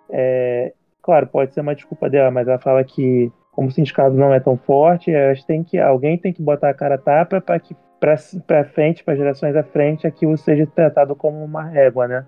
é, 0.09 0.73
claro, 1.03 1.27
pode 1.27 1.53
ser 1.53 1.61
uma 1.61 1.75
desculpa 1.75 2.09
dela, 2.09 2.31
mas 2.31 2.47
ela 2.47 2.57
fala 2.57 2.83
que 2.83 3.31
como 3.51 3.67
o 3.67 3.71
sindicato 3.71 4.15
não 4.15 4.33
é 4.33 4.39
tão 4.39 4.57
forte, 4.57 5.11
elas 5.11 5.43
têm 5.43 5.63
que, 5.63 5.77
alguém 5.77 6.17
tem 6.17 6.33
que 6.33 6.41
botar 6.41 6.71
a 6.71 6.73
cara 6.73 6.95
a 6.95 6.97
tapa 6.97 7.39
para 7.39 7.59
que 7.59 7.75
para 7.99 8.63
frente, 8.65 9.03
para 9.03 9.15
gerações 9.15 9.55
à 9.55 9.63
frente, 9.63 10.07
aquilo 10.07 10.35
seja 10.35 10.65
tratado 10.65 11.15
como 11.15 11.43
uma 11.43 11.63
régua, 11.63 12.07
né? 12.07 12.25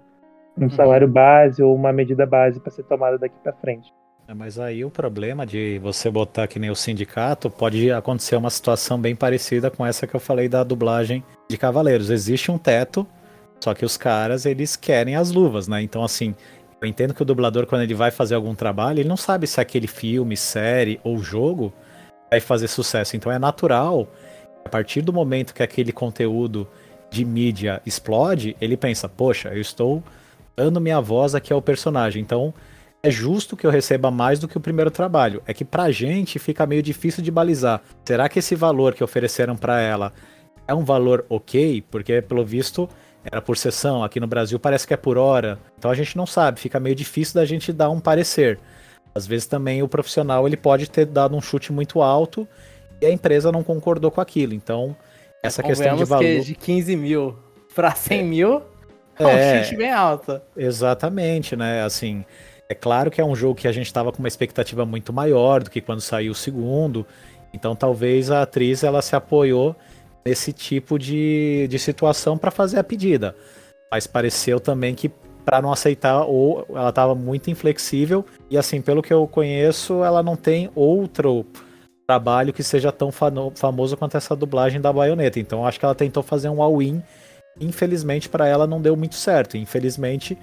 Um 0.58 0.64
uhum. 0.64 0.70
salário 0.70 1.08
base 1.08 1.62
ou 1.62 1.76
uma 1.76 1.94
medida 1.94 2.26
base 2.26 2.60
para 2.60 2.72
ser 2.72 2.84
tomada 2.84 3.18
daqui 3.18 3.36
para 3.44 3.54
frente. 3.54 3.94
É, 4.28 4.34
mas 4.34 4.60
aí 4.60 4.84
o 4.84 4.90
problema 4.92 5.46
de 5.46 5.80
você 5.80 6.10
botar 6.12 6.48
que 6.48 6.60
nem 6.60 6.70
o 6.70 6.76
sindicato 6.76 7.50
pode 7.50 7.90
acontecer 7.92 8.36
uma 8.36 8.50
situação 8.50 9.00
bem 9.00 9.16
parecida 9.16 9.72
com 9.72 9.86
essa 9.86 10.06
que 10.06 10.14
eu 10.14 10.20
falei 10.20 10.50
da 10.50 10.66
dublagem 10.66 11.24
de 11.50 11.58
Cavaleiros. 11.58 12.10
Existe 12.10 12.52
um 12.52 12.58
teto, 12.58 13.08
só 13.64 13.74
que 13.74 13.86
os 13.86 13.96
caras 13.96 14.46
eles 14.46 14.76
querem 14.76 15.16
as 15.16 15.32
luvas, 15.32 15.70
né? 15.70 15.82
Então 15.82 16.04
assim, 16.04 16.36
eu 16.82 16.88
entendo 16.88 17.14
que 17.14 17.22
o 17.22 17.26
dublador 17.26 17.66
quando 17.68 17.84
ele 17.84 17.94
vai 17.94 18.12
fazer 18.12 18.36
algum 18.36 18.54
trabalho, 18.54 19.00
ele 19.00 19.08
não 19.08 19.16
sabe 19.16 19.48
se 19.48 19.62
aquele 19.62 19.88
filme, 19.88 20.36
série 20.36 21.00
ou 21.06 21.20
jogo 21.20 21.72
vai 22.30 22.42
fazer 22.42 22.68
sucesso. 22.68 23.16
Então 23.16 23.32
é 23.32 23.40
natural, 23.40 24.10
a 24.66 24.68
partir 24.68 25.02
do 25.02 25.14
momento 25.14 25.54
que 25.54 25.64
aquele 25.64 25.94
conteúdo 25.94 26.68
de 27.10 27.24
mídia 27.24 27.82
explode, 27.86 28.58
ele 28.60 28.76
pensa: 28.76 29.08
"Poxa, 29.08 29.54
eu 29.54 29.62
estou 29.62 30.04
dando 30.58 30.82
minha 30.82 31.00
voz 31.00 31.36
aqui 31.36 31.54
ao 31.54 31.62
personagem". 31.62 32.22
Então, 32.22 32.54
é 33.02 33.12
justo 33.12 33.56
que 33.56 33.66
eu 33.66 33.72
receba 33.72 34.10
mais 34.12 34.40
do 34.40 34.48
que 34.48 34.58
o 34.58 34.62
primeiro 34.62 34.92
trabalho. 34.92 35.42
É 35.46 35.54
que 35.54 35.64
pra 35.64 35.92
gente 35.92 36.40
fica 36.40 36.66
meio 36.66 36.82
difícil 36.82 37.24
de 37.24 37.32
balizar. 37.32 37.82
Será 38.04 38.28
que 38.28 38.40
esse 38.40 38.56
valor 38.56 38.94
que 38.94 39.04
ofereceram 39.04 39.56
para 39.56 39.80
ela 39.80 40.12
é 40.68 40.74
um 40.74 40.84
valor 40.84 41.26
ok? 41.30 41.84
Porque, 41.90 42.22
pelo 42.22 42.44
visto, 42.44 42.90
era 43.24 43.42
por 43.42 43.58
sessão. 43.58 44.04
Aqui 44.04 44.20
no 44.20 44.28
Brasil 44.28 44.60
parece 44.60 44.88
que 44.88 44.94
é 44.94 44.98
por 44.98 45.18
hora. 45.18 45.60
Então 45.78 45.92
a 45.92 45.96
gente 45.96 46.18
não 46.18 46.26
sabe. 46.26 46.60
Fica 46.60 46.80
meio 46.80 46.96
difícil 46.96 47.36
da 47.36 47.46
gente 47.46 47.72
dar 47.72 47.90
um 47.90 48.00
parecer. 48.00 48.60
Às 49.14 49.26
vezes 49.26 49.48
também 49.48 49.82
o 49.82 49.88
profissional 49.88 50.48
ele 50.48 50.58
pode 50.58 50.90
ter 50.90 51.06
dado 51.06 51.36
um 51.36 51.42
chute 51.42 51.72
muito 51.72 52.02
alto 52.02 52.48
e 53.02 53.06
a 53.06 53.12
empresa 53.12 53.52
não 53.52 53.64
concordou 53.64 54.12
com 54.12 54.22
aquilo. 54.22 54.54
Então, 54.54 54.96
essa 55.42 55.64
questão 55.64 55.96
de 55.96 56.06
valor. 56.06 56.24
Que 56.24 56.42
de 56.42 56.56
15 56.56 56.96
mil 56.96 57.38
para 57.74 57.94
100 57.94 58.20
é. 58.20 58.24
mil 58.24 58.62
é 59.20 59.26
um 59.26 59.30
é, 59.30 59.64
chute 59.64 59.76
bem 59.76 59.92
alto. 59.92 60.42
Exatamente, 60.56 61.56
né? 61.56 61.84
Assim, 61.84 62.24
é 62.70 62.76
claro 62.76 63.10
que 63.10 63.22
é 63.22 63.26
um 63.26 63.36
jogo 63.36 63.56
que 63.56 63.68
a 63.68 63.72
gente 63.72 63.86
estava 63.86 64.12
com 64.12 64.20
uma 64.20 64.28
expectativa 64.28 64.86
muito 64.86 65.14
maior 65.14 65.64
do 65.64 65.70
que 65.70 65.82
quando 65.82 66.02
saiu 66.02 66.32
o 66.32 66.36
segundo. 66.36 67.06
Então 67.54 67.76
talvez 67.76 68.30
a 68.30 68.42
atriz 68.42 68.84
ela 68.84 69.02
se 69.02 69.16
apoiou 69.16 69.76
nesse 70.26 70.52
tipo 70.52 71.00
de, 71.00 71.68
de 71.70 71.80
situação 71.80 72.38
para 72.38 72.52
fazer 72.52 72.78
a 72.78 72.84
pedida. 72.84 73.36
Mas 73.92 74.06
pareceu 74.06 74.60
também 74.60 74.94
que 74.94 75.10
para 75.46 75.62
não 75.62 75.72
aceitar 75.72 76.24
ou 76.26 76.66
ela 76.70 76.90
estava 76.90 77.16
muito 77.16 77.50
inflexível 77.50 78.26
e 78.50 78.58
assim 78.58 78.82
pelo 78.82 79.02
que 79.02 79.14
eu 79.14 79.26
conheço 79.26 80.04
ela 80.04 80.22
não 80.22 80.36
tem 80.36 80.70
outro 80.76 81.46
trabalho 82.06 82.52
que 82.52 82.62
seja 82.62 82.92
tão 82.92 83.12
famoso 83.12 83.96
quanto 83.96 84.18
essa 84.18 84.36
dublagem 84.36 84.82
da 84.82 84.92
baioneta. 84.92 85.40
Então 85.40 85.66
acho 85.66 85.80
que 85.80 85.86
ela 85.86 85.96
tentou 85.96 86.22
fazer 86.22 86.50
um 86.50 86.62
all-in. 86.62 87.02
Infelizmente 87.60 88.30
para 88.30 88.48
ela 88.48 88.68
não 88.68 88.82
deu 88.82 88.96
muito 88.96 89.16
certo. 89.16 89.58
Infelizmente 89.58 90.38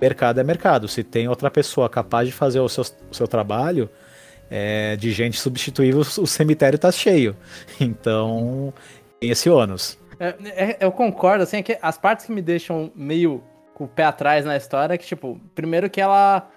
mercado 0.00 0.40
é 0.40 0.44
mercado. 0.44 0.88
Se 0.88 1.02
tem 1.02 1.28
outra 1.28 1.50
pessoa 1.50 1.88
capaz 1.88 2.28
de 2.28 2.32
fazer 2.32 2.60
o 2.60 2.68
seu, 2.68 2.84
o 3.10 3.14
seu 3.14 3.26
trabalho, 3.26 3.90
é, 4.50 4.96
de 4.96 5.10
gente 5.12 5.38
substituível, 5.38 6.00
o 6.00 6.26
cemitério 6.26 6.76
está 6.76 6.90
cheio. 6.90 7.36
Então, 7.80 8.72
tem 9.20 9.30
esse 9.30 9.48
ônus. 9.50 9.98
É, 10.18 10.34
é, 10.44 10.76
eu 10.80 10.90
concordo, 10.90 11.44
assim, 11.44 11.58
é 11.58 11.62
que 11.62 11.78
as 11.80 11.96
partes 11.98 12.26
que 12.26 12.32
me 12.32 12.42
deixam 12.42 12.90
meio 12.94 13.42
com 13.74 13.84
o 13.84 13.88
pé 13.88 14.04
atrás 14.04 14.44
na 14.44 14.56
história 14.56 14.94
é 14.94 14.98
que, 14.98 15.06
tipo, 15.06 15.40
primeiro 15.54 15.88
que 15.88 16.00
ela 16.00 16.48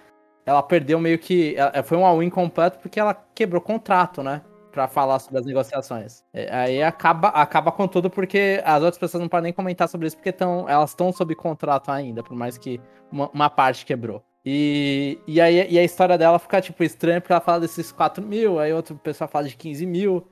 ela 0.44 0.62
perdeu 0.62 0.98
meio 0.98 1.18
que. 1.18 1.56
Foi 1.84 1.96
um 1.96 2.04
all-in 2.04 2.30
completo 2.30 2.78
porque 2.80 2.98
ela 2.98 3.14
quebrou 3.34 3.60
contrato, 3.60 4.22
né? 4.22 4.42
Para 4.72 4.88
falar 4.88 5.18
sobre 5.18 5.38
as 5.38 5.46
negociações. 5.46 6.24
É, 6.32 6.52
aí 6.52 6.82
acaba, 6.82 7.28
acaba 7.28 7.70
com 7.70 7.86
tudo 7.86 8.08
porque 8.10 8.60
as 8.64 8.82
outras 8.82 8.98
pessoas 8.98 9.20
não 9.20 9.28
podem 9.28 9.44
nem 9.44 9.52
comentar 9.52 9.88
sobre 9.88 10.06
isso 10.06 10.16
porque 10.16 10.32
tão, 10.32 10.68
elas 10.68 10.90
estão 10.90 11.12
sob 11.12 11.34
contrato 11.34 11.90
ainda, 11.90 12.22
por 12.22 12.34
mais 12.34 12.56
que 12.56 12.80
uma, 13.10 13.28
uma, 13.32 13.50
parte 13.50 13.84
quebrou. 13.84 14.24
E, 14.44 15.18
e 15.26 15.40
aí 15.40 15.70
e 15.70 15.78
a 15.78 15.84
história 15.84 16.18
dela 16.18 16.38
fica, 16.38 16.60
tipo, 16.60 16.82
estranha 16.82 17.20
porque 17.20 17.32
ela 17.32 17.40
fala 17.40 17.60
desses 17.60 17.92
4 17.92 18.24
mil, 18.24 18.58
aí 18.58 18.72
outro 18.72 18.96
pessoal 18.96 19.28
fala 19.28 19.46
de 19.46 19.56
15 19.56 19.86
mil. 19.86 20.26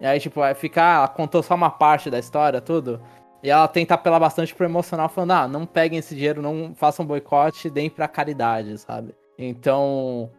E 0.00 0.06
aí, 0.06 0.20
tipo, 0.20 0.40
vai 0.40 0.54
ficar, 0.54 0.96
ela 0.96 1.08
contou 1.08 1.42
só 1.42 1.54
uma 1.54 1.70
parte 1.70 2.10
da 2.10 2.18
história, 2.18 2.60
tudo. 2.60 3.00
E 3.42 3.50
ela 3.50 3.68
tenta 3.68 3.94
apelar 3.94 4.18
bastante 4.18 4.54
pro 4.54 4.66
emocional, 4.66 5.08
falando, 5.08 5.30
ah, 5.32 5.48
não 5.48 5.64
peguem 5.66 5.98
esse 5.98 6.14
dinheiro, 6.14 6.42
não 6.42 6.74
façam 6.74 7.06
boicote, 7.06 7.70
deem 7.70 7.88
pra 7.88 8.08
caridade, 8.08 8.76
sabe? 8.78 9.14
Então, 9.38 10.30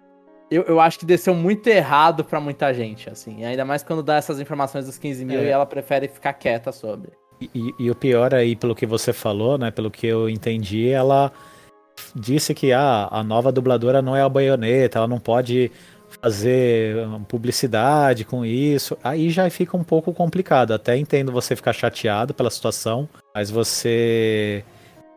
eu, 0.49 0.63
eu 0.63 0.79
acho 0.79 0.99
que 0.99 1.05
desceu 1.05 1.34
muito 1.34 1.67
errado 1.67 2.23
para 2.23 2.39
muita 2.39 2.73
gente, 2.73 3.10
assim. 3.10 3.43
Ainda 3.43 3.65
mais 3.65 3.84
quando 3.84 4.03
dá 4.03 4.15
essas 4.15 4.39
informações 4.39 4.86
dos 4.86 4.97
15 4.97 5.25
mil 5.25 5.39
é. 5.39 5.45
e 5.45 5.47
ela 5.47 5.65
prefere 5.65 6.08
ficar 6.08 6.34
quieta 6.34 6.71
sobre. 6.71 7.12
E, 7.41 7.73
e, 7.77 7.91
o 7.91 7.95
pior 7.95 8.34
aí, 8.34 8.55
pelo 8.55 8.75
que 8.75 8.86
você 8.86 9.12
falou, 9.12 9.58
né? 9.58 9.69
Pelo 9.69 9.91
que 9.91 10.08
eu 10.08 10.29
entendi, 10.29 10.89
ela 10.89 11.31
disse 12.15 12.53
que 12.53 12.71
ah, 12.71 13.08
a 13.12 13.23
nova 13.23 13.51
dubladora 13.51 14.01
não 14.01 14.15
é 14.15 14.21
a 14.21 14.29
baioneta, 14.29 14.99
ela 14.99 15.08
não 15.08 15.19
pode 15.19 15.71
fazer 16.21 16.95
publicidade 17.27 18.23
com 18.23 18.45
isso. 18.45 18.97
Aí 19.03 19.29
já 19.29 19.49
fica 19.49 19.75
um 19.75 19.84
pouco 19.84 20.13
complicado. 20.13 20.73
Até 20.73 20.97
entendo 20.97 21.31
você 21.31 21.55
ficar 21.55 21.73
chateado 21.73 22.34
pela 22.34 22.49
situação, 22.49 23.10
mas 23.34 23.49
você 23.49 24.63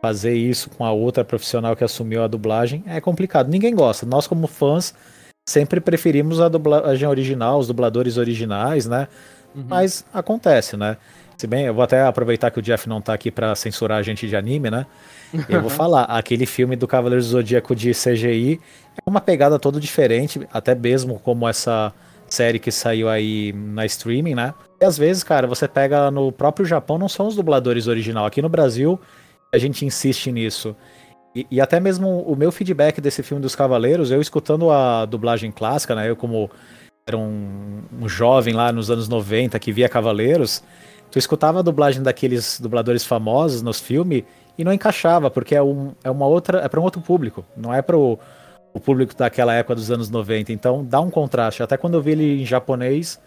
fazer 0.01 0.33
isso 0.33 0.69
com 0.69 0.85
a 0.85 0.91
outra 0.91 1.23
profissional 1.23 1.75
que 1.75 1.83
assumiu 1.83 2.23
a 2.23 2.27
dublagem 2.27 2.83
é 2.85 2.99
complicado. 2.99 3.49
Ninguém 3.49 3.73
gosta. 3.73 4.05
Nós, 4.05 4.27
como 4.27 4.47
fãs, 4.47 4.93
sempre 5.49 5.81
preferimos 5.81 6.39
a 6.39 6.47
dublagem 6.47 7.07
original, 7.07 7.57
os 7.57 7.65
dubladores 7.65 8.17
originais, 8.17 8.85
né? 8.85 9.07
Uhum. 9.55 9.65
Mas 9.67 10.05
acontece, 10.13 10.77
né? 10.77 10.95
Se 11.35 11.47
bem, 11.47 11.65
eu 11.65 11.73
vou 11.73 11.83
até 11.83 12.03
aproveitar 12.03 12.51
que 12.51 12.59
o 12.59 12.61
Jeff 12.61 12.87
não 12.87 13.01
tá 13.01 13.13
aqui 13.13 13.31
para 13.31 13.55
censurar 13.55 13.97
a 13.97 14.03
gente 14.03 14.27
de 14.27 14.35
anime, 14.35 14.69
né? 14.69 14.85
Eu 15.47 15.59
vou 15.61 15.71
falar, 15.71 16.03
aquele 16.03 16.45
filme 16.45 16.75
do 16.75 16.87
Cavaleiro 16.87 17.23
do 17.23 17.27
Zodíaco 17.27 17.75
de 17.75 17.91
CGI 17.93 18.61
é 18.95 19.09
uma 19.09 19.19
pegada 19.19 19.57
toda 19.57 19.79
diferente, 19.79 20.47
até 20.53 20.75
mesmo 20.75 21.17
como 21.17 21.47
essa 21.47 21.91
série 22.27 22.59
que 22.59 22.71
saiu 22.71 23.09
aí 23.09 23.51
na 23.53 23.87
streaming, 23.87 24.35
né? 24.35 24.53
E 24.79 24.85
às 24.85 24.99
vezes, 24.99 25.23
cara, 25.23 25.47
você 25.47 25.67
pega 25.67 26.11
no 26.11 26.31
próprio 26.31 26.65
Japão, 26.65 26.99
não 26.99 27.09
são 27.09 27.25
os 27.25 27.35
dubladores 27.35 27.87
original. 27.87 28.25
Aqui 28.25 28.39
no 28.39 28.49
Brasil, 28.49 28.99
a 29.51 29.57
gente 29.57 29.83
insiste 29.83 30.31
nisso. 30.31 30.75
E, 31.35 31.45
e, 31.51 31.61
até 31.61 31.79
mesmo 31.79 32.21
o 32.21 32.35
meu 32.35 32.51
feedback 32.51 32.99
desse 32.99 33.21
filme 33.21 33.41
dos 33.41 33.55
Cavaleiros, 33.55 34.11
eu 34.11 34.19
escutando 34.19 34.71
a 34.71 35.05
dublagem 35.05 35.51
clássica, 35.51 35.93
né? 35.93 36.09
Eu 36.09 36.15
como 36.15 36.49
era 37.07 37.17
um, 37.17 37.81
um 38.01 38.09
jovem 38.09 38.53
lá 38.53 38.71
nos 38.71 38.89
anos 38.89 39.07
90 39.07 39.57
que 39.59 39.71
via 39.71 39.89
Cavaleiros, 39.89 40.63
tu 41.11 41.17
escutava 41.17 41.59
a 41.59 41.61
dublagem 41.61 42.01
daqueles 42.01 42.59
dubladores 42.59 43.05
famosos 43.05 43.61
nos 43.61 43.79
filmes 43.79 44.23
e 44.57 44.63
não 44.63 44.73
encaixava, 44.73 45.29
porque 45.29 45.55
é, 45.55 45.61
um, 45.61 45.93
é 46.03 46.11
uma 46.11 46.27
outra, 46.27 46.59
é 46.59 46.67
para 46.67 46.79
um 46.79 46.83
outro 46.83 47.01
público, 47.01 47.45
não 47.55 47.73
é 47.73 47.81
para 47.81 47.97
o 47.97 48.19
público 48.83 49.15
daquela 49.15 49.53
época 49.53 49.75
dos 49.75 49.89
anos 49.89 50.09
90. 50.09 50.51
Então 50.51 50.85
dá 50.85 50.99
um 50.99 51.09
contraste. 51.09 51.63
Até 51.63 51.77
quando 51.77 51.95
eu 51.95 52.01
vi 52.01 52.11
ele 52.11 52.41
em 52.41 52.45
japonês, 52.45 53.19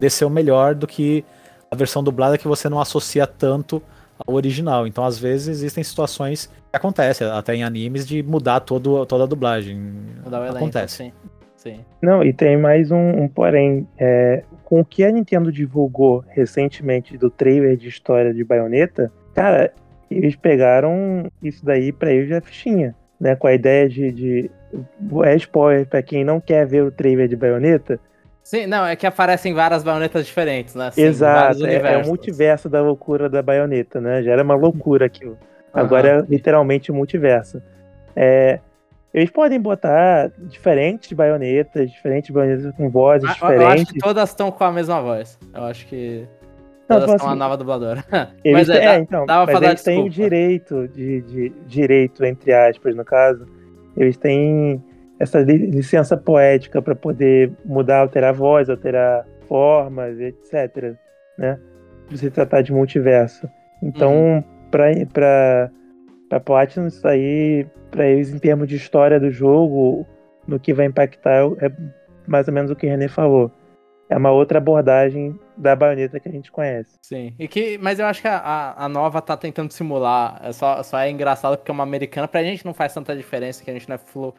desceu 0.00 0.30
melhor 0.30 0.74
do 0.74 0.86
que 0.86 1.24
a 1.70 1.76
versão 1.76 2.02
dublada 2.02 2.38
que 2.38 2.48
você 2.48 2.68
não 2.68 2.80
associa 2.80 3.26
tanto 3.26 3.82
ao 4.18 4.34
original. 4.34 4.86
Então, 4.86 5.04
às 5.04 5.18
vezes, 5.18 5.48
existem 5.48 5.82
situações 5.82 6.46
que 6.46 6.76
acontecem, 6.76 7.26
até 7.26 7.54
em 7.54 7.64
animes, 7.64 8.06
de 8.06 8.22
mudar 8.22 8.60
todo, 8.60 9.04
toda 9.06 9.24
a 9.24 9.26
dublagem. 9.26 9.76
Mudar 10.24 10.40
o 10.40 10.44
elenco, 10.44 10.58
Acontece. 10.58 10.96
Sim. 10.96 11.12
sim. 11.56 11.80
Não, 12.00 12.22
e 12.22 12.32
tem 12.32 12.56
mais 12.56 12.90
um, 12.90 13.22
um 13.22 13.28
porém. 13.28 13.86
É, 13.98 14.42
com 14.64 14.80
o 14.80 14.84
que 14.84 15.04
a 15.04 15.10
Nintendo 15.10 15.52
divulgou 15.52 16.24
recentemente 16.28 17.16
do 17.16 17.30
trailer 17.30 17.76
de 17.76 17.88
história 17.88 18.34
de 18.34 18.42
Bayonetta, 18.42 19.12
cara, 19.34 19.72
eles 20.10 20.34
pegaram 20.36 21.30
isso 21.42 21.64
daí 21.64 21.92
pra 21.92 22.12
eles 22.12 22.28
já 22.28 22.40
fichinha. 22.40 22.94
Né, 23.18 23.34
com 23.34 23.46
a 23.46 23.54
ideia 23.54 23.88
de, 23.88 24.12
de 24.12 24.50
é 25.24 25.36
spoiler 25.36 25.86
para 25.86 26.02
quem 26.02 26.22
não 26.22 26.38
quer 26.38 26.66
ver 26.66 26.82
o 26.82 26.90
trailer 26.90 27.26
de 27.26 27.34
Bayonetta, 27.34 27.98
Sim, 28.46 28.64
não, 28.68 28.86
é 28.86 28.94
que 28.94 29.04
aparecem 29.04 29.52
várias 29.52 29.82
baionetas 29.82 30.24
diferentes, 30.24 30.76
né? 30.76 30.86
Assim, 30.86 31.02
Exato, 31.02 31.66
é, 31.66 31.94
é, 31.94 31.98
o 31.98 32.06
multiverso 32.06 32.68
da 32.68 32.80
loucura 32.80 33.28
da 33.28 33.42
baioneta, 33.42 34.00
né? 34.00 34.22
Já 34.22 34.30
era 34.30 34.44
uma 34.44 34.54
loucura 34.54 35.06
aquilo. 35.06 35.36
Agora 35.74 36.20
é 36.20 36.30
literalmente 36.30 36.92
multiverso. 36.92 37.60
É, 38.14 38.60
eles 39.12 39.30
podem 39.30 39.60
botar 39.60 40.30
diferentes 40.38 41.12
baionetas, 41.12 41.90
diferentes 41.90 42.30
baionetas 42.30 42.72
com 42.76 42.88
vozes 42.88 43.28
diferentes. 43.28 43.60
Eu 43.60 43.68
acho 43.68 43.86
que 43.86 43.98
todas 43.98 44.28
estão 44.28 44.52
com 44.52 44.62
a 44.62 44.70
mesma 44.70 45.02
voz. 45.02 45.36
Eu 45.52 45.64
acho 45.64 45.84
que 45.88 46.24
todas 46.86 47.10
não, 47.10 47.18
são 47.18 47.26
assim, 47.26 47.36
a 47.36 47.38
nova 47.40 47.56
dubladora. 47.56 48.04
Eles, 48.44 48.68
mas 48.68 48.78
é, 48.78 48.84
é 48.84 48.98
então, 48.98 49.26
dava 49.26 49.52
mas 49.52 49.60
eles 49.60 49.82
têm 49.82 50.04
o 50.04 50.08
direito, 50.08 50.86
de, 50.86 51.20
de, 51.22 51.52
direito, 51.66 52.24
entre 52.24 52.52
aspas, 52.52 52.94
no 52.94 53.04
caso, 53.04 53.44
eles 53.96 54.16
têm 54.16 54.80
essa 55.18 55.40
licença 55.40 56.16
poética 56.16 56.82
para 56.82 56.94
poder 56.94 57.52
mudar, 57.64 58.00
alterar 58.00 58.30
a 58.30 58.36
voz, 58.36 58.68
alterar 58.68 59.26
formas, 59.48 60.18
etc. 60.20 60.94
Né? 61.38 61.58
Se 62.14 62.30
tratar 62.30 62.62
de 62.62 62.72
multiverso. 62.72 63.48
Então, 63.82 64.12
uhum. 64.12 64.44
para 64.70 65.70
para 66.28 66.40
Platinum, 66.40 66.88
isso 66.88 67.06
aí, 67.06 67.66
para 67.90 68.06
eles, 68.06 68.32
em 68.32 68.38
termos 68.38 68.68
de 68.68 68.76
história 68.76 69.20
do 69.20 69.30
jogo, 69.30 70.06
no 70.46 70.58
que 70.58 70.74
vai 70.74 70.86
impactar, 70.86 71.44
é 71.60 71.70
mais 72.26 72.48
ou 72.48 72.54
menos 72.54 72.70
o 72.70 72.76
que 72.76 72.86
o 72.86 72.90
René 72.90 73.08
falou. 73.08 73.50
é 74.08 74.16
uma 74.16 74.30
outra 74.30 74.58
abordagem 74.58 75.38
da 75.56 75.74
baioneta 75.74 76.20
que 76.20 76.28
a 76.28 76.32
gente 76.32 76.52
conhece. 76.52 76.96
Sim. 77.02 77.34
E 77.38 77.48
que, 77.48 77.78
mas 77.78 77.98
eu 77.98 78.06
acho 78.06 78.22
que 78.22 78.28
a, 78.28 78.74
a 78.76 78.88
nova 78.88 79.20
tá 79.20 79.36
tentando 79.36 79.72
simular. 79.72 80.40
É 80.44 80.52
só, 80.52 80.82
só 80.82 80.98
é 80.98 81.10
engraçado 81.10 81.56
porque 81.56 81.70
é 81.70 81.74
uma 81.74 81.82
americana. 81.82 82.28
Pra 82.28 82.42
gente 82.42 82.64
não 82.64 82.74
faz 82.74 82.94
tanta 82.94 83.16
diferença 83.16 83.64
que 83.64 83.70
a 83.70 83.74
gente 83.74 83.88
não 83.88 83.96
é 83.96 83.98
flu, 83.98 84.32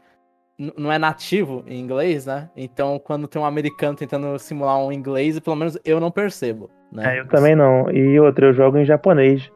não 0.58 0.91
é 0.91 0.97
nativo 0.97 1.64
em 1.68 1.80
inglês, 1.80 2.26
né? 2.26 2.49
Então, 2.55 2.99
quando 2.99 3.28
tem 3.28 3.41
um 3.41 3.45
americano 3.45 3.95
tentando 3.95 4.38
simular 4.39 4.80
um 4.80 4.91
inglês, 4.91 5.39
pelo 5.39 5.55
menos 5.55 5.78
eu 5.86 5.99
não 5.99 6.10
percebo. 6.10 6.70
Né? 6.91 7.16
É, 7.16 7.20
eu 7.20 7.28
também 7.28 7.55
não. 7.55 7.89
E 7.91 8.20
outra, 8.20 8.47
eu 8.47 8.53
jogo 8.53 8.78
em 8.78 8.86
japonês. 8.86 9.51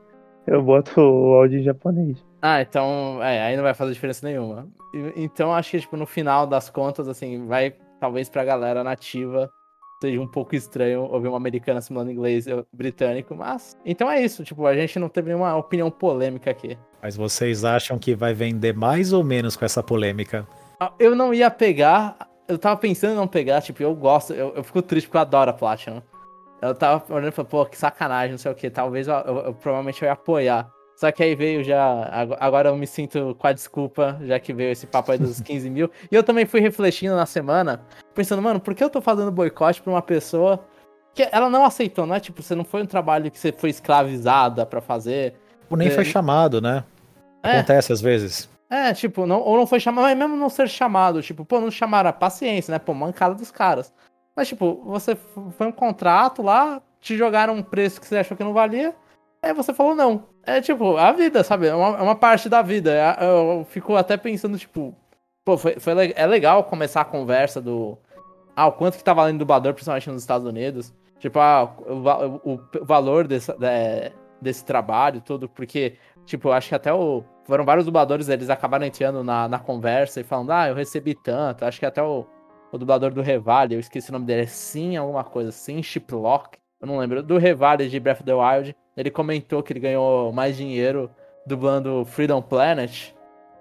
Eu 0.45 0.61
boto 0.61 0.99
o 0.99 1.33
áudio 1.33 1.59
em 1.59 1.63
japonês. 1.63 2.23
Ah, 2.41 2.61
então, 2.61 3.19
é, 3.21 3.41
aí 3.41 3.55
não 3.55 3.63
vai 3.63 3.73
fazer 3.73 3.93
diferença 3.93 4.27
nenhuma. 4.27 4.67
Então, 5.15 5.53
acho 5.53 5.71
que, 5.71 5.79
tipo, 5.79 5.95
no 5.95 6.05
final 6.05 6.45
das 6.45 6.69
contas, 6.69 7.07
assim, 7.07 7.45
vai, 7.47 7.73
talvez 7.99 8.29
pra 8.29 8.43
galera 8.43 8.83
nativa, 8.83 9.49
seja 10.01 10.19
um 10.19 10.27
pouco 10.27 10.55
estranho 10.55 11.03
ouvir 11.03 11.27
uma 11.27 11.37
americana 11.37 11.79
simulando 11.79 12.11
inglês 12.11 12.45
britânico, 12.73 13.35
mas. 13.35 13.77
Então 13.85 14.09
é 14.09 14.21
isso, 14.21 14.43
tipo, 14.43 14.65
a 14.65 14.75
gente 14.75 14.97
não 14.97 15.07
teve 15.07 15.27
nenhuma 15.27 15.55
opinião 15.55 15.91
polêmica 15.91 16.49
aqui. 16.49 16.77
Mas 17.01 17.15
vocês 17.15 17.63
acham 17.63 17.99
que 17.99 18.15
vai 18.15 18.33
vender 18.33 18.75
mais 18.75 19.13
ou 19.13 19.23
menos 19.23 19.55
com 19.55 19.63
essa 19.63 19.83
polêmica? 19.83 20.47
Ah, 20.81 20.91
eu 20.97 21.15
não 21.15 21.31
ia 21.31 21.51
pegar. 21.51 22.27
Eu 22.47 22.57
tava 22.57 22.75
pensando 22.75 23.13
em 23.13 23.15
não 23.15 23.27
pegar, 23.27 23.61
tipo, 23.61 23.83
eu 23.83 23.93
gosto, 23.93 24.33
eu, 24.33 24.51
eu 24.55 24.63
fico 24.63 24.81
triste 24.81 25.05
porque 25.05 25.17
eu 25.17 25.21
adoro 25.21 25.51
a 25.51 25.53
Platinum. 25.53 26.01
Eu 26.59 26.73
tava 26.73 27.03
olhando 27.13 27.29
e 27.29 27.31
falei, 27.31 27.49
pô, 27.49 27.65
que 27.67 27.77
sacanagem, 27.77 28.31
não 28.31 28.39
sei 28.39 28.51
o 28.51 28.55
que. 28.55 28.67
Talvez 28.67 29.07
eu, 29.07 29.13
eu, 29.13 29.37
eu, 29.45 29.53
provavelmente 29.53 30.01
eu 30.01 30.07
ia 30.07 30.13
apoiar. 30.13 30.71
Só 30.95 31.11
que 31.11 31.21
aí 31.21 31.35
veio 31.35 31.63
já. 31.63 32.27
Agora 32.39 32.69
eu 32.69 32.75
me 32.75 32.87
sinto 32.87 33.35
com 33.37 33.47
a 33.47 33.53
desculpa, 33.53 34.19
já 34.23 34.39
que 34.39 34.53
veio 34.53 34.71
esse 34.71 34.87
papo 34.87 35.11
aí 35.11 35.19
dos 35.19 35.39
15 35.41 35.69
mil. 35.69 35.89
E 36.11 36.15
eu 36.15 36.23
também 36.23 36.47
fui 36.47 36.59
refletindo 36.59 37.15
na 37.15 37.27
semana, 37.27 37.81
pensando, 38.15 38.41
mano, 38.41 38.59
por 38.59 38.73
que 38.73 38.83
eu 38.83 38.89
tô 38.89 39.01
fazendo 39.01 39.31
boicote 39.31 39.83
pra 39.83 39.93
uma 39.93 40.01
pessoa 40.01 40.65
que 41.13 41.27
ela 41.31 41.49
não 41.49 41.63
aceitou, 41.63 42.07
não 42.07 42.15
é 42.15 42.19
tipo, 42.19 42.41
você 42.41 42.55
não 42.55 42.63
foi 42.63 42.81
um 42.81 42.87
trabalho 42.87 43.29
que 43.29 43.37
você 43.37 43.51
foi 43.51 43.69
escravizada 43.69 44.65
para 44.65 44.81
fazer. 44.81 45.35
Ou 45.69 45.77
nem 45.77 45.91
foi 45.91 46.05
chamado, 46.05 46.59
né? 46.59 46.83
É. 47.43 47.57
Acontece 47.57 47.93
às 47.93 48.01
vezes. 48.01 48.49
É, 48.71 48.93
tipo, 48.93 49.25
não, 49.25 49.41
ou 49.41 49.57
não 49.57 49.67
foi 49.67 49.81
chamado, 49.81 50.05
mas 50.05 50.17
mesmo 50.17 50.37
não 50.37 50.47
ser 50.47 50.69
chamado, 50.69 51.21
tipo, 51.21 51.43
pô, 51.43 51.59
não 51.59 51.69
chamaram 51.69 52.09
a 52.09 52.13
paciência, 52.13 52.71
né? 52.71 52.79
Pô, 52.79 52.93
mancada 52.93 53.35
dos 53.35 53.51
caras. 53.51 53.93
Mas, 54.33 54.47
tipo, 54.47 54.81
você 54.85 55.13
foi 55.57 55.67
um 55.67 55.73
contrato 55.73 56.41
lá, 56.41 56.81
te 57.01 57.17
jogaram 57.17 57.53
um 57.53 57.61
preço 57.61 57.99
que 57.99 58.07
você 58.07 58.19
achou 58.19 58.37
que 58.37 58.45
não 58.45 58.53
valia, 58.53 58.95
aí 59.43 59.53
você 59.53 59.73
falou 59.73 59.93
não. 59.93 60.23
É 60.43 60.61
tipo, 60.61 60.95
a 60.95 61.11
vida, 61.11 61.43
sabe? 61.43 61.67
É 61.67 61.75
uma, 61.75 61.97
é 61.97 62.01
uma 62.01 62.15
parte 62.15 62.47
da 62.47 62.61
vida. 62.61 62.93
É, 62.93 63.25
eu 63.25 63.65
fico 63.69 63.93
até 63.97 64.15
pensando, 64.15 64.57
tipo, 64.57 64.95
pô, 65.43 65.57
foi, 65.57 65.77
foi, 65.77 66.13
é 66.15 66.25
legal 66.25 66.63
começar 66.63 67.01
a 67.01 67.05
conversa 67.05 67.59
do. 67.61 67.97
Ah, 68.55 68.67
o 68.67 68.71
quanto 68.71 68.97
que 68.97 69.03
tá 69.03 69.13
valendo 69.13 69.39
dublador, 69.39 69.73
principalmente 69.73 70.09
nos 70.09 70.23
Estados 70.23 70.47
Unidos. 70.47 70.93
Tipo, 71.19 71.39
ah, 71.39 71.75
o, 71.85 72.53
o, 72.53 72.59
o 72.81 72.85
valor 72.85 73.27
desse, 73.27 73.51
de, 73.51 74.11
desse 74.41 74.65
trabalho, 74.65 75.21
tudo, 75.21 75.49
porque, 75.49 75.97
tipo, 76.25 76.49
eu 76.49 76.53
acho 76.53 76.69
que 76.69 76.75
até 76.75 76.93
o. 76.93 77.23
Foram 77.45 77.65
vários 77.65 77.85
dubladores, 77.85 78.29
eles 78.29 78.49
acabaram 78.49 78.85
entrando 78.85 79.23
na, 79.23 79.47
na 79.47 79.59
conversa 79.59 80.21
e 80.21 80.23
falando, 80.23 80.51
ah, 80.51 80.69
eu 80.69 80.75
recebi 80.75 81.15
tanto. 81.15 81.65
Acho 81.65 81.79
que 81.79 81.85
até 81.85 82.01
o 82.01 82.25
o 82.71 82.77
dublador 82.77 83.11
do 83.11 83.21
Revale, 83.21 83.75
eu 83.75 83.79
esqueci 83.79 84.09
o 84.09 84.13
nome 84.13 84.25
dele, 84.25 84.43
é 84.43 84.45
Sim 84.45 84.95
alguma 84.95 85.23
coisa, 85.23 85.51
Sim 85.51 85.83
Shiplock, 85.83 86.57
eu 86.79 86.87
não 86.87 86.97
lembro, 86.97 87.21
do 87.21 87.37
Revale 87.37 87.89
de 87.89 87.99
Breath 87.99 88.21
of 88.21 88.23
the 88.23 88.33
Wild, 88.33 88.75
ele 88.95 89.11
comentou 89.11 89.61
que 89.61 89.73
ele 89.73 89.79
ganhou 89.79 90.31
mais 90.31 90.55
dinheiro 90.55 91.11
dublando 91.45 92.05
Freedom 92.05 92.41
Planet, 92.41 93.13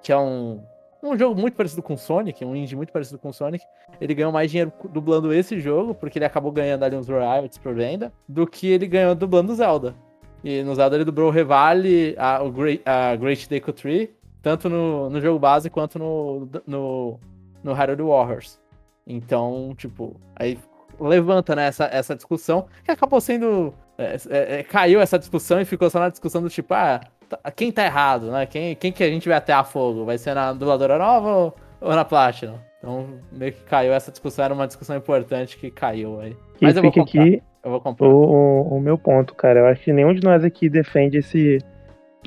que 0.03 0.13
é 0.13 0.17
um, 0.17 0.63
um 1.03 1.19
jogo 1.19 1.39
muito 1.39 1.55
parecido 1.55 1.83
com 1.83 1.97
Sonic, 1.97 2.45
um 2.45 2.55
indie 2.55 2.77
muito 2.77 2.93
parecido 2.93 3.19
com 3.19 3.33
Sonic. 3.33 3.65
Ele 4.01 4.15
ganhou 4.15 4.33
mais 4.33 4.51
dinheiro 4.51 4.73
dublando 4.91 5.33
esse 5.33 5.59
jogo, 5.59 5.95
porque 5.95 6.19
ele 6.19 6.25
acabou 6.25 6.53
ganhando 6.53 6.85
ali 6.85 6.97
uns 6.97 7.09
royalties 7.09 7.59
por 7.59 7.75
venda, 7.75 8.13
do 8.29 8.47
que 8.47 8.69
ele 8.69 8.87
ganhou 8.87 9.15
dublando 9.15 9.55
Zelda. 9.55 9.95
E 10.43 10.63
no 10.63 10.75
Zelda 10.75 10.97
ele 10.97 11.05
dublou 11.05 11.29
o 11.29 11.31
Revale, 11.31 12.15
a, 12.19 12.43
o 12.43 12.51
Great, 12.51 12.83
a 12.87 13.15
Great 13.17 13.49
Deku 13.49 13.73
Tree, 13.73 14.15
tanto 14.43 14.69
no, 14.69 15.11
no 15.11 15.21
jogo 15.21 15.39
base 15.39 15.69
quanto 15.69 15.99
no, 15.99 16.49
no, 16.67 17.21
no 17.63 17.73
Hyrule 17.73 18.03
Warriors. 18.03 18.59
Então, 19.07 19.75
tipo, 19.77 20.19
aí 20.37 20.59
levanta 20.99 21.55
né, 21.55 21.67
essa, 21.67 21.85
essa 21.93 22.15
discussão 22.15 22.67
que 22.85 22.91
acabou 22.91 23.21
sendo. 23.21 23.75
É, 23.99 24.17
é, 24.31 24.61
é, 24.61 24.63
caiu 24.63 25.01
essa 25.01 25.19
discussão 25.19 25.61
e 25.61 25.65
ficou 25.65 25.91
só 25.91 25.99
na 25.99 26.09
discussão 26.09 26.41
do 26.41 26.49
tipo, 26.49 26.73
ah, 26.73 27.01
tá, 27.29 27.39
quem 27.51 27.71
tá 27.71 27.85
errado, 27.85 28.31
né? 28.31 28.47
Quem, 28.47 28.75
quem 28.75 28.91
que 28.91 29.05
a 29.05 29.11
gente 29.11 29.29
vai 29.29 29.37
até 29.37 29.53
a 29.53 29.63
fogo? 29.63 30.07
Vai 30.07 30.17
ser 30.17 30.35
na 30.35 30.55
dubladora 30.55 30.99
nova 30.99 31.29
ou, 31.29 31.57
ou 31.83 31.95
na 31.95 32.05
Platinum? 32.05 32.59
Então, 32.79 33.21
meio 33.31 33.53
que 33.53 33.61
caiu 33.65 33.93
essa 33.93 34.11
discussão, 34.11 34.43
era 34.43 34.55
uma 34.55 34.67
discussão 34.67 34.97
importante 34.97 35.59
que 35.59 35.71
caiu 35.71 36.19
aí. 36.19 36.35
Mas 36.63 36.77
eu 36.77 36.83
vou 36.83 36.91
comprar. 36.91 37.23
Aqui 37.23 37.43
eu 37.65 37.71
vou 37.71 37.81
comprar. 37.81 38.09
O, 38.09 38.13
o, 38.13 38.77
o 38.77 38.81
meu 38.81 38.97
ponto, 38.97 39.35
cara, 39.35 39.61
eu 39.61 39.67
acho 39.67 39.83
que 39.83 39.93
nenhum 39.93 40.15
de 40.15 40.23
nós 40.23 40.45
aqui 40.45 40.69
defende 40.69 41.19
esse. 41.19 41.59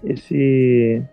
esse 0.03 1.03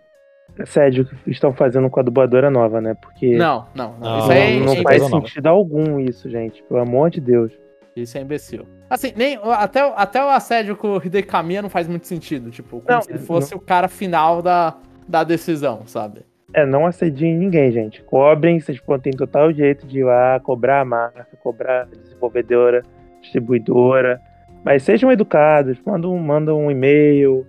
assédio 0.59 1.07
que 1.07 1.31
estão 1.31 1.53
fazendo 1.53 1.89
com 1.89 2.01
a 2.01 2.03
dubladora 2.03 2.51
nova, 2.51 2.81
né? 2.81 2.95
Porque. 3.01 3.37
Não, 3.37 3.67
não, 3.75 3.95
não. 3.99 4.19
Isso 4.19 4.33
aí 4.33 4.61
não, 4.61 4.75
não 4.75 4.83
faz 4.83 5.03
sentido 5.05 5.47
algum 5.47 5.99
isso, 5.99 6.29
gente. 6.29 6.63
Pelo 6.65 6.81
amor 6.81 7.11
de 7.11 7.21
Deus. 7.21 7.53
Isso 7.97 8.19
é 8.19 8.21
imbecil. 8.21 8.67
Assim, 8.89 9.13
nem, 9.17 9.39
até, 9.43 9.81
até 9.97 10.25
o 10.25 10.29
assédio 10.29 10.77
com 10.77 10.97
o 10.97 10.97
Hideki 11.05 11.29
Kamiya 11.29 11.63
não 11.63 11.71
faz 11.71 11.89
muito 11.89 12.07
sentido. 12.07 12.51
Tipo, 12.51 12.81
como 12.81 12.85
não, 12.89 13.03
se 13.03 13.11
ele 13.11 13.19
fosse 13.19 13.53
não... 13.53 13.59
o 13.59 13.61
cara 13.61 13.89
final 13.89 14.43
da, 14.43 14.77
da 15.09 15.25
decisão, 15.25 15.83
sabe? 15.87 16.23
É, 16.53 16.67
não 16.67 16.87
assediem 16.87 17.37
ninguém, 17.37 17.71
gente. 17.71 18.03
Cobrem, 18.03 18.59
vocês 18.59 18.81
têm 19.03 19.13
total 19.13 19.53
jeito 19.53 19.87
de 19.87 20.01
ir 20.01 20.05
lá 20.05 20.41
cobrar 20.41 20.81
a 20.81 20.85
marca, 20.85 21.27
cobrar 21.41 21.83
a 21.83 21.85
desenvolvedora, 21.85 22.83
distribuidora. 23.21 24.21
Mas 24.65 24.83
sejam 24.83 25.11
educados, 25.11 25.79
mandam, 25.85 26.17
mandam 26.19 26.67
um 26.67 26.71
e-mail, 26.71 27.47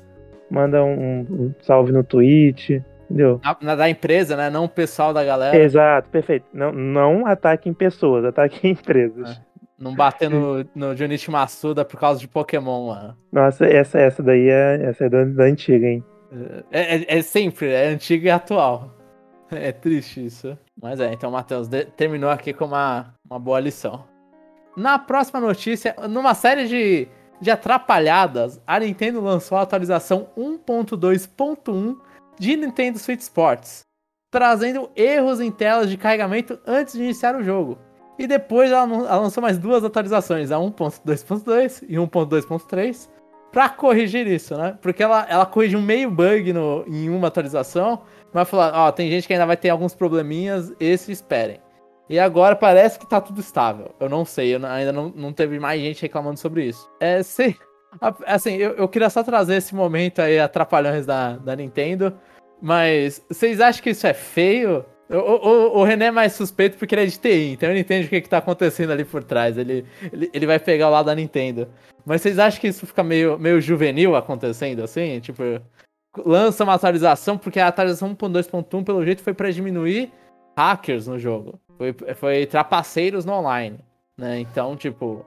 mandam 0.49 0.89
um, 0.89 1.19
um 1.29 1.53
salve 1.61 1.91
no 1.91 2.03
tweet. 2.03 2.83
Entendeu? 3.05 3.41
Na, 3.61 3.75
da 3.75 3.89
empresa, 3.89 4.37
né? 4.37 4.49
Não 4.49 4.63
o 4.63 4.69
pessoal 4.69 5.13
da 5.13 5.23
galera. 5.23 5.57
Exato, 5.57 6.09
perfeito. 6.09 6.45
Não, 6.53 6.71
não 6.71 7.25
ataquem 7.25 7.73
pessoas, 7.73 8.23
ataquem 8.23 8.71
empresas. 8.71 9.37
É. 9.37 9.51
Não 9.77 9.95
bater 9.95 10.29
no, 10.29 10.63
no 10.75 10.95
Junichi 10.95 11.31
Masuda 11.31 11.83
por 11.83 11.99
causa 11.99 12.19
de 12.19 12.27
Pokémon, 12.27 12.87
mano. 12.87 13.17
Nossa, 13.31 13.65
essa, 13.65 13.99
essa 13.99 14.21
daí 14.21 14.47
é, 14.47 14.79
essa 14.83 15.05
é 15.05 15.09
da, 15.09 15.23
da 15.25 15.43
antiga, 15.45 15.87
hein? 15.87 16.03
É, 16.71 16.95
é, 16.95 17.17
é, 17.17 17.21
sempre, 17.21 17.67
é 17.67 17.87
antiga 17.87 18.27
e 18.27 18.31
atual. 18.31 18.97
É 19.53 19.73
triste 19.73 20.25
isso. 20.25 20.57
Mas 20.81 21.01
é, 21.01 21.11
então, 21.11 21.29
Matheus, 21.29 21.67
terminou 21.97 22.29
aqui 22.29 22.53
com 22.53 22.63
uma, 22.63 23.13
uma 23.29 23.37
boa 23.37 23.59
lição. 23.59 24.05
Na 24.75 24.97
próxima 24.97 25.39
notícia, 25.39 25.95
numa 26.09 26.33
série 26.33 26.67
de, 26.67 27.07
de 27.41 27.51
atrapalhadas, 27.51 28.61
a 28.65 28.79
Nintendo 28.79 29.19
lançou 29.19 29.57
a 29.57 29.61
atualização 29.61 30.29
1.2.1 30.37 31.97
de 32.39 32.55
Nintendo 32.55 32.97
Switch 32.97 33.19
Sports, 33.19 33.81
trazendo 34.31 34.89
erros 34.95 35.41
em 35.41 35.51
telas 35.51 35.89
de 35.89 35.97
carregamento 35.97 36.59
antes 36.65 36.93
de 36.93 37.03
iniciar 37.03 37.35
o 37.35 37.43
jogo. 37.43 37.77
E 38.17 38.27
depois 38.27 38.71
ela, 38.71 38.85
lançou 38.85 39.41
mais 39.41 39.57
duas 39.57 39.83
atualizações, 39.83 40.51
a 40.51 40.57
1.2.2 40.57 41.83
e 41.89 41.95
1.2.3, 41.95 43.09
para 43.51 43.67
corrigir 43.67 44.25
isso, 44.27 44.55
né? 44.55 44.77
Porque 44.81 45.03
ela, 45.03 45.25
ela 45.29 45.45
corrigiu 45.45 45.81
meio 45.81 46.09
bug 46.09 46.53
no, 46.53 46.85
em 46.87 47.09
uma 47.09 47.27
atualização, 47.27 48.03
mas 48.31 48.49
falou, 48.49 48.71
ó, 48.73 48.91
tem 48.91 49.09
gente 49.09 49.27
que 49.27 49.33
ainda 49.33 49.45
vai 49.45 49.57
ter 49.57 49.69
alguns 49.69 49.93
probleminhas, 49.93 50.71
esse 50.79 51.11
esperem. 51.11 51.59
E 52.11 52.19
agora 52.19 52.55
parece 52.55 52.99
que 52.99 53.09
tá 53.09 53.19
tudo 53.21 53.39
estável. 53.39 53.95
Eu 53.99 54.09
não 54.09 54.25
sei, 54.25 54.53
eu 54.53 54.65
ainda 54.65 54.91
não, 54.91 55.09
não 55.09 55.33
teve 55.33 55.59
mais 55.59 55.81
gente 55.81 56.01
reclamando 56.01 56.39
sobre 56.39 56.65
isso. 56.65 56.89
É, 56.99 57.23
se, 57.23 57.57
Assim, 58.25 58.55
eu, 58.55 58.71
eu 58.71 58.87
queria 58.87 59.09
só 59.09 59.23
trazer 59.23 59.55
esse 59.55 59.75
momento 59.75 60.21
aí, 60.21 60.39
atrapalhões 60.39 61.05
da, 61.05 61.35
da 61.37 61.55
Nintendo. 61.55 62.17
Mas 62.61 63.25
vocês 63.29 63.59
acham 63.59 63.83
que 63.83 63.89
isso 63.89 64.07
é 64.07 64.13
feio? 64.13 64.85
O, 65.09 65.15
o, 65.15 65.79
o, 65.79 65.83
René 65.83 66.05
é 66.05 66.11
mais 66.11 66.33
suspeito 66.33 66.77
porque 66.77 66.95
ele 66.95 67.03
é 67.03 67.05
de 67.05 67.19
TI, 67.19 67.51
então 67.51 67.69
ele 67.69 67.81
entende 67.81 68.07
o 68.07 68.09
que, 68.09 68.21
que 68.21 68.29
tá 68.29 68.37
acontecendo 68.37 68.91
ali 68.91 69.03
por 69.03 69.23
trás. 69.23 69.57
Ele, 69.57 69.85
ele, 70.13 70.29
ele 70.33 70.45
vai 70.45 70.57
pegar 70.57 70.87
o 70.87 70.91
lado 70.91 71.07
da 71.07 71.15
Nintendo. 71.15 71.67
Mas 72.05 72.21
vocês 72.21 72.39
acham 72.39 72.61
que 72.61 72.67
isso 72.67 72.87
fica 72.87 73.03
meio, 73.03 73.37
meio 73.37 73.59
juvenil 73.59 74.15
acontecendo 74.15 74.83
assim? 74.83 75.19
Tipo, 75.19 75.43
lança 76.25 76.63
uma 76.63 76.75
atualização, 76.75 77.37
porque 77.37 77.59
a 77.59 77.67
atualização 77.67 78.15
1.2.1, 78.15 78.85
pelo 78.85 79.03
jeito, 79.03 79.21
foi 79.21 79.33
para 79.33 79.51
diminuir 79.51 80.13
hackers 80.57 81.07
no 81.07 81.19
jogo. 81.19 81.59
Foi, 81.81 81.95
foi 82.13 82.45
trapaceiros 82.45 83.25
no 83.25 83.33
online. 83.33 83.79
Né? 84.15 84.39
Então, 84.39 84.75
tipo, 84.75 85.25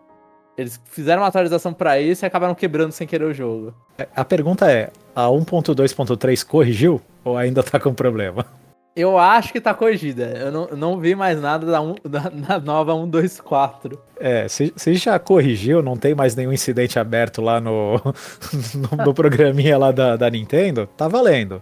eles 0.56 0.80
fizeram 0.84 1.22
uma 1.22 1.26
atualização 1.26 1.74
para 1.74 2.00
isso 2.00 2.24
e 2.24 2.26
acabaram 2.26 2.54
quebrando 2.54 2.92
sem 2.92 3.08
querer 3.08 3.24
o 3.24 3.34
jogo. 3.34 3.74
A 4.14 4.24
pergunta 4.24 4.70
é: 4.70 4.90
a 5.16 5.24
1.2.3 5.26 6.46
corrigiu 6.46 7.02
ou 7.24 7.36
ainda 7.36 7.60
tá 7.60 7.80
com 7.80 7.92
problema? 7.92 8.46
Eu 8.94 9.18
acho 9.18 9.52
que 9.52 9.60
tá 9.60 9.74
corrigida. 9.74 10.26
Eu 10.26 10.52
não, 10.52 10.68
não 10.68 11.00
vi 11.00 11.16
mais 11.16 11.40
nada 11.40 11.66
da, 11.66 11.80
um, 11.82 11.96
da, 12.04 12.28
da 12.28 12.60
nova 12.60 12.92
1.2.4. 12.92 13.98
É, 14.20 14.46
se, 14.46 14.72
se 14.76 14.94
já 14.94 15.18
corrigiu, 15.18 15.82
não 15.82 15.96
tem 15.96 16.14
mais 16.14 16.36
nenhum 16.36 16.52
incidente 16.52 17.00
aberto 17.00 17.42
lá 17.42 17.60
no, 17.60 18.00
no, 18.96 19.04
no 19.04 19.12
programinha 19.12 19.76
lá 19.76 19.90
da, 19.90 20.14
da 20.14 20.30
Nintendo, 20.30 20.88
tá 20.96 21.08
valendo. 21.08 21.60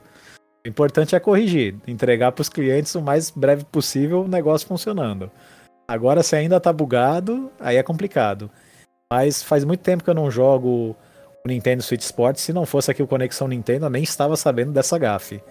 O 0.65 0.69
importante 0.69 1.17
é 1.17 1.21
corrigir, 1.21 1.75
entregar 1.87 2.31
para 2.33 2.43
os 2.43 2.49
clientes 2.49 2.95
o 2.95 3.03
mais 3.03 3.31
breve 3.31 3.65
possível 3.65 4.23
o 4.23 4.29
negócio 4.29 4.67
funcionando. 4.67 5.31
Agora, 5.89 6.23
se 6.23 6.37
ainda 6.37 6.61
tá 6.61 6.73
bugado, 6.73 7.51
aí 7.59 7.77
é 7.77 7.83
complicado. 7.83 8.51
Mas 9.13 9.43
faz 9.43 9.65
muito 9.65 9.81
tempo 9.81 10.05
que 10.05 10.09
eu 10.09 10.15
não 10.15 10.31
jogo 10.31 10.97
o 11.45 11.49
Nintendo 11.49 11.83
Switch 11.83 12.03
Sports. 12.03 12.43
Se 12.43 12.53
não 12.53 12.65
fosse 12.65 12.91
aqui 12.91 13.03
o 13.03 13.07
Conexão 13.07 13.49
Nintendo, 13.49 13.87
eu 13.87 13.91
nem 13.91 14.03
estava 14.03 14.37
sabendo 14.37 14.73
dessa 14.73 14.97
gafe. 14.97 15.43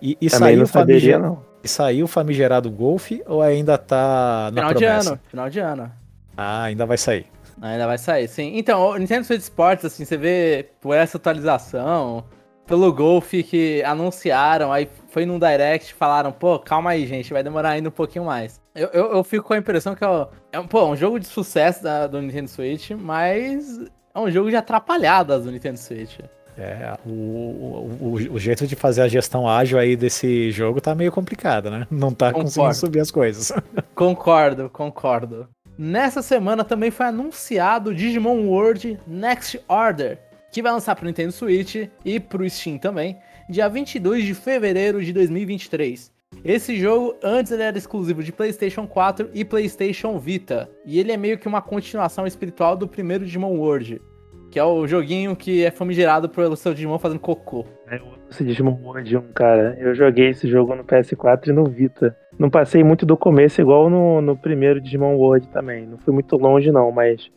E, 0.00 0.16
e 0.20 0.30
Também 0.30 0.56
não 0.56 0.66
saberia, 0.66 1.18
não. 1.18 1.42
E 1.62 1.68
saiu 1.68 2.04
o 2.04 2.08
famigerado 2.08 2.70
Golf 2.70 3.10
ou 3.26 3.42
ainda 3.42 3.76
tá 3.76 4.50
na 4.52 4.62
final 4.62 4.70
promessa? 4.70 5.00
de 5.00 5.08
ano, 5.08 5.20
final 5.28 5.50
de 5.50 5.58
ano. 5.58 5.92
Ah, 6.36 6.62
ainda 6.64 6.86
vai 6.86 6.98
sair. 6.98 7.26
Ainda 7.60 7.86
vai 7.86 7.98
sair, 7.98 8.28
sim. 8.28 8.56
Então, 8.56 8.80
o 8.80 8.96
Nintendo 8.96 9.24
Switch 9.24 9.40
Sports, 9.40 9.84
assim, 9.84 10.04
você 10.04 10.16
vê 10.16 10.68
por 10.80 10.94
essa 10.94 11.16
atualização, 11.16 12.24
pelo 12.66 12.92
Golf 12.92 13.30
que 13.30 13.82
anunciaram, 13.84 14.72
aí 14.72 14.88
foi 15.08 15.26
num 15.26 15.38
direct 15.38 15.94
falaram, 15.94 16.32
pô, 16.32 16.58
calma 16.58 16.90
aí, 16.90 17.06
gente, 17.06 17.32
vai 17.32 17.42
demorar 17.42 17.70
ainda 17.70 17.88
um 17.88 17.92
pouquinho 17.92 18.24
mais. 18.24 18.60
Eu, 18.74 18.88
eu, 18.88 19.12
eu 19.12 19.24
fico 19.24 19.46
com 19.46 19.54
a 19.54 19.58
impressão 19.58 19.94
que 19.94 20.04
é, 20.04 20.26
é 20.52 20.62
pô, 20.62 20.84
um 20.86 20.96
jogo 20.96 21.20
de 21.20 21.26
sucesso 21.26 21.82
da, 21.82 22.06
do 22.06 22.20
Nintendo 22.20 22.48
Switch, 22.48 22.90
mas 22.90 23.80
é 24.14 24.18
um 24.18 24.30
jogo 24.30 24.50
de 24.50 24.56
atrapalhadas 24.56 25.44
do 25.44 25.52
Nintendo 25.52 25.78
Switch. 25.78 26.18
É, 26.56 26.96
o, 27.04 27.10
o, 27.10 28.12
o, 28.30 28.38
jeito 28.38 28.64
de 28.66 28.76
fazer 28.76 29.02
a 29.02 29.08
gestão 29.08 29.48
ágil 29.48 29.76
aí 29.76 29.96
desse 29.96 30.52
jogo 30.52 30.80
tá 30.80 30.94
meio 30.94 31.10
complicado, 31.10 31.68
né? 31.68 31.84
Não 31.90 32.12
tá 32.12 32.26
concordo. 32.26 32.44
conseguindo 32.44 32.74
subir 32.74 33.00
as 33.00 33.10
coisas. 33.10 33.52
Concordo, 33.94 34.70
concordo. 34.70 35.48
Nessa 35.76 36.22
semana 36.22 36.62
também 36.62 36.90
foi 36.90 37.06
anunciado 37.06 37.90
o 37.90 37.94
Digimon 37.94 38.46
World 38.46 38.98
Next 39.06 39.60
Order, 39.66 40.18
que 40.54 40.62
vai 40.62 40.70
lançar 40.70 40.94
para 40.94 41.02
o 41.02 41.06
Nintendo 41.08 41.32
Switch 41.32 41.88
e 42.04 42.20
para 42.20 42.40
o 42.40 42.48
Steam 42.48 42.78
também, 42.78 43.18
dia 43.50 43.68
22 43.68 44.22
de 44.22 44.34
fevereiro 44.34 45.02
de 45.02 45.12
2023. 45.12 46.12
Esse 46.44 46.76
jogo, 46.76 47.16
antes 47.24 47.50
ele 47.50 47.64
era 47.64 47.76
exclusivo 47.76 48.22
de 48.22 48.30
PlayStation 48.30 48.86
4 48.86 49.30
e 49.34 49.44
PlayStation 49.44 50.16
Vita, 50.16 50.70
e 50.86 51.00
ele 51.00 51.10
é 51.10 51.16
meio 51.16 51.38
que 51.38 51.48
uma 51.48 51.60
continuação 51.60 52.24
espiritual 52.24 52.76
do 52.76 52.86
primeiro 52.86 53.24
Digimon 53.24 53.56
World, 53.56 54.00
que 54.48 54.56
é 54.56 54.62
o 54.62 54.86
joguinho 54.86 55.34
que 55.34 55.64
é 55.64 55.72
famigerado 55.72 56.28
pelo 56.28 56.54
seu 56.54 56.72
Digimon 56.72 57.00
fazendo 57.00 57.18
cocô. 57.18 57.66
É, 57.90 58.00
esse 58.30 58.44
Digimon 58.44 58.78
World 58.80 59.16
1, 59.16 59.22
cara, 59.32 59.76
eu 59.80 59.92
joguei 59.92 60.28
esse 60.28 60.48
jogo 60.48 60.76
no 60.76 60.84
PS4 60.84 61.48
e 61.48 61.52
no 61.52 61.64
Vita. 61.64 62.16
Não 62.38 62.48
passei 62.48 62.84
muito 62.84 63.04
do 63.04 63.16
começo, 63.16 63.60
igual 63.60 63.90
no, 63.90 64.20
no 64.20 64.36
primeiro 64.36 64.80
Digimon 64.80 65.16
World 65.16 65.48
também. 65.48 65.84
Não 65.84 65.98
fui 65.98 66.14
muito 66.14 66.36
longe, 66.36 66.70
não, 66.70 66.92
mas 66.92 67.28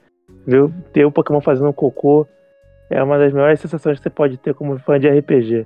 ver, 0.45 0.69
ter 0.93 1.03
o 1.03 1.11
Pokémon 1.11 1.41
fazendo 1.41 1.73
cocô 1.73 2.27
é 2.89 3.01
uma 3.01 3.17
das 3.17 3.33
melhores 3.33 3.59
sensações 3.59 3.97
que 3.97 4.03
você 4.03 4.09
pode 4.09 4.37
ter 4.37 4.53
como 4.53 4.77
fã 4.79 4.99
de 4.99 5.09
RPG. 5.09 5.65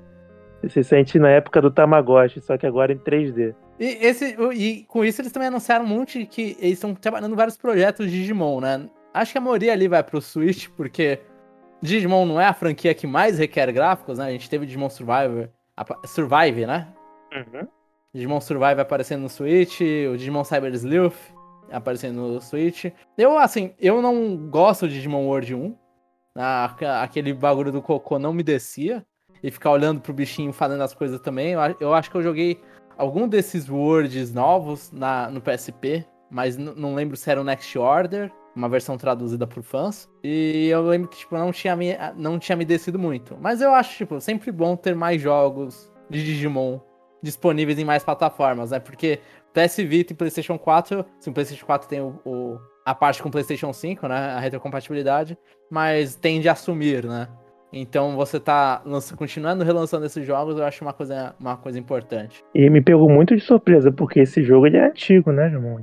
Você 0.64 0.84
sente 0.84 1.18
na 1.18 1.30
época 1.30 1.62
do 1.62 1.72
Tamagotchi, 1.72 2.40
só 2.42 2.58
que 2.58 2.68
agora 2.68 2.94
em 2.94 2.98
3D. 2.98 3.56
E, 3.80 4.06
esse, 4.06 4.38
e 4.54 4.84
com 4.84 5.04
isso 5.04 5.22
eles 5.22 5.32
também 5.32 5.48
anunciaram 5.48 5.86
um 5.86 5.88
monte 5.88 6.26
que 6.26 6.56
eles 6.60 6.74
estão 6.74 6.94
trabalhando 6.94 7.34
em 7.34 7.36
vários 7.36 7.58
projetos 7.58 8.12
de 8.12 8.18
Digimon, 8.18 8.62
né? 8.62 8.88
Acho 9.14 9.32
que 9.32 9.38
a 9.38 9.42
maioria 9.42 9.74
ali 9.74 9.88
vai 9.88 10.04
pro 10.04 10.22
Switch, 10.22 10.68
porque 10.78 11.20
Digimon 11.82 12.26
não 12.26 12.40
é 12.40 12.46
a 12.46 12.54
franquia 12.54 12.94
que 12.94 13.08
mais 13.08 13.40
requer 13.40 13.72
gráficos, 13.72 14.20
né? 14.20 14.26
A 14.26 14.32
gente 14.32 14.50
teve 14.50 14.66
Digimon 14.66 14.90
Survivor, 14.90 15.50
Survive, 16.06 16.68
né? 16.68 16.88
Uhum. 17.34 17.68
Digimon 18.14 18.40
Survive 18.40 18.82
aparecendo 18.82 19.22
no 19.22 19.30
Switch, 19.30 19.82
o 19.82 20.16
Digimon 20.16 20.44
Cyber 20.44 20.74
Sleuth 20.74 21.16
aparecendo 21.72 22.22
no 22.22 22.42
Switch. 22.42 22.86
Eu, 23.18 23.38
assim, 23.38 23.74
eu 23.80 24.02
não 24.02 24.38
gosto 24.50 24.88
de 24.88 24.96
Digimon 24.96 25.26
World 25.26 25.56
1. 25.56 25.76
Aquele 27.02 27.34
bagulho 27.34 27.72
do 27.72 27.82
cocô 27.82 28.18
não 28.18 28.34
me 28.34 28.44
descia. 28.44 29.06
E 29.44 29.50
ficar 29.50 29.72
olhando 29.72 30.00
pro 30.00 30.14
bichinho 30.14 30.54
fazendo 30.54 30.84
as 30.84 30.94
coisas 30.94 31.20
também. 31.20 31.54
Eu, 31.54 31.60
eu 31.80 31.94
acho 31.96 32.12
que 32.12 32.18
eu 32.18 32.22
joguei 32.22 32.62
algum 32.96 33.28
desses 33.28 33.68
Worlds 33.68 34.32
novos 34.34 34.92
na, 34.92 35.32
no 35.32 35.42
PSP, 35.42 36.06
mas 36.30 36.58
não 36.58 36.94
lembro 36.94 37.18
se 37.18 37.30
era 37.32 37.42
o 37.42 37.44
Next 37.44 37.78
Order, 37.78 38.32
uma 38.56 38.70
versão 38.70 38.98
traduzida 38.98 39.48
por 39.48 39.64
fãs. 39.64 40.08
E 40.24 40.68
eu 40.68 40.84
lembro 40.84 41.08
que, 41.08 41.18
tipo, 41.18 41.36
não 41.36 41.52
tinha 41.52 41.76
me, 41.76 41.98
não 42.16 42.38
tinha 42.38 42.56
me 42.56 42.66
descido 42.66 43.00
muito. 43.00 43.36
Mas 43.42 43.62
eu 43.62 43.74
acho, 43.74 43.98
tipo, 43.98 44.22
sempre 44.22 44.52
bom 44.52 44.76
ter 44.76 44.96
mais 44.96 45.20
jogos 45.22 45.92
de 46.10 46.24
Digimon 46.24 46.80
disponíveis 47.24 47.78
em 47.78 47.86
mais 47.86 48.04
plataformas, 48.04 48.72
né? 48.72 48.80
Porque 48.80 49.20
PS 49.54 49.78
Vita 49.78 50.14
e 50.14 50.16
PlayStation 50.16 50.58
4, 50.58 51.06
sim, 51.20 51.30
o 51.30 51.34
PlayStation 51.34 51.66
4 51.66 51.88
tem 51.88 52.02
o, 52.02 52.20
o, 52.26 52.60
a 52.86 52.96
parte 52.96 53.22
com 53.22 53.30
o 53.30 53.32
PlayStation 53.32 53.72
5, 53.72 54.08
né? 54.08 54.16
A 54.16 54.40
retrocompatibilidade, 54.40 55.38
mas 55.70 56.16
tende 56.16 56.50
a 56.50 56.54
assumir, 56.54 57.06
né? 57.06 57.28
Então 57.74 58.16
você 58.16 58.40
tá 58.40 58.82
lança, 58.86 59.16
continuando 59.16 59.64
relançando 59.64 60.06
esses 60.06 60.26
jogos, 60.26 60.58
eu 60.58 60.66
acho 60.66 60.84
uma 60.84 60.92
coisa, 60.92 61.34
uma 61.40 61.56
coisa 61.56 61.80
importante. 61.80 62.44
E 62.54 62.70
me 62.70 62.82
pegou 62.82 63.10
muito 63.10 63.36
de 63.36 63.42
surpresa, 63.42 63.92
porque 63.92 64.20
esse 64.20 64.44
jogo 64.44 64.68
ele 64.68 64.78
é 64.78 64.88
antigo, 64.88 65.32
né, 65.32 65.50
Jamon? 65.50 65.80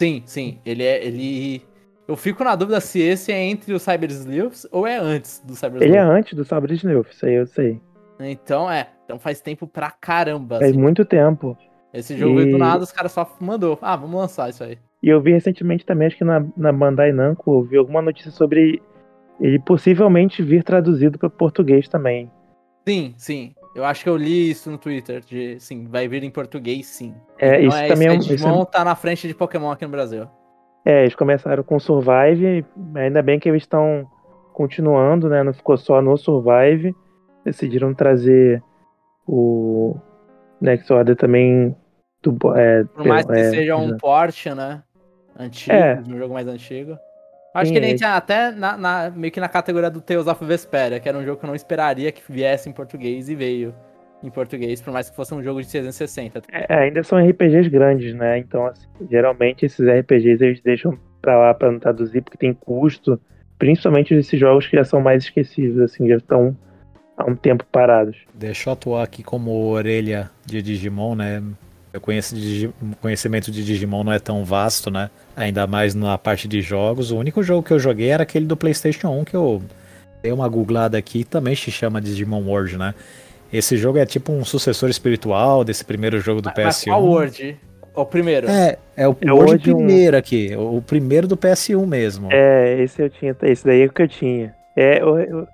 Sim, 0.00 0.22
sim. 0.26 0.60
Ele 0.64 0.84
é. 0.84 1.04
Ele. 1.04 1.62
Eu 2.06 2.16
fico 2.16 2.44
na 2.44 2.54
dúvida 2.54 2.80
se 2.80 3.00
esse 3.00 3.32
é 3.32 3.42
entre 3.42 3.72
o 3.72 3.80
Cyber 3.80 4.10
Sleuths 4.10 4.66
ou 4.70 4.86
é 4.86 4.98
antes 4.98 5.40
do 5.40 5.54
Cyber 5.54 5.76
Sleuths. 5.76 5.88
Ele 5.88 5.96
é 5.96 6.00
antes 6.00 6.34
do 6.34 6.44
Cyber 6.44 6.72
Sleuths, 6.72 7.16
isso 7.16 7.26
aí 7.26 7.34
eu 7.34 7.46
sei. 7.46 7.80
Então 8.20 8.70
é. 8.70 8.88
Então 9.04 9.18
faz 9.18 9.40
tempo 9.40 9.66
pra 9.66 9.90
caramba. 9.90 10.58
Faz 10.58 10.70
assim. 10.70 10.80
muito 10.80 11.04
tempo. 11.04 11.56
Esse 11.92 12.16
jogo 12.16 12.34
e... 12.34 12.42
veio 12.42 12.52
do 12.52 12.58
nada, 12.58 12.84
os 12.84 12.92
caras 12.92 13.12
só 13.12 13.28
mandou. 13.40 13.78
Ah, 13.80 13.96
vamos 13.96 14.16
lançar 14.20 14.50
isso 14.50 14.62
aí. 14.62 14.78
E 15.04 15.10
eu 15.10 15.20
vi 15.20 15.32
recentemente 15.32 15.84
também, 15.84 16.06
acho 16.06 16.16
que 16.16 16.24
na, 16.24 16.42
na 16.56 16.72
Bandai 16.72 17.12
Namco, 17.12 17.58
eu 17.58 17.62
vi 17.62 17.76
alguma 17.76 18.00
notícia 18.00 18.30
sobre 18.30 18.80
ele 19.38 19.58
possivelmente 19.58 20.42
vir 20.42 20.64
traduzido 20.64 21.18
para 21.18 21.28
português 21.28 21.86
também. 21.86 22.32
Sim, 22.88 23.12
sim. 23.18 23.54
Eu 23.76 23.84
acho 23.84 24.02
que 24.02 24.08
eu 24.08 24.16
li 24.16 24.50
isso 24.50 24.70
no 24.70 24.78
Twitter, 24.78 25.20
de 25.20 25.60
sim, 25.60 25.86
vai 25.88 26.08
vir 26.08 26.24
em 26.24 26.30
português 26.30 26.86
sim. 26.86 27.14
É, 27.38 27.56
então, 27.56 27.68
isso 27.68 27.76
é, 27.76 27.88
também 27.88 28.08
é, 28.08 28.16
Digimon 28.16 28.62
é... 28.62 28.64
tá 28.64 28.82
na 28.82 28.94
frente 28.94 29.28
de 29.28 29.34
Pokémon 29.34 29.70
aqui 29.70 29.84
no 29.84 29.90
Brasil. 29.90 30.26
É, 30.86 31.02
eles 31.02 31.14
começaram 31.14 31.62
com 31.62 31.78
Survive, 31.78 32.64
ainda 32.94 33.20
bem 33.20 33.38
que 33.38 33.50
eles 33.50 33.64
estão 33.64 34.08
continuando, 34.54 35.28
né? 35.28 35.42
Não 35.42 35.52
ficou 35.52 35.76
só 35.76 36.00
no 36.00 36.16
Survive. 36.16 36.96
Decidiram 37.44 37.92
trazer 37.92 38.62
o 39.28 39.98
Next 40.62 40.90
Order 40.90 41.14
também. 41.14 41.76
Do, 42.22 42.38
é, 42.56 42.84
Por 42.84 43.06
mais 43.06 43.26
que 43.26 43.32
é, 43.32 43.50
seja 43.50 43.76
um 43.76 43.98
port, 43.98 44.46
né? 44.46 44.82
Antigo, 45.38 45.74
é. 45.74 46.02
um 46.08 46.18
jogo 46.18 46.34
mais 46.34 46.46
antigo. 46.46 46.98
Acho 47.52 47.66
Sim, 47.66 47.72
que 47.72 47.78
ele 47.78 47.92
entra 47.92 48.08
é. 48.08 48.10
até 48.10 48.50
na, 48.50 48.76
na, 48.76 49.10
meio 49.10 49.32
que 49.32 49.38
na 49.38 49.48
categoria 49.48 49.88
do 49.88 50.00
Tales 50.00 50.26
of 50.26 50.44
Vesperia, 50.44 50.98
que 50.98 51.08
era 51.08 51.16
um 51.16 51.24
jogo 51.24 51.38
que 51.38 51.44
eu 51.44 51.48
não 51.48 51.54
esperaria 51.54 52.10
que 52.10 52.20
viesse 52.28 52.68
em 52.68 52.72
português 52.72 53.28
e 53.28 53.34
veio 53.34 53.74
em 54.24 54.30
português, 54.30 54.80
por 54.80 54.92
mais 54.92 55.08
que 55.08 55.14
fosse 55.14 55.34
um 55.34 55.42
jogo 55.42 55.62
de 55.62 55.68
360. 55.68 56.42
É, 56.50 56.74
ainda 56.74 57.02
são 57.04 57.18
RPGs 57.18 57.68
grandes, 57.68 58.14
né? 58.14 58.38
Então, 58.38 58.66
assim, 58.66 58.88
geralmente 59.10 59.66
esses 59.66 59.86
RPGs 59.86 60.42
eles 60.42 60.60
deixam 60.62 60.98
pra 61.20 61.38
lá 61.38 61.54
pra 61.54 61.70
não 61.70 61.78
traduzir, 61.78 62.22
porque 62.22 62.38
tem 62.38 62.52
custo. 62.52 63.20
Principalmente 63.58 64.14
esses 64.14 64.38
jogos 64.38 64.66
que 64.66 64.76
já 64.76 64.84
são 64.84 65.00
mais 65.00 65.24
esquecidos, 65.24 65.78
assim, 65.80 66.08
já 66.08 66.16
estão 66.16 66.56
há 67.16 67.24
um 67.24 67.36
tempo 67.36 67.64
parados. 67.70 68.16
Deixa 68.34 68.68
eu 68.68 68.72
atuar 68.72 69.04
aqui 69.04 69.22
como 69.22 69.68
orelha 69.68 70.30
de 70.44 70.60
Digimon, 70.60 71.14
né? 71.14 71.42
O 71.96 72.96
conhecimento 73.00 73.50
de 73.50 73.64
Digimon 73.64 74.02
não 74.02 74.12
é 74.12 74.18
tão 74.18 74.44
vasto, 74.44 74.90
né? 74.90 75.10
Ainda 75.36 75.66
mais 75.66 75.94
na 75.94 76.18
parte 76.18 76.48
de 76.48 76.60
jogos. 76.60 77.10
O 77.10 77.16
único 77.16 77.42
jogo 77.42 77.62
que 77.62 77.72
eu 77.72 77.78
joguei 77.78 78.08
era 78.08 78.24
aquele 78.24 78.46
do 78.46 78.56
PlayStation 78.56 79.08
1 79.20 79.24
que 79.24 79.36
eu 79.36 79.62
dei 80.22 80.32
uma 80.32 80.48
googlada 80.48 80.98
aqui 80.98 81.22
também 81.22 81.54
se 81.54 81.70
chama 81.70 82.00
Digimon 82.00 82.42
World, 82.42 82.78
né? 82.78 82.94
Esse 83.52 83.76
jogo 83.76 83.98
é 83.98 84.06
tipo 84.06 84.32
um 84.32 84.44
sucessor 84.44 84.88
espiritual 84.88 85.62
desse 85.62 85.84
primeiro 85.84 86.18
jogo 86.18 86.42
do 86.42 86.46
mas, 86.48 86.56
PS1. 86.56 86.64
Mas 86.64 86.84
qual 86.84 87.04
World? 87.04 87.56
O 87.94 88.04
primeiro? 88.04 88.48
É, 88.48 88.76
é 88.96 89.06
o, 89.06 89.16
é 89.20 89.32
World 89.32 89.62
primeiro 89.62 90.16
1. 90.16 90.18
aqui. 90.18 90.56
O 90.56 90.82
primeiro 90.82 91.28
do 91.28 91.36
PS1 91.36 91.86
mesmo. 91.86 92.28
É, 92.32 92.82
esse 92.82 93.00
eu 93.00 93.08
tinha. 93.08 93.36
Esse 93.42 93.64
daí 93.64 93.82
é 93.82 93.84
o 93.86 93.92
que 93.92 94.02
eu 94.02 94.08
tinha. 94.08 94.52
É, 94.74 95.00
eu, 95.00 95.46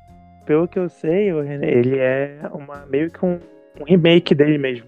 pelo 0.46 0.66
que 0.66 0.78
eu 0.78 0.88
sei, 0.88 1.28
ele 1.28 1.98
é 1.98 2.38
uma, 2.54 2.86
meio 2.86 3.10
que 3.10 3.24
um, 3.24 3.38
um 3.78 3.84
remake 3.84 4.34
dele 4.34 4.56
mesmo. 4.56 4.86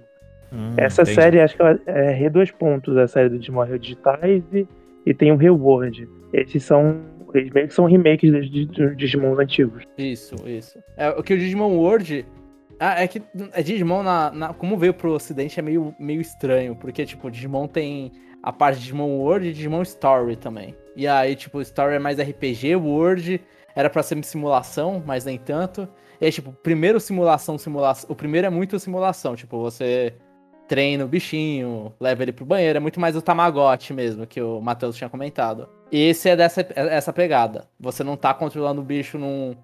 Hum, 0.53 0.75
Essa 0.77 1.03
entendi. 1.03 1.15
série, 1.15 1.41
acho 1.41 1.57
que 1.57 1.63
ela 1.63 1.81
é 1.87 2.11
Re 2.13 2.29
dois 2.29 2.51
pontos, 2.51 2.97
a 2.97 3.09
série 3.09 3.29
do 3.29 3.39
Digimon 3.39 3.65
Digitais 3.79 4.43
e, 4.53 4.67
e 5.07 5.15
tem 5.15 5.33
o 5.33 5.37
Reward. 5.37 6.09
Esses 6.33 6.63
são. 6.65 7.01
Eles 7.35 7.51
meio 7.51 7.67
que 7.67 7.75
são 7.75 7.87
remakes 7.87 8.31
dos, 8.31 8.51
dos 8.69 8.97
Digimons 8.97 9.39
antigos. 9.39 9.85
Isso, 9.97 10.35
isso. 10.47 10.79
É, 10.97 11.09
o 11.11 11.23
que 11.23 11.33
o 11.33 11.39
Digimon 11.39 11.75
World. 11.77 12.27
Ah, 12.79 13.03
é 13.03 13.07
que 13.07 13.23
é 13.53 13.63
Digimon, 13.63 14.03
na, 14.03 14.31
na, 14.33 14.53
como 14.53 14.77
veio 14.77 14.93
pro 14.93 15.13
ocidente, 15.13 15.59
é 15.59 15.63
meio, 15.63 15.95
meio 15.99 16.21
estranho. 16.21 16.75
Porque, 16.75 17.07
tipo, 17.07 17.31
Digimon 17.31 17.69
tem 17.69 18.13
a 18.43 18.53
parte 18.53 18.77
de 18.77 18.83
Digimon 18.83 19.19
World 19.19 19.49
e 19.49 19.53
Digimon 19.53 19.83
Story 19.83 20.37
também. 20.37 20.75
E 20.97 21.07
aí, 21.07 21.35
tipo, 21.37 21.61
Story 21.61 21.95
é 21.95 21.99
mais 21.99 22.19
RPG, 22.19 22.75
World 22.77 23.41
era 23.75 23.89
para 23.89 24.03
ser 24.03 24.23
simulação, 24.25 25.03
mas 25.07 25.25
nem 25.25 25.39
tanto. 25.39 25.89
E 26.21 26.27
aí, 26.27 26.33
tipo, 26.33 26.53
primeiro 26.53 27.01
simulação, 27.01 27.57
simulação. 27.57 28.11
O 28.11 28.15
primeiro 28.15 28.47
é 28.47 28.51
muito 28.51 28.79
simulação, 28.79 29.35
tipo, 29.35 29.59
você 29.61 30.13
treina 30.73 31.05
o 31.05 31.09
bichinho, 31.09 31.93
leva 32.01 32.23
ele 32.23 32.33
pro 32.33 32.47
banheiro, 32.47 32.79
é 32.79 32.81
muito 32.81 32.99
mais 32.99 33.15
o 33.15 33.21
Tamagotchi 33.21 33.93
mesmo, 33.93 34.27
que 34.27 34.41
o 34.41 34.59
Matheus 34.59 34.97
tinha 34.97 35.11
comentado. 35.11 35.69
E 35.91 36.01
esse 36.01 36.31
é 36.31 36.35
dessa 36.35 36.67
essa 36.75 37.13
pegada. 37.13 37.69
Você 37.79 38.03
não 38.03 38.17
tá 38.17 38.33
controlando 38.33 38.81
o 38.81 38.85
bicho 38.85 39.19
num. 39.19 39.55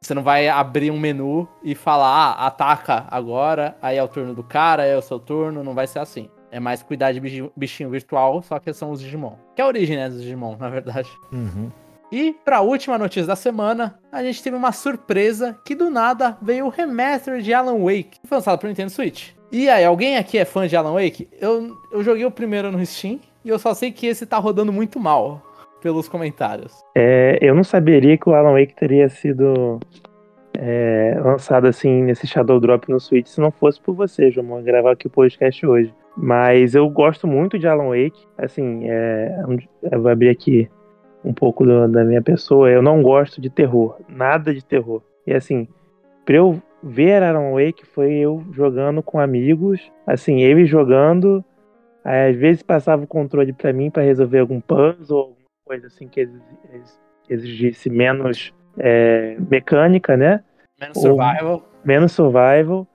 Você 0.00 0.14
não 0.14 0.22
vai 0.22 0.48
abrir 0.48 0.90
um 0.90 0.98
menu 0.98 1.46
e 1.62 1.74
falar, 1.74 2.08
ah, 2.08 2.46
ataca 2.46 3.04
agora, 3.10 3.76
aí 3.82 3.98
é 3.98 4.02
o 4.02 4.08
turno 4.08 4.32
do 4.34 4.42
cara, 4.42 4.84
aí 4.84 4.90
é 4.90 4.96
o 4.96 5.02
seu 5.02 5.18
turno, 5.18 5.62
não 5.62 5.74
vai 5.74 5.86
ser 5.86 5.98
assim. 5.98 6.30
É 6.50 6.58
mais 6.58 6.82
cuidar 6.82 7.12
de 7.12 7.20
bichinho 7.54 7.90
virtual, 7.90 8.40
só 8.40 8.58
que 8.58 8.72
são 8.72 8.92
os 8.92 9.00
Digimon. 9.00 9.34
Que 9.54 9.60
é 9.60 9.64
a 9.64 9.68
origem, 9.68 9.94
né, 9.94 10.08
dos 10.08 10.22
Digimon, 10.22 10.56
na 10.58 10.70
verdade. 10.70 11.10
Uhum. 11.30 11.70
E 12.10 12.34
para 12.44 12.58
a 12.58 12.62
última 12.62 12.96
notícia 12.96 13.26
da 13.26 13.36
semana, 13.36 13.98
a 14.10 14.22
gente 14.22 14.42
teve 14.42 14.56
uma 14.56 14.72
surpresa 14.72 15.58
que 15.66 15.74
do 15.74 15.90
nada 15.90 16.38
veio 16.40 16.64
o 16.64 16.70
remaster 16.70 17.42
de 17.42 17.52
Alan 17.52 17.78
Wake, 17.78 18.20
que 18.22 18.26
foi 18.26 18.38
lançado 18.38 18.58
para 18.58 18.70
Nintendo 18.70 18.90
Switch. 18.90 19.35
E 19.50 19.68
aí, 19.68 19.84
alguém 19.84 20.16
aqui 20.16 20.38
é 20.38 20.44
fã 20.44 20.66
de 20.66 20.76
Alan 20.76 20.94
Wake? 20.94 21.28
Eu, 21.40 21.76
eu 21.92 22.02
joguei 22.02 22.24
o 22.24 22.30
primeiro 22.30 22.72
no 22.72 22.84
Steam 22.84 23.20
e 23.44 23.48
eu 23.48 23.58
só 23.58 23.74
sei 23.74 23.92
que 23.92 24.06
esse 24.06 24.26
tá 24.26 24.38
rodando 24.38 24.72
muito 24.72 24.98
mal 24.98 25.40
pelos 25.80 26.08
comentários. 26.08 26.74
É, 26.96 27.38
eu 27.40 27.54
não 27.54 27.62
saberia 27.62 28.18
que 28.18 28.28
o 28.28 28.34
Alan 28.34 28.52
Wake 28.52 28.74
teria 28.74 29.08
sido 29.08 29.78
é, 30.58 31.16
lançado 31.22 31.66
assim 31.66 32.02
nesse 32.02 32.26
Shadow 32.26 32.58
Drop 32.58 32.90
no 32.90 32.98
Switch 32.98 33.26
se 33.28 33.40
não 33.40 33.50
fosse 33.50 33.80
por 33.80 33.94
você, 33.94 34.30
João, 34.30 34.62
gravar 34.62 34.92
aqui 34.92 35.06
o 35.06 35.10
podcast 35.10 35.64
hoje. 35.64 35.94
Mas 36.16 36.74
eu 36.74 36.88
gosto 36.88 37.26
muito 37.26 37.58
de 37.58 37.68
Alan 37.68 37.90
Wake. 37.90 38.26
Assim, 38.38 38.88
é, 38.88 39.44
eu 39.92 40.00
vou 40.00 40.10
abrir 40.10 40.30
aqui 40.30 40.68
um 41.22 41.32
pouco 41.32 41.64
do, 41.64 41.86
da 41.88 42.04
minha 42.04 42.22
pessoa. 42.22 42.70
Eu 42.70 42.82
não 42.82 43.02
gosto 43.02 43.40
de 43.40 43.50
terror, 43.50 43.96
nada 44.08 44.54
de 44.54 44.64
terror. 44.64 45.02
E 45.26 45.34
assim, 45.34 45.68
pra 46.24 46.36
eu 46.36 46.60
ver 46.82 47.22
Alan 47.22 47.52
Wake 47.52 47.84
foi 47.86 48.14
eu 48.14 48.44
jogando 48.52 49.02
com 49.02 49.18
amigos, 49.18 49.92
assim, 50.06 50.40
ele 50.40 50.66
jogando. 50.66 51.44
Aí, 52.04 52.30
às 52.30 52.36
vezes 52.36 52.62
passava 52.62 53.04
o 53.04 53.06
controle 53.06 53.52
para 53.52 53.72
mim 53.72 53.90
para 53.90 54.02
resolver 54.02 54.38
algum 54.38 54.60
puzzle, 54.60 55.18
alguma 55.18 55.36
coisa 55.64 55.88
assim 55.88 56.08
que 56.08 56.28
exigisse 57.28 57.90
menos 57.90 58.54
é, 58.78 59.36
mecânica, 59.50 60.16
né? 60.16 60.42
Menos 60.80 61.00
survival. 61.00 61.52
Ou, 61.52 61.62
menos 61.84 62.12
survival. 62.12 62.86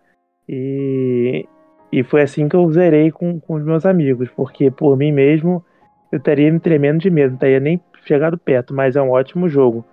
E, 0.48 1.46
e 1.92 2.04
foi 2.04 2.22
assim 2.22 2.48
que 2.48 2.56
eu 2.56 2.72
zerei 2.72 3.12
com, 3.12 3.40
com 3.40 3.56
os 3.56 3.64
meus 3.64 3.86
amigos, 3.86 4.30
porque 4.30 4.72
por 4.72 4.98
mim 4.98 5.12
mesmo 5.12 5.64
eu 6.12 6.18
estaria 6.18 6.52
me 6.52 6.60
tremendo 6.60 7.00
de 7.00 7.10
medo, 7.10 7.32
não 7.32 7.38
teria 7.38 7.60
nem 7.60 7.82
chegado 8.04 8.38
perto, 8.38 8.74
mas 8.74 8.96
é 8.96 9.02
um 9.02 9.12
ótimo 9.12 9.48
jogo. 9.48 9.86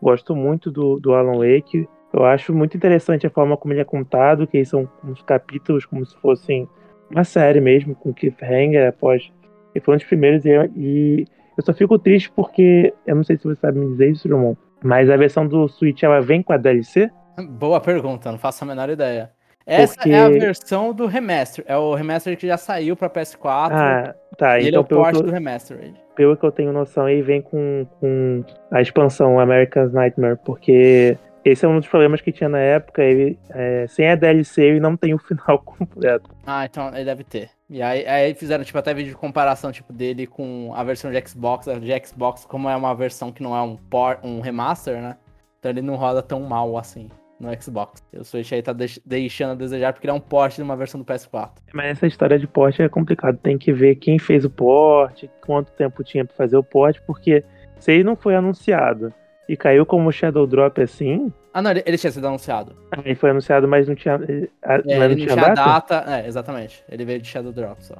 Gosto 0.00 0.34
muito 0.34 0.70
do, 0.70 0.98
do 1.00 1.14
Alan 1.14 1.38
Wake. 1.38 1.88
Eu 2.16 2.24
acho 2.24 2.54
muito 2.54 2.76
interessante 2.76 3.26
a 3.26 3.30
forma 3.30 3.56
como 3.56 3.74
ele 3.74 3.80
é 3.80 3.84
contado, 3.84 4.46
que 4.46 4.64
são 4.64 4.88
uns 5.04 5.22
capítulos 5.22 5.84
como 5.84 6.04
se 6.04 6.16
fossem 6.16 6.68
uma 7.10 7.24
série 7.24 7.60
mesmo, 7.60 7.94
com 7.94 8.12
cliffhanger 8.12 8.88
após. 8.88 9.30
E 9.74 9.80
foi 9.80 9.94
um 9.94 9.98
dos 9.98 10.06
primeiros, 10.06 10.44
e, 10.44 10.50
e 10.76 11.26
eu 11.56 11.64
só 11.64 11.72
fico 11.72 11.98
triste 11.98 12.30
porque, 12.30 12.92
eu 13.06 13.14
não 13.14 13.24
sei 13.24 13.36
se 13.36 13.44
você 13.44 13.60
sabe 13.60 13.78
me 13.78 13.90
dizer 13.92 14.10
isso, 14.10 14.28
João, 14.28 14.56
mas 14.82 15.10
a 15.10 15.16
versão 15.16 15.46
do 15.46 15.68
Switch 15.68 16.02
ela 16.02 16.20
vem 16.20 16.42
com 16.42 16.52
a 16.52 16.56
DLC? 16.56 17.10
Boa 17.50 17.80
pergunta, 17.80 18.30
não 18.30 18.38
faço 18.38 18.64
a 18.64 18.66
menor 18.66 18.88
ideia. 18.88 19.30
Essa 19.66 19.94
Porque... 19.94 20.10
é 20.10 20.20
a 20.20 20.28
versão 20.28 20.92
do 20.92 21.06
remaster. 21.06 21.64
É 21.66 21.76
o 21.76 21.92
remaster 21.92 22.36
que 22.36 22.46
já 22.46 22.56
saiu 22.56 22.94
pra 22.94 23.10
PS4. 23.10 23.70
Ah, 23.72 24.14
tá. 24.38 24.58
E 24.58 24.60
então, 24.60 24.68
ele 24.68 24.76
é 24.76 24.78
o 24.78 24.84
port 24.84 25.16
do 25.16 25.30
remaster. 25.30 25.92
Pelo 26.14 26.36
que 26.36 26.46
eu 26.46 26.52
tenho 26.52 26.72
noção, 26.72 27.08
ele 27.08 27.22
vem 27.22 27.42
com, 27.42 27.84
com 27.98 28.44
a 28.70 28.80
expansão 28.80 29.40
American's 29.40 29.92
Nightmare. 29.92 30.38
Porque 30.44 31.18
esse 31.50 31.64
é 31.64 31.68
um 31.68 31.78
dos 31.78 31.88
problemas 31.88 32.20
que 32.20 32.32
tinha 32.32 32.48
na 32.48 32.58
época. 32.58 33.02
Ele, 33.02 33.38
é, 33.50 33.86
sem 33.88 34.08
a 34.08 34.14
DLC, 34.14 34.62
ele 34.62 34.80
não 34.80 34.96
tem 34.96 35.14
o 35.14 35.18
final 35.18 35.58
completo. 35.64 36.30
Ah, 36.46 36.64
então 36.64 36.88
ele 36.94 37.04
deve 37.04 37.24
ter. 37.24 37.50
E 37.68 37.82
aí, 37.82 38.06
aí 38.06 38.34
fizeram 38.34 38.64
tipo, 38.64 38.78
até 38.78 38.94
vídeo 38.94 39.10
de 39.10 39.16
comparação 39.16 39.72
tipo, 39.72 39.92
dele 39.92 40.26
com 40.26 40.72
a 40.74 40.84
versão 40.84 41.10
de 41.10 41.28
Xbox. 41.28 41.68
A 41.68 41.74
de 41.74 42.06
Xbox, 42.06 42.44
como 42.44 42.68
é 42.68 42.76
uma 42.76 42.94
versão 42.94 43.32
que 43.32 43.42
não 43.42 43.56
é 43.56 43.62
um, 43.62 43.76
port, 43.76 44.20
um 44.22 44.40
remaster, 44.40 45.00
né? 45.00 45.16
Então 45.58 45.70
ele 45.70 45.82
não 45.82 45.96
roda 45.96 46.22
tão 46.22 46.40
mal 46.40 46.76
assim 46.78 47.08
no 47.38 47.50
Xbox. 47.60 48.02
O 48.14 48.24
Switch 48.24 48.52
aí 48.52 48.62
tá 48.62 48.74
deixando 49.04 49.52
a 49.52 49.54
desejar 49.54 49.92
porque 49.92 50.06
ele 50.06 50.12
é 50.12 50.14
um 50.14 50.20
port 50.20 50.54
de 50.54 50.62
uma 50.62 50.76
versão 50.76 51.00
do 51.00 51.04
PS4. 51.04 51.50
Mas 51.72 51.86
essa 51.86 52.06
história 52.06 52.38
de 52.38 52.46
port 52.46 52.78
é 52.80 52.88
complicado. 52.88 53.38
Tem 53.38 53.58
que 53.58 53.72
ver 53.72 53.96
quem 53.96 54.18
fez 54.18 54.44
o 54.44 54.50
port, 54.50 55.24
quanto 55.44 55.72
tempo 55.72 56.02
tinha 56.02 56.24
para 56.24 56.34
fazer 56.36 56.56
o 56.56 56.62
port, 56.62 56.98
porque 57.06 57.44
se 57.78 57.92
ele 57.92 58.04
não 58.04 58.16
foi 58.16 58.34
anunciado 58.34 59.12
e 59.48 59.56
caiu 59.56 59.86
como 59.86 60.12
Shadow 60.12 60.46
Drop 60.46 60.80
assim. 60.80 61.32
Ah, 61.52 61.62
não, 61.62 61.70
ele, 61.70 61.82
ele 61.86 61.98
tinha 61.98 62.10
sido 62.10 62.26
anunciado. 62.26 62.76
Ah, 62.90 63.00
ele 63.04 63.14
foi 63.14 63.30
anunciado, 63.30 63.66
mas 63.66 63.88
não 63.88 63.94
tinha. 63.94 64.14
É, 64.14 64.48
mas 64.62 64.84
não, 64.84 65.14
tinha, 65.14 65.26
tinha 65.28 65.36
data? 65.36 65.54
data? 65.54 66.04
É, 66.08 66.26
exatamente. 66.26 66.84
Ele 66.88 67.04
veio 67.04 67.20
de 67.20 67.28
Shadow 67.28 67.52
Drop 67.52 67.82
só. 67.84 67.96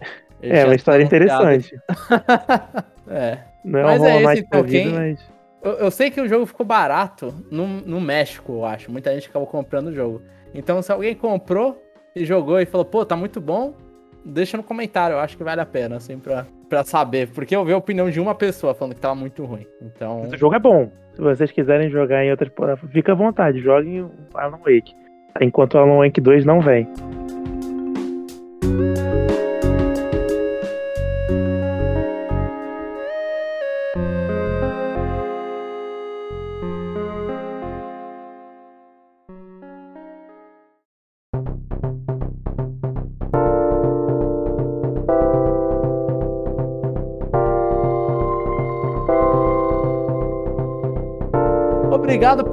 Ele 0.40 0.56
é, 0.56 0.64
uma 0.64 0.74
história 0.76 1.02
interessante. 1.02 1.74
é. 3.08 3.38
Não 3.64 3.80
é 3.80 3.82
mas 3.82 4.00
um 4.00 4.06
é 4.06 4.22
esse, 4.22 4.42
então, 4.42 4.62
vida, 4.62 4.70
quem... 4.70 4.92
mas 4.92 5.38
eu, 5.62 5.72
eu, 5.72 5.90
sei 5.90 6.10
que 6.10 6.20
o 6.20 6.28
jogo 6.28 6.46
ficou 6.46 6.64
barato 6.64 7.34
no, 7.50 7.66
no 7.66 8.00
México, 8.00 8.52
eu 8.52 8.64
acho. 8.64 8.90
Muita 8.90 9.12
gente 9.12 9.28
acabou 9.28 9.46
comprando 9.46 9.88
o 9.88 9.94
jogo. 9.94 10.22
Então, 10.54 10.80
se 10.80 10.92
alguém 10.92 11.14
comprou 11.14 11.82
e 12.14 12.24
jogou 12.24 12.60
e 12.60 12.66
falou, 12.66 12.84
pô, 12.84 13.04
tá 13.04 13.16
muito 13.16 13.40
bom, 13.40 13.74
deixa 14.24 14.56
no 14.56 14.62
comentário. 14.62 15.14
Eu 15.14 15.20
acho 15.20 15.36
que 15.36 15.44
vale 15.44 15.60
a 15.60 15.66
pena, 15.66 15.96
assim, 15.96 16.18
pra, 16.18 16.46
pra 16.68 16.84
saber. 16.84 17.28
Porque 17.28 17.54
eu 17.54 17.64
vi 17.64 17.72
a 17.72 17.76
opinião 17.76 18.10
de 18.10 18.20
uma 18.20 18.34
pessoa 18.34 18.74
falando 18.74 18.94
que 18.94 19.00
tava 19.00 19.14
muito 19.14 19.44
ruim. 19.44 19.66
Então. 19.82 20.22
O 20.22 20.36
jogo 20.36 20.54
é 20.54 20.58
bom. 20.58 20.90
Se 21.14 21.20
vocês 21.20 21.50
quiserem 21.50 21.90
jogar 21.90 22.24
em 22.24 22.30
outras. 22.30 22.50
Fica 22.92 23.12
à 23.12 23.14
vontade, 23.14 23.60
joguem 23.60 24.02
o 24.02 24.10
Alan 24.34 24.58
Wake. 24.58 24.94
Enquanto 25.40 25.74
o 25.74 25.78
Alan 25.78 25.98
Wake 25.98 26.20
2 26.20 26.44
não 26.44 26.60
vem. 26.60 26.86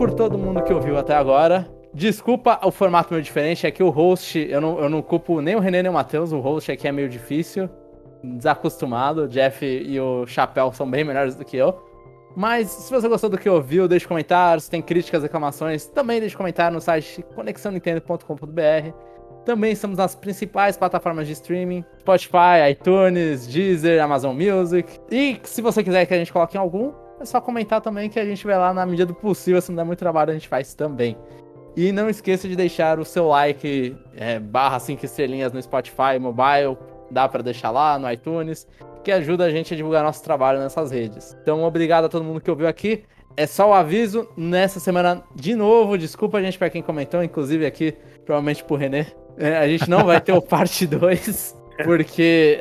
Por 0.06 0.14
todo 0.14 0.38
mundo 0.38 0.62
que 0.62 0.72
ouviu 0.72 1.00
até 1.00 1.16
agora. 1.16 1.68
Desculpa 1.92 2.60
o 2.64 2.70
formato 2.70 3.12
meio 3.12 3.24
diferente, 3.24 3.66
é 3.66 3.72
que 3.72 3.82
o 3.82 3.90
host, 3.90 4.38
eu 4.38 4.62
não, 4.62 4.80
eu 4.80 4.88
não 4.88 5.02
culpo 5.02 5.42
nem 5.42 5.56
o 5.56 5.60
René 5.60 5.82
nem 5.82 5.90
o 5.90 5.94
Matheus, 5.96 6.32
o 6.32 6.40
host 6.40 6.72
aqui 6.72 6.88
é 6.88 6.92
meio 6.92 7.10
difícil, 7.10 7.68
desacostumado. 8.24 9.24
O 9.24 9.28
Jeff 9.28 9.66
e 9.66 10.00
o 10.00 10.28
Chapéu 10.28 10.72
são 10.74 10.88
bem 10.88 11.04
melhores 11.04 11.34
do 11.34 11.44
que 11.44 11.58
eu. 11.58 11.84
Mas 12.36 12.70
se 12.70 12.94
você 12.94 13.10
gostou 13.10 13.32
do 13.32 13.38
que 13.40 13.50
ouviu, 13.50 13.88
deixe 13.88 14.08
comentários, 14.08 14.70
tem 14.70 14.80
críticas, 14.80 15.24
reclamações, 15.24 15.88
também 15.88 16.20
deixe 16.20 16.38
comentário 16.38 16.76
no 16.76 16.82
site 16.82 17.26
conexãonintendo.com.br. 17.34 18.94
Também 19.44 19.72
estamos 19.72 19.98
nas 19.98 20.14
principais 20.14 20.78
plataformas 20.78 21.26
de 21.26 21.34
streaming: 21.34 21.84
Spotify, 22.02 22.70
iTunes, 22.70 23.48
Deezer, 23.48 24.04
Amazon 24.04 24.38
Music. 24.38 25.00
E 25.10 25.40
se 25.42 25.64
você 25.64 25.84
quiser 25.84 26.06
que 26.06 26.14
a 26.14 26.18
gente 26.18 26.32
coloque 26.32 26.58
em 26.58 26.60
algum, 26.60 26.94
é 27.26 27.32
só 27.32 27.42
comentar 27.42 27.82
também 27.82 28.10
que 28.10 28.20
a 28.20 28.26
gente 28.26 28.46
vai 28.46 28.58
lá 28.58 28.74
na 28.74 28.86
medida 28.86 29.08
do 29.08 29.14
possível. 29.14 29.62
Se 29.62 29.70
não 29.72 29.78
der 29.78 29.84
muito 29.84 30.00
trabalho, 30.00 30.32
a 30.32 30.34
gente 30.34 30.48
faz 30.48 30.74
também. 30.74 31.18
E 31.76 31.92
não 31.92 32.10
esqueça 32.10 32.48
de 32.48 32.56
deixar 32.56 33.00
o 33.00 33.06
seu 33.06 33.28
like, 33.28 33.96
é, 34.16 34.40
barra 34.40 34.80
5 34.80 35.04
estrelinhas 35.04 35.52
no 35.52 35.62
Spotify, 35.62 36.18
mobile, 36.20 36.78
dá 37.12 37.28
para 37.28 37.44
deixar 37.44 37.72
lá 37.72 38.00
no 38.00 38.10
iTunes, 38.10 38.66
que 39.04 39.12
ajuda 39.12 39.44
a 39.44 39.50
gente 39.50 39.74
a 39.74 39.78
divulgar 39.78 40.04
nosso 40.04 40.24
trabalho 40.24 40.60
nessas 40.60 40.92
redes. 40.92 41.36
Então, 41.42 41.64
obrigado 41.64 42.06
a 42.06 42.10
todo 42.10 42.24
mundo 42.24 42.40
que 42.40 42.50
ouviu 42.50 42.68
aqui. 42.68 43.04
É 43.36 43.46
só 43.46 43.70
o 43.70 43.74
aviso, 43.74 44.30
nessa 44.38 44.80
semana, 44.80 45.22
de 45.36 45.54
novo, 45.56 45.98
desculpa 45.98 46.38
a 46.38 46.42
gente 46.42 46.58
para 46.58 46.70
quem 46.70 46.82
comentou, 46.82 47.22
inclusive 47.22 47.66
aqui, 47.66 47.94
provavelmente 48.24 48.64
pro 48.64 48.78
René, 48.78 49.08
é, 49.38 49.58
a 49.58 49.68
gente 49.68 49.90
não 49.90 50.06
vai 50.06 50.22
ter 50.22 50.32
o 50.32 50.42
parte 50.42 50.88
2. 50.88 51.66
Porque. 51.84 52.60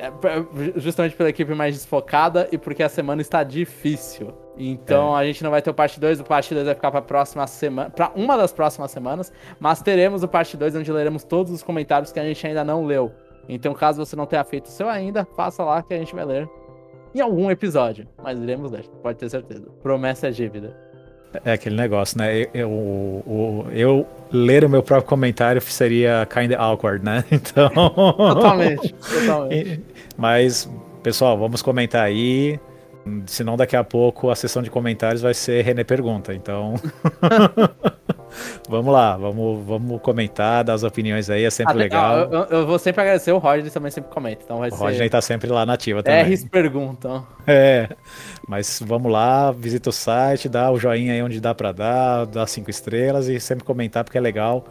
Justamente 0.77 1.15
pela 1.15 1.29
equipe 1.29 1.55
mais 1.55 1.75
desfocada 1.75 2.49
e 2.51 2.59
porque 2.59 2.83
a 2.83 2.89
semana 2.89 3.23
está 3.23 3.45
difícil. 3.45 4.35
Então 4.57 5.17
é. 5.17 5.21
a 5.21 5.27
gente 5.27 5.43
não 5.43 5.51
vai 5.51 5.61
ter 5.61 5.71
o 5.71 5.75
parte 5.75 5.99
2, 5.99 6.21
o 6.21 6.25
parte 6.25 6.55
2 6.55 6.67
vai 6.67 6.75
ficar 6.75 6.91
para 6.91 7.03
próxima 7.03 7.47
semana, 7.47 7.91
para 7.91 8.11
uma 8.15 8.37
das 8.37 8.53
próximas 8.53 8.91
semanas, 8.91 9.33
mas 9.59 9.83
teremos 9.83 10.23
o 10.23 10.29
parte 10.29 10.57
2 10.57 10.77
onde 10.77 10.93
leremos 10.93 11.25
todos 11.25 11.53
os 11.53 11.63
comentários 11.63 12.13
que 12.13 12.21
a 12.21 12.25
gente 12.25 12.47
ainda 12.47 12.65
não 12.65 12.85
leu. 12.85 13.13
Então, 13.49 13.75
caso 13.75 14.05
você 14.05 14.17
não 14.17 14.27
tenha 14.27 14.45
feito 14.45 14.67
o 14.67 14.71
seu 14.71 14.89
ainda, 14.89 15.27
faça 15.37 15.63
lá 15.65 15.83
que 15.83 15.93
a 15.93 15.99
gente 15.99 16.15
vai 16.15 16.25
ler 16.25 16.49
em 17.15 17.21
algum 17.21 17.51
episódio, 17.51 18.07
mas 18.23 18.39
iremos 18.41 18.71
ler, 18.71 18.85
pode 19.03 19.19
ter 19.19 19.29
certeza. 19.29 19.67
Promessa 19.83 20.29
é 20.29 20.31
dívida. 20.31 20.77
É 21.45 21.53
aquele 21.53 21.75
negócio, 21.75 22.19
né? 22.19 22.43
Eu, 22.43 22.53
eu, 22.55 23.67
eu, 23.73 24.07
ler 24.31 24.65
o 24.65 24.69
meu 24.69 24.83
próprio 24.83 25.09
comentário 25.09 25.61
seria 25.61 26.27
kinda 26.33 26.57
awkward, 26.57 27.05
né? 27.05 27.25
Então. 27.31 27.69
totalmente, 27.71 28.95
totalmente. 28.95 29.81
Mas, 30.17 30.71
pessoal, 31.03 31.37
vamos 31.37 31.61
comentar 31.61 32.05
aí. 32.05 32.59
Senão, 33.27 33.57
daqui 33.57 33.77
a 33.77 33.85
pouco 33.85 34.31
a 34.31 34.35
sessão 34.35 34.63
de 34.63 34.71
comentários 34.71 35.21
vai 35.21 35.35
ser 35.35 35.63
René 35.63 35.85
Pergunta. 35.85 36.33
Então. 36.33 36.75
vamos 38.69 38.93
lá, 38.93 39.17
vamos, 39.17 39.65
vamos 39.65 40.01
comentar, 40.01 40.65
dar 40.65 40.73
as 40.73 40.83
opiniões 40.83 41.29
aí, 41.29 41.45
é 41.45 41.51
sempre 41.51 41.75
ah, 41.75 41.77
legal. 41.77 42.19
Eu, 42.19 42.45
eu, 42.45 42.67
vou 42.67 42.79
sempre 42.79 43.03
agradecer 43.03 43.33
o 43.33 43.39
Roger, 43.39 43.71
também 43.71 43.91
sempre 43.91 44.11
comenta. 44.11 44.43
Então 44.43 44.59
vai 44.59 44.71
o 44.71 44.73
ser... 44.73 44.83
Roger 44.83 45.11
tá 45.11 45.21
sempre 45.21 45.51
lá 45.51 45.67
nativa 45.67 46.03
também. 46.03 46.25
R's 46.25 46.45
perguntam. 46.45 47.27
É, 47.47 47.89
mas 48.49 48.83
vamos 48.85 49.13
lá, 49.13 49.53
visita 49.53 49.91
o 49.91 49.93
site, 49.93 50.49
dá 50.49 50.71
o 50.71 50.79
joinha 50.79 51.13
aí 51.13 51.23
onde 51.23 51.41
dá 51.41 51.55
pra 51.55 51.73
dar, 51.73 52.25
dá 52.27 52.47
cinco 52.47 52.71
estrelas 52.71 53.29
e 53.29 53.39
sempre 53.39 53.65
comentar 53.65 54.03
porque 54.03 54.19
é 54.19 54.21
legal. 54.21 54.65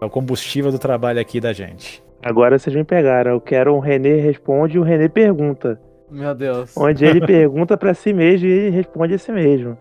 É 0.00 0.04
o 0.04 0.10
combustível 0.10 0.70
do 0.70 0.78
trabalho 0.78 1.20
aqui 1.20 1.40
da 1.40 1.52
gente. 1.52 2.02
Agora 2.22 2.58
vocês 2.58 2.74
me 2.74 2.84
pegaram, 2.84 3.32
eu 3.32 3.40
quero 3.40 3.74
um 3.74 3.80
René 3.80 4.14
responde 4.20 4.76
e 4.76 4.78
o 4.78 4.82
René 4.82 5.08
pergunta. 5.08 5.80
Meu 6.12 6.34
Deus. 6.34 6.76
Onde 6.76 7.04
ele 7.04 7.26
pergunta 7.26 7.76
pra 7.76 7.94
si 7.94 8.12
mesmo 8.12 8.46
e 8.46 8.50
ele 8.50 8.70
responde 8.70 9.14
a 9.14 9.18
si 9.18 9.32
mesmo. 9.32 9.76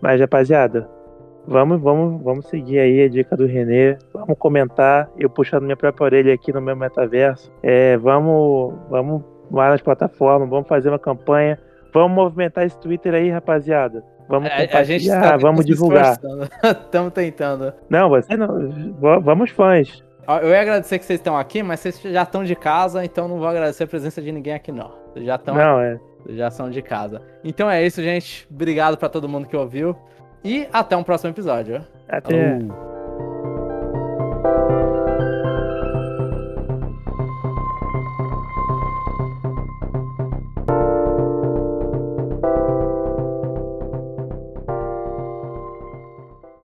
Mas, 0.00 0.20
rapaziada, 0.20 0.88
vamos, 1.46 1.80
vamos, 1.80 2.22
vamos 2.22 2.48
seguir 2.48 2.78
aí 2.80 3.02
a 3.02 3.08
dica 3.08 3.36
do 3.36 3.46
Renê. 3.46 3.96
Vamos 4.12 4.36
comentar. 4.38 5.08
Eu 5.16 5.30
puxando 5.30 5.62
minha 5.62 5.76
própria 5.76 6.04
orelha 6.04 6.34
aqui 6.34 6.52
no 6.52 6.60
meu 6.60 6.76
metaverso. 6.76 7.52
É, 7.62 7.96
vamos, 7.96 8.74
vamos 8.90 9.22
lá 9.50 9.70
nas 9.70 9.80
plataformas, 9.80 10.48
vamos 10.50 10.68
fazer 10.68 10.88
uma 10.88 10.98
campanha. 10.98 11.58
Vamos 11.94 12.14
movimentar 12.14 12.66
esse 12.66 12.78
Twitter 12.78 13.14
aí, 13.14 13.30
rapaziada. 13.30 14.04
Vamos 14.28 14.50
A, 14.50 14.78
a 14.78 14.82
gente 14.82 15.08
tá 15.08 15.36
vamos 15.36 15.64
divulgar. 15.64 16.18
Estamos 16.64 17.12
tentando. 17.14 17.72
Não, 17.88 18.08
você 18.08 18.36
não. 18.36 18.48
Vamos 19.22 19.50
fãs. 19.50 20.04
Eu 20.42 20.50
ia 20.50 20.60
agradecer 20.60 20.98
que 20.98 21.04
vocês 21.04 21.20
estão 21.20 21.36
aqui, 21.36 21.62
mas 21.62 21.80
vocês 21.80 22.00
já 22.00 22.22
estão 22.22 22.42
de 22.42 22.56
casa, 22.56 23.04
então 23.04 23.28
não 23.28 23.38
vou 23.38 23.46
agradecer 23.46 23.84
a 23.84 23.86
presença 23.86 24.20
de 24.20 24.32
ninguém 24.32 24.54
aqui, 24.54 24.72
não. 24.72 24.92
Vocês 25.12 25.24
já 25.24 25.36
estão. 25.36 25.54
Não, 25.54 25.80
é. 25.80 26.00
Já 26.30 26.50
são 26.50 26.68
de 26.68 26.82
casa. 26.82 27.22
Então 27.44 27.70
é 27.70 27.84
isso, 27.84 28.02
gente. 28.02 28.46
Obrigado 28.50 28.96
para 28.96 29.08
todo 29.08 29.28
mundo 29.28 29.46
que 29.46 29.56
ouviu. 29.56 29.96
E 30.42 30.66
até 30.72 30.96
um 30.96 31.04
próximo 31.04 31.30
episódio. 31.30 31.84
Até. 32.08 32.58
Falou. 32.58 34.85